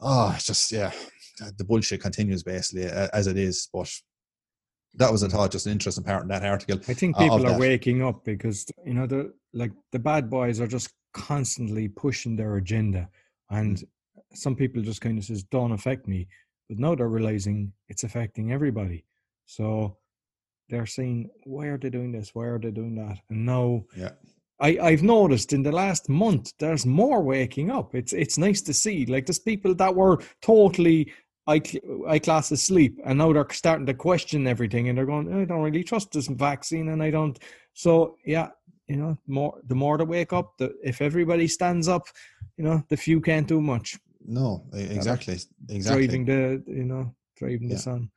oh, 0.00 0.32
it's 0.34 0.46
just 0.46 0.70
yeah, 0.70 0.92
the 1.56 1.64
bullshit 1.64 2.00
continues 2.00 2.42
basically 2.42 2.88
uh, 2.88 3.08
as 3.12 3.26
it 3.26 3.36
is. 3.36 3.68
But 3.72 3.90
that 4.94 5.10
was 5.10 5.22
a 5.22 5.28
thought, 5.28 5.50
mm. 5.50 5.52
just 5.52 5.66
an 5.66 5.72
interesting 5.72 6.04
part 6.04 6.22
in 6.22 6.28
that 6.28 6.44
article. 6.44 6.78
I 6.88 6.94
think 6.94 7.16
uh, 7.16 7.20
people 7.20 7.46
are 7.46 7.58
waking 7.58 8.02
up 8.02 8.24
because 8.24 8.66
you 8.84 8.94
know 8.94 9.06
the 9.06 9.32
like 9.52 9.72
the 9.92 9.98
bad 9.98 10.30
boys 10.30 10.60
are 10.60 10.68
just 10.68 10.90
constantly 11.12 11.88
pushing 11.88 12.36
their 12.36 12.56
agenda, 12.56 13.08
and 13.50 13.78
mm. 13.78 13.84
some 14.34 14.54
people 14.54 14.82
just 14.82 15.00
kind 15.00 15.18
of 15.18 15.24
says 15.24 15.42
don't 15.44 15.72
affect 15.72 16.06
me, 16.06 16.28
but 16.68 16.78
now 16.78 16.94
they're 16.94 17.08
realizing 17.08 17.72
it's 17.88 18.04
affecting 18.04 18.52
everybody. 18.52 19.04
So 19.46 19.98
they're 20.68 20.86
saying, 20.86 21.30
why 21.44 21.66
are 21.66 21.78
they 21.78 21.90
doing 21.90 22.12
this? 22.12 22.34
Why 22.34 22.46
are 22.46 22.58
they 22.58 22.70
doing 22.70 22.94
that? 22.96 23.18
And 23.30 23.46
now, 23.46 23.84
yeah. 23.96 24.12
I, 24.60 24.78
I've 24.80 25.02
noticed 25.02 25.52
in 25.52 25.62
the 25.62 25.72
last 25.72 26.08
month 26.08 26.52
there's 26.58 26.86
more 26.86 27.22
waking 27.22 27.70
up. 27.70 27.94
It's 27.94 28.12
it's 28.12 28.38
nice 28.38 28.62
to 28.62 28.74
see. 28.74 29.04
Like 29.06 29.26
there's 29.26 29.38
people 29.38 29.74
that 29.74 29.94
were 29.94 30.18
totally 30.42 31.12
I, 31.46 31.60
I 32.08 32.18
class 32.18 32.50
asleep 32.50 32.98
and 33.04 33.18
now 33.18 33.32
they're 33.32 33.46
starting 33.52 33.86
to 33.86 33.94
question 33.94 34.46
everything 34.46 34.88
and 34.88 34.96
they're 34.96 35.06
going 35.06 35.32
I 35.32 35.44
don't 35.44 35.62
really 35.62 35.84
trust 35.84 36.12
this 36.12 36.28
vaccine 36.28 36.88
and 36.88 37.02
I 37.02 37.10
don't 37.10 37.38
so 37.74 38.16
yeah 38.24 38.48
you 38.88 38.96
know 38.96 39.18
more 39.26 39.60
the 39.66 39.74
more 39.74 39.98
to 39.98 40.04
wake 40.04 40.32
up 40.32 40.56
the 40.58 40.74
if 40.82 41.02
everybody 41.02 41.46
stands 41.46 41.86
up 41.86 42.06
you 42.56 42.64
know 42.64 42.82
the 42.88 42.96
few 42.96 43.20
can't 43.20 43.46
do 43.46 43.60
much 43.60 43.98
no 44.24 44.64
exactly 44.72 45.38
exactly 45.68 46.06
driving 46.06 46.24
the 46.24 46.62
you 46.66 46.84
know 46.84 47.14
driving 47.36 47.68
the 47.68 47.78
sun 47.78 48.10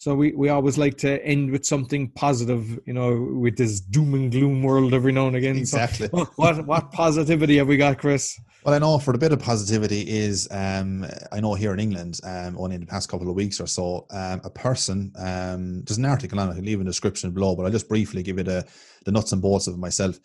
so 0.00 0.14
we, 0.14 0.32
we 0.32 0.48
always 0.48 0.78
like 0.78 0.96
to 0.96 1.22
end 1.26 1.50
with 1.50 1.66
something 1.66 2.08
positive, 2.12 2.80
you 2.86 2.94
know, 2.94 3.20
with 3.38 3.58
this 3.58 3.80
doom 3.80 4.14
and 4.14 4.32
gloom 4.32 4.62
world 4.62 4.94
every 4.94 5.12
now 5.12 5.26
and 5.26 5.36
again. 5.36 5.58
Exactly. 5.58 6.08
So 6.08 6.24
what 6.36 6.66
what 6.66 6.90
positivity 6.90 7.58
have 7.58 7.68
we 7.68 7.76
got, 7.76 7.98
Chris? 7.98 8.40
Well, 8.64 8.74
I 8.74 8.78
know 8.78 8.98
for 8.98 9.12
the 9.12 9.18
bit 9.18 9.32
of 9.32 9.40
positivity 9.40 10.08
is, 10.08 10.48
um, 10.50 11.06
I 11.32 11.40
know 11.40 11.52
here 11.52 11.74
in 11.74 11.80
England, 11.80 12.18
um, 12.24 12.56
only 12.58 12.76
in 12.76 12.80
the 12.80 12.86
past 12.86 13.10
couple 13.10 13.28
of 13.28 13.34
weeks 13.34 13.60
or 13.60 13.66
so, 13.66 14.06
um, 14.10 14.40
a 14.42 14.48
person, 14.48 15.12
um, 15.18 15.82
there's 15.84 15.98
an 15.98 16.06
article 16.06 16.40
on 16.40 16.48
it, 16.48 16.56
I'll 16.56 16.62
leave 16.62 16.78
the 16.78 16.84
description 16.84 17.30
below, 17.32 17.54
but 17.54 17.66
I'll 17.66 17.72
just 17.72 17.88
briefly 17.88 18.22
give 18.22 18.38
you 18.38 18.44
the, 18.44 18.66
the 19.04 19.12
nuts 19.12 19.32
and 19.32 19.42
bolts 19.42 19.66
of 19.66 19.74
it 19.74 19.80
myself. 19.80 20.18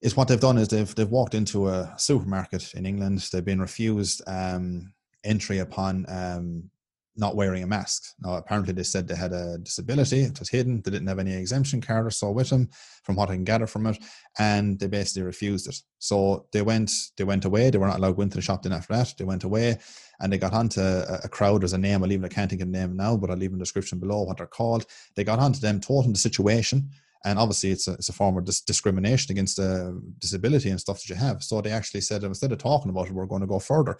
Is 0.00 0.16
what 0.16 0.26
they've 0.26 0.40
done 0.40 0.56
is 0.56 0.68
they've 0.68 0.94
they've 0.94 1.10
walked 1.10 1.34
into 1.34 1.68
a 1.68 1.92
supermarket 1.98 2.72
in 2.72 2.86
England. 2.86 3.28
They've 3.30 3.44
been 3.44 3.60
refused 3.60 4.22
um, 4.26 4.94
entry 5.22 5.58
upon 5.58 6.06
um, 6.08 6.70
not 7.16 7.36
wearing 7.36 7.62
a 7.62 7.66
mask. 7.66 8.14
Now, 8.20 8.34
apparently, 8.34 8.72
they 8.72 8.82
said 8.82 9.08
they 9.08 9.16
had 9.16 9.32
a 9.32 9.58
disability. 9.58 10.22
It 10.22 10.38
was 10.38 10.48
hidden. 10.48 10.82
They 10.82 10.90
didn't 10.90 11.08
have 11.08 11.18
any 11.18 11.34
exemption 11.34 11.80
card 11.80 12.06
or 12.06 12.10
so 12.10 12.30
with 12.30 12.50
them, 12.50 12.68
from 13.04 13.16
what 13.16 13.30
I 13.30 13.34
can 13.34 13.44
gather 13.44 13.66
from 13.66 13.86
it, 13.86 13.98
and 14.38 14.78
they 14.78 14.86
basically 14.86 15.22
refused 15.22 15.68
it. 15.68 15.76
So 15.98 16.46
they 16.52 16.62
went. 16.62 16.90
They 17.16 17.24
went 17.24 17.44
away. 17.44 17.70
They 17.70 17.78
were 17.78 17.86
not 17.86 17.98
allowed 17.98 18.08
to 18.08 18.14
go 18.14 18.22
into 18.22 18.36
the 18.36 18.42
shop. 18.42 18.62
Then 18.62 18.72
after 18.72 18.94
that, 18.94 19.14
they 19.18 19.24
went 19.24 19.44
away, 19.44 19.78
and 20.20 20.32
they 20.32 20.38
got 20.38 20.52
onto 20.52 20.80
a, 20.80 21.28
crowd. 21.28 21.62
There's 21.62 21.72
a 21.72 21.78
name. 21.78 22.02
I'll 22.02 22.08
leave. 22.08 22.24
I 22.24 22.28
can't 22.28 22.50
think 22.50 22.62
of 22.62 22.70
the 22.70 22.78
name 22.78 22.96
now, 22.96 23.16
but 23.16 23.30
I'll 23.30 23.36
leave 23.36 23.52
in 23.52 23.58
the 23.58 23.64
description 23.64 23.98
below 23.98 24.22
what 24.22 24.38
they're 24.38 24.46
called. 24.46 24.86
They 25.14 25.24
got 25.24 25.38
onto 25.38 25.60
them, 25.60 25.80
told 25.80 26.04
them 26.04 26.12
the 26.12 26.18
situation, 26.18 26.90
and 27.24 27.38
obviously 27.38 27.70
it's 27.70 27.88
a, 27.88 27.92
it's 27.94 28.08
a 28.08 28.12
form 28.12 28.36
of 28.38 28.44
dis- 28.44 28.60
discrimination 28.60 29.32
against 29.32 29.58
a 29.58 29.88
uh, 29.88 29.92
disability 30.18 30.70
and 30.70 30.80
stuff 30.80 31.00
that 31.00 31.08
you 31.08 31.16
have. 31.16 31.42
So 31.42 31.60
they 31.60 31.72
actually 31.72 32.02
said 32.02 32.22
instead 32.22 32.52
of 32.52 32.58
talking 32.58 32.90
about 32.90 33.08
it, 33.08 33.12
we're 33.12 33.26
going 33.26 33.40
to 33.40 33.46
go 33.46 33.58
further. 33.58 33.98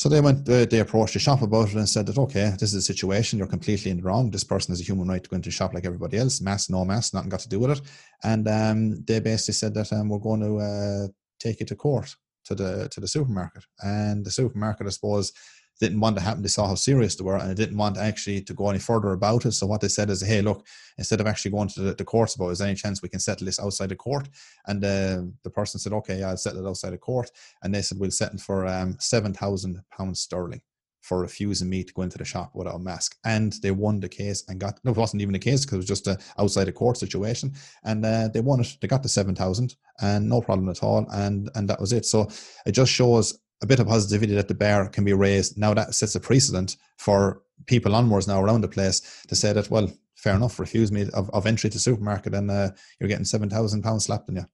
So 0.00 0.08
they 0.08 0.22
went, 0.22 0.46
they 0.46 0.78
approached 0.78 1.12
the 1.12 1.18
shop 1.18 1.42
about 1.42 1.68
it 1.68 1.74
and 1.74 1.86
said 1.86 2.06
that, 2.06 2.16
okay, 2.16 2.54
this 2.58 2.72
is 2.72 2.76
a 2.76 2.80
situation, 2.80 3.38
you're 3.38 3.46
completely 3.46 3.90
in 3.90 3.98
the 3.98 4.02
wrong. 4.02 4.30
This 4.30 4.44
person 4.44 4.72
has 4.72 4.80
a 4.80 4.82
human 4.82 5.06
right 5.06 5.22
to 5.22 5.28
go 5.28 5.36
into 5.36 5.50
a 5.50 5.52
shop 5.52 5.74
like 5.74 5.84
everybody 5.84 6.16
else, 6.16 6.40
Mass, 6.40 6.70
no 6.70 6.86
mass, 6.86 7.12
nothing 7.12 7.28
got 7.28 7.40
to 7.40 7.50
do 7.50 7.60
with 7.60 7.72
it. 7.72 7.82
And 8.24 8.48
um, 8.48 9.04
they 9.04 9.20
basically 9.20 9.52
said 9.52 9.74
that 9.74 9.92
um, 9.92 10.08
we're 10.08 10.18
going 10.18 10.40
to 10.40 10.56
uh, 10.56 11.08
take 11.38 11.60
it 11.60 11.68
to 11.68 11.76
court 11.76 12.16
to 12.46 12.54
the 12.54 12.88
to 12.92 13.00
the 13.00 13.08
supermarket. 13.08 13.66
And 13.80 14.24
the 14.24 14.30
supermarket, 14.30 14.86
I 14.86 14.90
suppose, 14.90 15.34
didn't 15.80 16.00
want 16.00 16.16
to 16.16 16.22
happen. 16.22 16.42
They 16.42 16.48
saw 16.48 16.66
how 16.66 16.74
serious 16.74 17.14
they 17.14 17.24
were 17.24 17.36
and 17.36 17.50
they 17.50 17.54
didn't 17.54 17.78
want 17.78 17.96
actually 17.96 18.42
to 18.42 18.54
go 18.54 18.68
any 18.68 18.78
further 18.78 19.12
about 19.12 19.46
it. 19.46 19.52
So 19.52 19.66
what 19.66 19.80
they 19.80 19.88
said 19.88 20.10
is, 20.10 20.20
hey, 20.20 20.42
look, 20.42 20.66
instead 20.98 21.20
of 21.20 21.26
actually 21.26 21.52
going 21.52 21.68
to 21.68 21.80
the, 21.80 21.94
the 21.94 22.04
courts 22.04 22.34
about, 22.34 22.50
is 22.50 22.58
there 22.58 22.68
any 22.68 22.76
chance 22.76 23.02
we 23.02 23.08
can 23.08 23.20
settle 23.20 23.46
this 23.46 23.58
outside 23.58 23.88
the 23.88 23.96
court? 23.96 24.28
And 24.66 24.84
uh, 24.84 25.22
the 25.42 25.50
person 25.50 25.80
said, 25.80 25.92
okay, 25.94 26.20
yeah, 26.20 26.28
I'll 26.28 26.36
settle 26.36 26.64
it 26.64 26.68
outside 26.68 26.92
the 26.92 26.98
court. 26.98 27.30
And 27.62 27.74
they 27.74 27.82
said, 27.82 27.98
we'll 27.98 28.10
settle 28.10 28.38
for 28.38 28.66
um, 28.66 28.94
£7,000 28.94 30.16
sterling 30.16 30.60
for 31.00 31.20
refusing 31.20 31.70
me 31.70 31.82
to 31.82 31.94
go 31.94 32.02
into 32.02 32.18
the 32.18 32.24
shop 32.24 32.50
without 32.54 32.74
a 32.74 32.78
mask. 32.78 33.16
And 33.24 33.54
they 33.62 33.70
won 33.70 34.00
the 34.00 34.08
case 34.08 34.44
and 34.48 34.60
got, 34.60 34.78
no, 34.84 34.90
it 34.90 34.96
wasn't 34.98 35.22
even 35.22 35.34
a 35.34 35.38
case 35.38 35.64
because 35.64 35.76
it 35.76 35.78
was 35.78 35.86
just 35.86 36.06
a 36.06 36.18
outside 36.38 36.68
a 36.68 36.72
court 36.72 36.98
situation. 36.98 37.54
And 37.84 38.04
uh, 38.04 38.28
they 38.28 38.40
won 38.40 38.60
it. 38.60 38.76
They 38.80 38.88
got 38.88 39.02
the 39.02 39.08
7,000 39.08 39.74
and 40.02 40.28
no 40.28 40.42
problem 40.42 40.68
at 40.68 40.82
all. 40.82 41.06
And, 41.10 41.50
and 41.54 41.68
that 41.68 41.80
was 41.80 41.94
it. 41.94 42.04
So 42.04 42.28
it 42.66 42.72
just 42.72 42.92
shows 42.92 43.38
a 43.62 43.66
bit 43.66 43.80
of 43.80 43.86
positivity 43.86 44.34
that 44.34 44.48
the 44.48 44.54
bar 44.54 44.88
can 44.88 45.04
be 45.04 45.12
raised. 45.12 45.58
Now 45.58 45.74
that 45.74 45.94
sets 45.94 46.14
a 46.14 46.20
precedent 46.20 46.76
for 46.96 47.42
people 47.66 47.94
onwards 47.94 48.26
now 48.26 48.42
around 48.42 48.62
the 48.62 48.68
place 48.68 49.24
to 49.28 49.36
say 49.36 49.52
that, 49.52 49.70
well, 49.70 49.90
fair 50.14 50.34
enough, 50.34 50.58
refuse 50.58 50.90
me 50.90 51.08
of, 51.14 51.30
of 51.30 51.46
entry 51.46 51.70
to 51.70 51.78
supermarket 51.78 52.34
and 52.34 52.50
uh, 52.50 52.70
you're 52.98 53.08
getting 53.08 53.24
£7,000 53.24 54.00
slapped 54.00 54.28
on 54.28 54.36
you. 54.36 54.46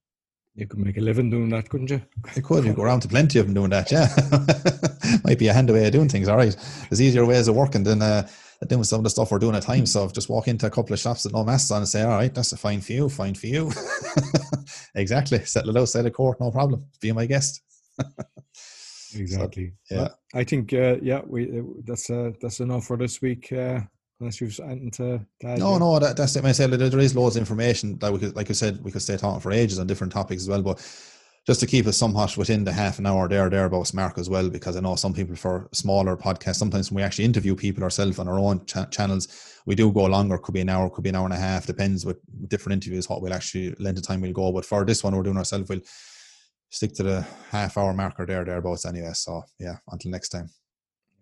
You 0.54 0.66
could 0.66 0.78
make 0.78 0.96
a 0.96 1.00
living 1.00 1.28
doing 1.28 1.50
that, 1.50 1.68
couldn't 1.68 1.90
you? 1.90 2.00
You 2.34 2.42
could. 2.42 2.64
You 2.64 2.72
go 2.72 2.82
around 2.82 3.00
to 3.00 3.08
plenty 3.08 3.38
of 3.38 3.46
them 3.46 3.54
doing 3.54 3.70
that, 3.70 3.92
yeah. 3.92 4.08
Might 5.24 5.38
be 5.38 5.48
a 5.48 5.52
handy 5.52 5.74
way 5.74 5.86
of 5.86 5.92
doing 5.92 6.08
things, 6.08 6.28
all 6.28 6.38
right. 6.38 6.56
There's 6.88 7.02
easier 7.02 7.26
ways 7.26 7.46
of 7.48 7.56
working 7.56 7.84
than 7.84 8.00
uh, 8.00 8.26
doing 8.66 8.84
some 8.84 9.00
of 9.00 9.04
the 9.04 9.10
stuff 9.10 9.30
we're 9.30 9.38
doing 9.38 9.54
at 9.54 9.62
times. 9.62 9.92
So 9.92 10.08
just 10.08 10.30
walk 10.30 10.48
into 10.48 10.66
a 10.66 10.70
couple 10.70 10.94
of 10.94 10.98
shops 10.98 11.24
with 11.24 11.34
no 11.34 11.44
masks 11.44 11.70
on 11.70 11.78
and 11.78 11.88
say, 11.88 12.02
all 12.02 12.16
right, 12.16 12.34
that's 12.34 12.52
a 12.52 12.56
fine 12.56 12.80
for 12.80 12.92
you, 12.92 13.08
fine 13.10 13.34
for 13.34 13.46
you. 13.48 13.70
exactly. 14.94 15.44
Settle 15.44 15.76
it 15.76 15.80
outside 15.80 16.06
of 16.06 16.14
court, 16.14 16.40
no 16.40 16.50
problem. 16.50 16.86
Be 17.00 17.12
my 17.12 17.26
guest. 17.26 17.62
exactly. 19.14 19.72
So, 19.84 19.94
yeah. 19.94 20.08
I 20.34 20.44
think, 20.44 20.72
uh, 20.72 20.96
yeah, 21.02 21.20
we 21.26 21.60
uh, 21.60 21.62
that's 21.84 22.10
uh, 22.10 22.32
that's 22.40 22.60
enough 22.60 22.86
for 22.86 22.96
this 22.96 23.20
week. 23.20 23.52
Uh, 23.52 23.80
unless 24.20 24.40
you've 24.40 24.58
anything 24.60 24.90
to, 24.90 25.26
add, 25.44 25.58
no 25.58 25.78
no 25.78 25.98
that, 25.98 26.16
that's 26.16 26.36
it 26.36 26.42
myself 26.42 26.70
there 26.70 26.98
is 26.98 27.14
loads 27.14 27.36
of 27.36 27.40
information 27.40 27.98
that 27.98 28.12
we 28.12 28.18
could 28.18 28.34
like 28.34 28.48
I 28.50 28.54
said 28.54 28.82
we 28.82 28.90
could 28.90 29.02
stay 29.02 29.16
talking 29.16 29.40
for 29.40 29.52
ages 29.52 29.78
on 29.78 29.86
different 29.86 30.12
topics 30.12 30.42
as 30.42 30.48
well 30.48 30.62
but 30.62 30.78
just 31.46 31.60
to 31.60 31.66
keep 31.66 31.86
us 31.86 31.96
somewhat 31.96 32.36
within 32.36 32.64
the 32.64 32.72
half 32.72 32.98
an 32.98 33.06
hour 33.06 33.28
there 33.28 33.42
there 33.42 33.50
thereabouts 33.50 33.94
mark 33.94 34.18
as 34.18 34.28
well 34.28 34.48
because 34.48 34.76
I 34.76 34.80
know 34.80 34.96
some 34.96 35.12
people 35.12 35.36
for 35.36 35.68
smaller 35.72 36.16
podcasts 36.16 36.56
sometimes 36.56 36.90
when 36.90 36.96
we 36.96 37.02
actually 37.02 37.26
interview 37.26 37.54
people 37.54 37.84
ourselves 37.84 38.18
on 38.18 38.26
our 38.26 38.38
own 38.38 38.64
ch- 38.64 38.90
channels 38.90 39.28
we 39.66 39.74
do 39.74 39.92
go 39.92 40.06
longer 40.06 40.38
could 40.38 40.54
be 40.54 40.60
an 40.60 40.68
hour 40.68 40.88
could 40.88 41.04
be 41.04 41.10
an 41.10 41.16
hour 41.16 41.26
and 41.26 41.34
a 41.34 41.38
half 41.38 41.66
depends 41.66 42.06
with 42.06 42.18
different 42.48 42.72
interviews 42.74 43.08
what 43.08 43.20
we'll 43.20 43.34
actually 43.34 43.74
length 43.78 43.98
of 43.98 44.06
time 44.06 44.20
we'll 44.20 44.32
go 44.32 44.50
but 44.50 44.64
for 44.64 44.84
this 44.84 45.04
one 45.04 45.14
we're 45.14 45.22
doing 45.22 45.36
ourselves 45.36 45.68
we'll 45.68 45.80
stick 46.76 46.92
to 46.92 47.02
the 47.02 47.26
half 47.50 47.78
hour 47.78 47.94
marker 47.94 48.26
there 48.26 48.44
thereabouts 48.44 48.84
anyway 48.84 49.12
so 49.14 49.42
yeah 49.58 49.76
until 49.90 50.10
next 50.10 50.28
time. 50.28 50.48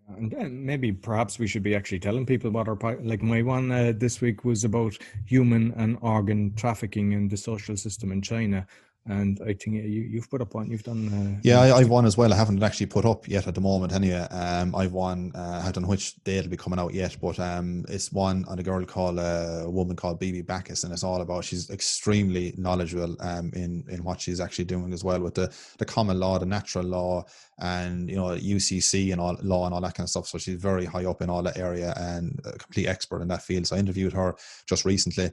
And 0.07 0.67
maybe 0.67 0.93
perhaps 0.93 1.39
we 1.39 1.47
should 1.47 1.63
be 1.63 1.75
actually 1.75 2.01
telling 2.01 2.27
people 2.27 2.51
about 2.51 2.69
our 2.69 2.97
like 3.01 3.23
my 3.23 3.41
one 3.41 3.71
uh, 3.71 3.93
this 3.97 4.21
week 4.21 4.45
was 4.45 4.65
about 4.65 4.99
human 5.25 5.73
and 5.79 5.97
organ 6.03 6.53
trafficking 6.57 7.13
in 7.13 7.29
the 7.29 7.39
social 7.39 7.77
system 7.77 8.13
in 8.13 8.21
China 8.21 8.67
and 9.07 9.39
I 9.43 9.53
think 9.53 9.85
you, 9.85 10.19
have 10.19 10.31
put 10.31 10.41
up 10.41 10.55
one. 10.55 10.71
You've 10.71 10.83
done. 10.83 11.37
Uh, 11.37 11.41
yeah, 11.43 11.61
I, 11.61 11.81
have 11.81 11.91
won 11.91 12.07
as 12.07 12.17
well. 12.17 12.33
I 12.33 12.37
haven't 12.37 12.63
actually 12.63 12.87
put 12.87 13.05
up 13.05 13.29
yet 13.29 13.47
at 13.47 13.55
the 13.55 13.61
moment. 13.61 13.93
Anyway, 13.93 14.17
um, 14.31 14.75
I've 14.75 14.93
won. 14.93 15.31
Uh, 15.35 15.63
I 15.63 15.71
don't 15.71 15.83
know 15.83 15.91
which 15.91 16.15
day 16.25 16.39
it'll 16.39 16.51
be 16.51 16.57
coming 16.57 16.79
out 16.79 16.95
yet, 16.95 17.15
but 17.21 17.39
um, 17.39 17.85
it's 17.89 18.11
one 18.13 18.47
on 18.47 18.59
a 18.59 18.63
girl 18.63 18.83
called 18.87 19.19
uh, 19.19 19.63
a 19.65 19.71
woman 19.71 19.95
called 19.95 20.21
Bibi 20.21 20.41
Backus, 20.41 20.85
and 20.85 20.93
it's 20.93 21.05
all 21.05 21.21
about. 21.21 21.45
She's 21.45 21.69
extremely 21.69 22.55
knowledgeable 22.57 23.15
um, 23.21 23.51
in 23.55 23.85
in 23.91 24.03
what 24.05 24.23
she's 24.23 24.41
actually 24.41 24.65
doing 24.65 24.95
as 24.95 25.05
well 25.05 25.21
with 25.21 25.35
the 25.35 25.55
the 25.79 25.85
common 25.85 26.19
law, 26.19 26.39
the 26.39 26.47
natural 26.47 26.85
law, 26.85 27.25
and 27.59 28.09
you 28.09 28.17
know 28.17 28.29
UCC 28.29 29.13
and 29.13 29.21
all 29.21 29.37
law 29.43 29.67
and 29.67 29.75
all 29.75 29.83
that 29.83 29.95
kind 29.95 30.07
of 30.07 30.11
stuff. 30.11 30.29
So 30.29 30.39
she's 30.39 30.61
very 30.61 30.87
high 30.87 31.05
up 31.05 31.21
in 31.21 31.29
all 31.29 31.43
that 31.43 31.59
area 31.59 31.93
and 31.99 32.41
a 32.47 32.53
complete 32.53 32.87
expert 32.87 33.21
in 33.21 33.29
that 33.29 33.43
field. 33.43 33.67
So 33.67 33.77
I 33.77 33.81
interviewed 33.81 34.15
her 34.15 34.35
just 34.67 34.87
recently 34.87 35.31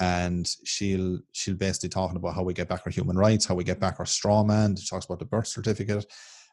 and 0.00 0.48
she'll 0.64 1.18
she'll 1.32 1.54
basically 1.54 1.88
talking 1.88 2.16
about 2.16 2.34
how 2.34 2.42
we 2.42 2.54
get 2.54 2.68
back 2.68 2.82
our 2.84 2.92
human 2.92 3.16
rights, 3.16 3.46
how 3.46 3.54
we 3.54 3.64
get 3.64 3.80
back 3.80 3.96
our 3.98 4.06
straw 4.06 4.44
man. 4.44 4.76
She 4.76 4.86
talks 4.86 5.06
about 5.06 5.18
the 5.18 5.24
birth 5.24 5.46
certificate 5.46 6.06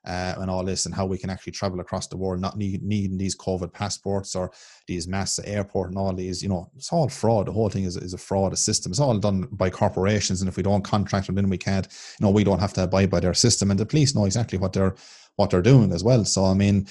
uh, 0.06 0.36
and 0.38 0.50
all 0.50 0.64
this, 0.64 0.86
and 0.86 0.94
how 0.94 1.06
we 1.06 1.18
can 1.18 1.30
actually 1.30 1.54
travel 1.54 1.80
across 1.80 2.08
the 2.08 2.18
world, 2.18 2.42
not 2.42 2.58
need, 2.58 2.84
needing 2.84 3.18
these 3.18 3.38
COVID 3.38 3.72
passports 3.72 4.36
or 4.36 4.52
these 4.88 5.08
mass 5.08 5.40
airport 5.40 5.90
and 5.90 5.98
all 5.98 6.14
these. 6.14 6.44
You 6.44 6.50
know, 6.50 6.70
it's 6.76 6.92
all 6.92 7.08
fraud. 7.10 7.48
The 7.48 7.52
whole 7.52 7.70
thing 7.70 7.86
is, 7.86 7.96
is 7.96 8.14
a 8.14 8.18
fraud, 8.18 8.54
a 8.54 8.58
system. 8.58 8.92
It's 8.92 9.00
all 9.00 9.18
done 9.18 9.48
by 9.52 9.70
corporations, 9.70 10.42
and 10.42 10.50
if 10.50 10.58
we 10.58 10.64
don't 10.64 10.84
contract 10.84 11.28
them, 11.28 11.36
then 11.36 11.50
we 11.50 11.58
can't. 11.58 11.88
You 12.20 12.26
know, 12.26 12.32
we 12.32 12.44
don't 12.44 12.60
have 12.60 12.74
to 12.74 12.84
abide 12.84 13.10
by 13.10 13.20
their 13.20 13.34
system, 13.34 13.72
and 13.72 13.80
the 13.80 13.86
police 13.86 14.16
know 14.16 14.26
exactly 14.26 14.58
what 14.58 14.74
they're 14.74 14.96
what 15.36 15.50
they're 15.50 15.62
doing 15.62 15.92
as 15.92 16.04
well. 16.04 16.26
So 16.26 16.46
I 16.46 16.54
mean 16.54 16.88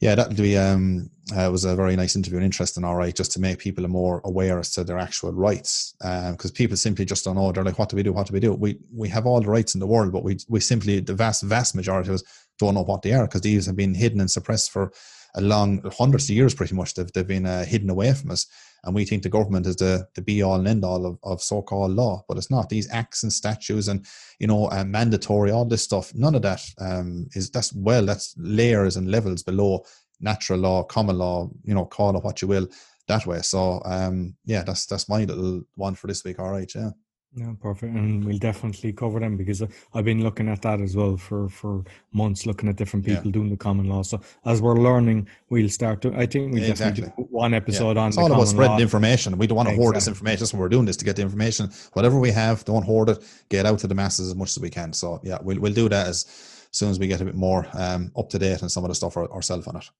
yeah, 0.00 0.14
that'll 0.14 0.34
be 0.34 0.56
um, 0.56 1.10
uh, 1.34 1.48
was 1.50 1.64
a 1.64 1.74
very 1.74 1.96
nice 1.96 2.16
interview 2.16 2.38
and 2.38 2.44
interesting. 2.44 2.84
All 2.84 2.96
right, 2.96 3.14
just 3.14 3.32
to 3.32 3.40
make 3.40 3.58
people 3.58 3.86
more 3.88 4.20
aware 4.24 4.58
as 4.58 4.72
to 4.72 4.84
their 4.84 4.98
actual 4.98 5.32
rights, 5.32 5.94
because 6.00 6.50
um, 6.50 6.54
people 6.54 6.76
simply 6.76 7.04
just 7.04 7.24
don't 7.24 7.36
know. 7.36 7.50
They're 7.50 7.64
like, 7.64 7.78
"What 7.78 7.88
do 7.88 7.96
we 7.96 8.02
do? 8.02 8.12
What 8.12 8.26
do 8.26 8.32
we 8.32 8.40
do?" 8.40 8.52
We 8.52 8.78
we 8.92 9.08
have 9.08 9.26
all 9.26 9.40
the 9.40 9.48
rights 9.48 9.74
in 9.74 9.80
the 9.80 9.86
world, 9.86 10.12
but 10.12 10.22
we 10.22 10.38
we 10.48 10.60
simply 10.60 11.00
the 11.00 11.14
vast 11.14 11.42
vast 11.42 11.74
majority 11.74 12.10
of 12.10 12.16
us 12.16 12.22
don't 12.58 12.74
know 12.74 12.84
what 12.84 13.02
they 13.02 13.12
are 13.12 13.26
because 13.26 13.40
these 13.40 13.66
have 13.66 13.76
been 13.76 13.94
hidden 13.94 14.20
and 14.20 14.30
suppressed 14.30 14.70
for 14.70 14.92
a 15.34 15.40
long 15.40 15.82
hundreds 15.98 16.24
of 16.24 16.36
years, 16.36 16.54
pretty 16.54 16.74
much. 16.74 16.94
They've 16.94 17.10
they've 17.12 17.26
been 17.26 17.46
uh, 17.46 17.64
hidden 17.64 17.90
away 17.90 18.12
from 18.12 18.30
us, 18.30 18.46
and 18.86 18.94
we 18.94 19.04
think 19.04 19.22
the 19.22 19.28
government 19.28 19.66
is 19.66 19.76
the 19.76 20.06
the 20.14 20.22
be 20.22 20.42
all 20.42 20.54
and 20.54 20.68
end 20.68 20.84
all 20.84 21.04
of, 21.04 21.18
of 21.22 21.42
so 21.42 21.60
called 21.60 21.90
law, 21.90 22.24
but 22.28 22.38
it's 22.38 22.50
not. 22.50 22.68
These 22.68 22.90
acts 22.90 23.24
and 23.24 23.32
statutes 23.32 23.88
and 23.88 24.06
you 24.38 24.46
know 24.46 24.70
uh, 24.70 24.84
mandatory 24.84 25.50
all 25.50 25.66
this 25.66 25.82
stuff, 25.82 26.14
none 26.14 26.34
of 26.34 26.42
that 26.42 26.62
um, 26.78 27.26
is 27.34 27.50
that's 27.50 27.74
well 27.74 28.06
that's 28.06 28.34
layers 28.38 28.96
and 28.96 29.10
levels 29.10 29.42
below 29.42 29.84
natural 30.20 30.60
law, 30.60 30.82
common 30.84 31.18
law, 31.18 31.50
you 31.64 31.74
know, 31.74 31.84
call 31.84 32.16
it 32.16 32.24
what 32.24 32.40
you 32.40 32.48
will 32.48 32.68
that 33.08 33.26
way. 33.26 33.40
So 33.42 33.82
um 33.84 34.34
yeah, 34.44 34.62
that's 34.62 34.86
that's 34.86 35.08
my 35.08 35.24
little 35.24 35.62
one 35.74 35.94
for 35.94 36.06
this 36.06 36.24
week. 36.24 36.38
All 36.38 36.50
right, 36.50 36.72
yeah. 36.74 36.90
Yeah, 37.36 37.52
perfect. 37.60 37.94
And 37.94 38.24
we'll 38.24 38.38
definitely 38.38 38.94
cover 38.94 39.20
them 39.20 39.36
because 39.36 39.62
I've 39.92 40.06
been 40.06 40.22
looking 40.22 40.48
at 40.48 40.62
that 40.62 40.80
as 40.80 40.96
well 40.96 41.18
for, 41.18 41.50
for 41.50 41.84
months, 42.14 42.46
looking 42.46 42.66
at 42.66 42.76
different 42.76 43.04
people 43.04 43.26
yeah. 43.26 43.32
doing 43.32 43.50
the 43.50 43.58
common 43.58 43.90
law. 43.90 44.02
So 44.02 44.22
as 44.46 44.62
we're 44.62 44.76
learning, 44.76 45.28
we'll 45.50 45.68
start 45.68 46.00
to, 46.02 46.14
I 46.14 46.24
think 46.24 46.54
we 46.54 46.64
exactly. 46.64 47.02
definitely 47.02 47.24
do 47.24 47.28
one 47.30 47.52
episode 47.52 47.96
yeah. 47.96 48.04
on 48.04 48.08
It's 48.08 48.16
all 48.16 48.32
about 48.32 48.48
spreading 48.48 48.76
law. 48.76 48.82
information. 48.82 49.36
We 49.36 49.46
don't 49.46 49.56
want 49.56 49.66
to 49.66 49.72
exactly. 49.72 49.84
hoard 49.84 49.96
this 49.96 50.08
information. 50.08 50.38
That's 50.40 50.54
why 50.54 50.60
we're 50.60 50.70
doing 50.70 50.86
this 50.86 50.96
to 50.96 51.04
get 51.04 51.16
the 51.16 51.22
information. 51.22 51.70
Whatever 51.92 52.18
we 52.18 52.30
have, 52.30 52.64
don't 52.64 52.84
hoard 52.84 53.10
it. 53.10 53.22
Get 53.50 53.66
out 53.66 53.80
to 53.80 53.86
the 53.86 53.94
masses 53.94 54.28
as 54.28 54.34
much 54.34 54.56
as 54.56 54.58
we 54.58 54.70
can. 54.70 54.94
So 54.94 55.20
yeah, 55.22 55.36
we'll, 55.42 55.60
we'll 55.60 55.74
do 55.74 55.90
that 55.90 56.06
as 56.06 56.24
soon 56.70 56.88
as 56.88 56.98
we 56.98 57.06
get 57.06 57.20
a 57.20 57.24
bit 57.26 57.34
more 57.34 57.66
um, 57.74 58.12
up 58.16 58.30
to 58.30 58.38
date 58.38 58.62
on 58.62 58.70
some 58.70 58.82
of 58.84 58.88
the 58.88 58.94
stuff 58.94 59.14
ourselves 59.18 59.66
on 59.66 59.76
it. 59.76 59.90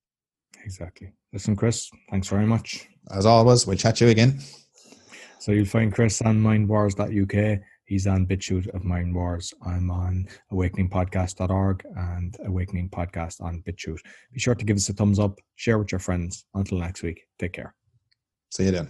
Exactly. 0.64 1.12
Listen, 1.34 1.54
Chris, 1.54 1.90
thanks 2.10 2.28
very 2.28 2.46
much. 2.46 2.88
As 3.10 3.26
always, 3.26 3.66
we'll 3.66 3.76
chat 3.76 3.96
to 3.96 4.06
you 4.06 4.10
again. 4.10 4.40
So 5.46 5.52
you'll 5.52 5.64
find 5.64 5.94
Chris 5.94 6.20
on 6.22 6.42
mindwars.uk. 6.42 7.60
He's 7.84 8.08
on 8.08 8.26
BitChute 8.26 8.66
of 8.74 8.82
Mind 8.82 9.14
Wars. 9.14 9.54
I'm 9.64 9.92
on 9.92 10.26
awakeningpodcast.org 10.52 11.84
and 11.94 12.36
Awakening 12.44 12.90
Podcast 12.90 13.40
on 13.40 13.62
BitChute. 13.64 14.00
Be 14.32 14.40
sure 14.40 14.56
to 14.56 14.64
give 14.64 14.76
us 14.76 14.88
a 14.88 14.92
thumbs 14.92 15.20
up, 15.20 15.38
share 15.54 15.78
with 15.78 15.92
your 15.92 16.00
friends. 16.00 16.46
Until 16.54 16.78
next 16.78 17.04
week, 17.04 17.28
take 17.38 17.52
care. 17.52 17.76
See 18.50 18.64
you 18.64 18.72
then. 18.72 18.88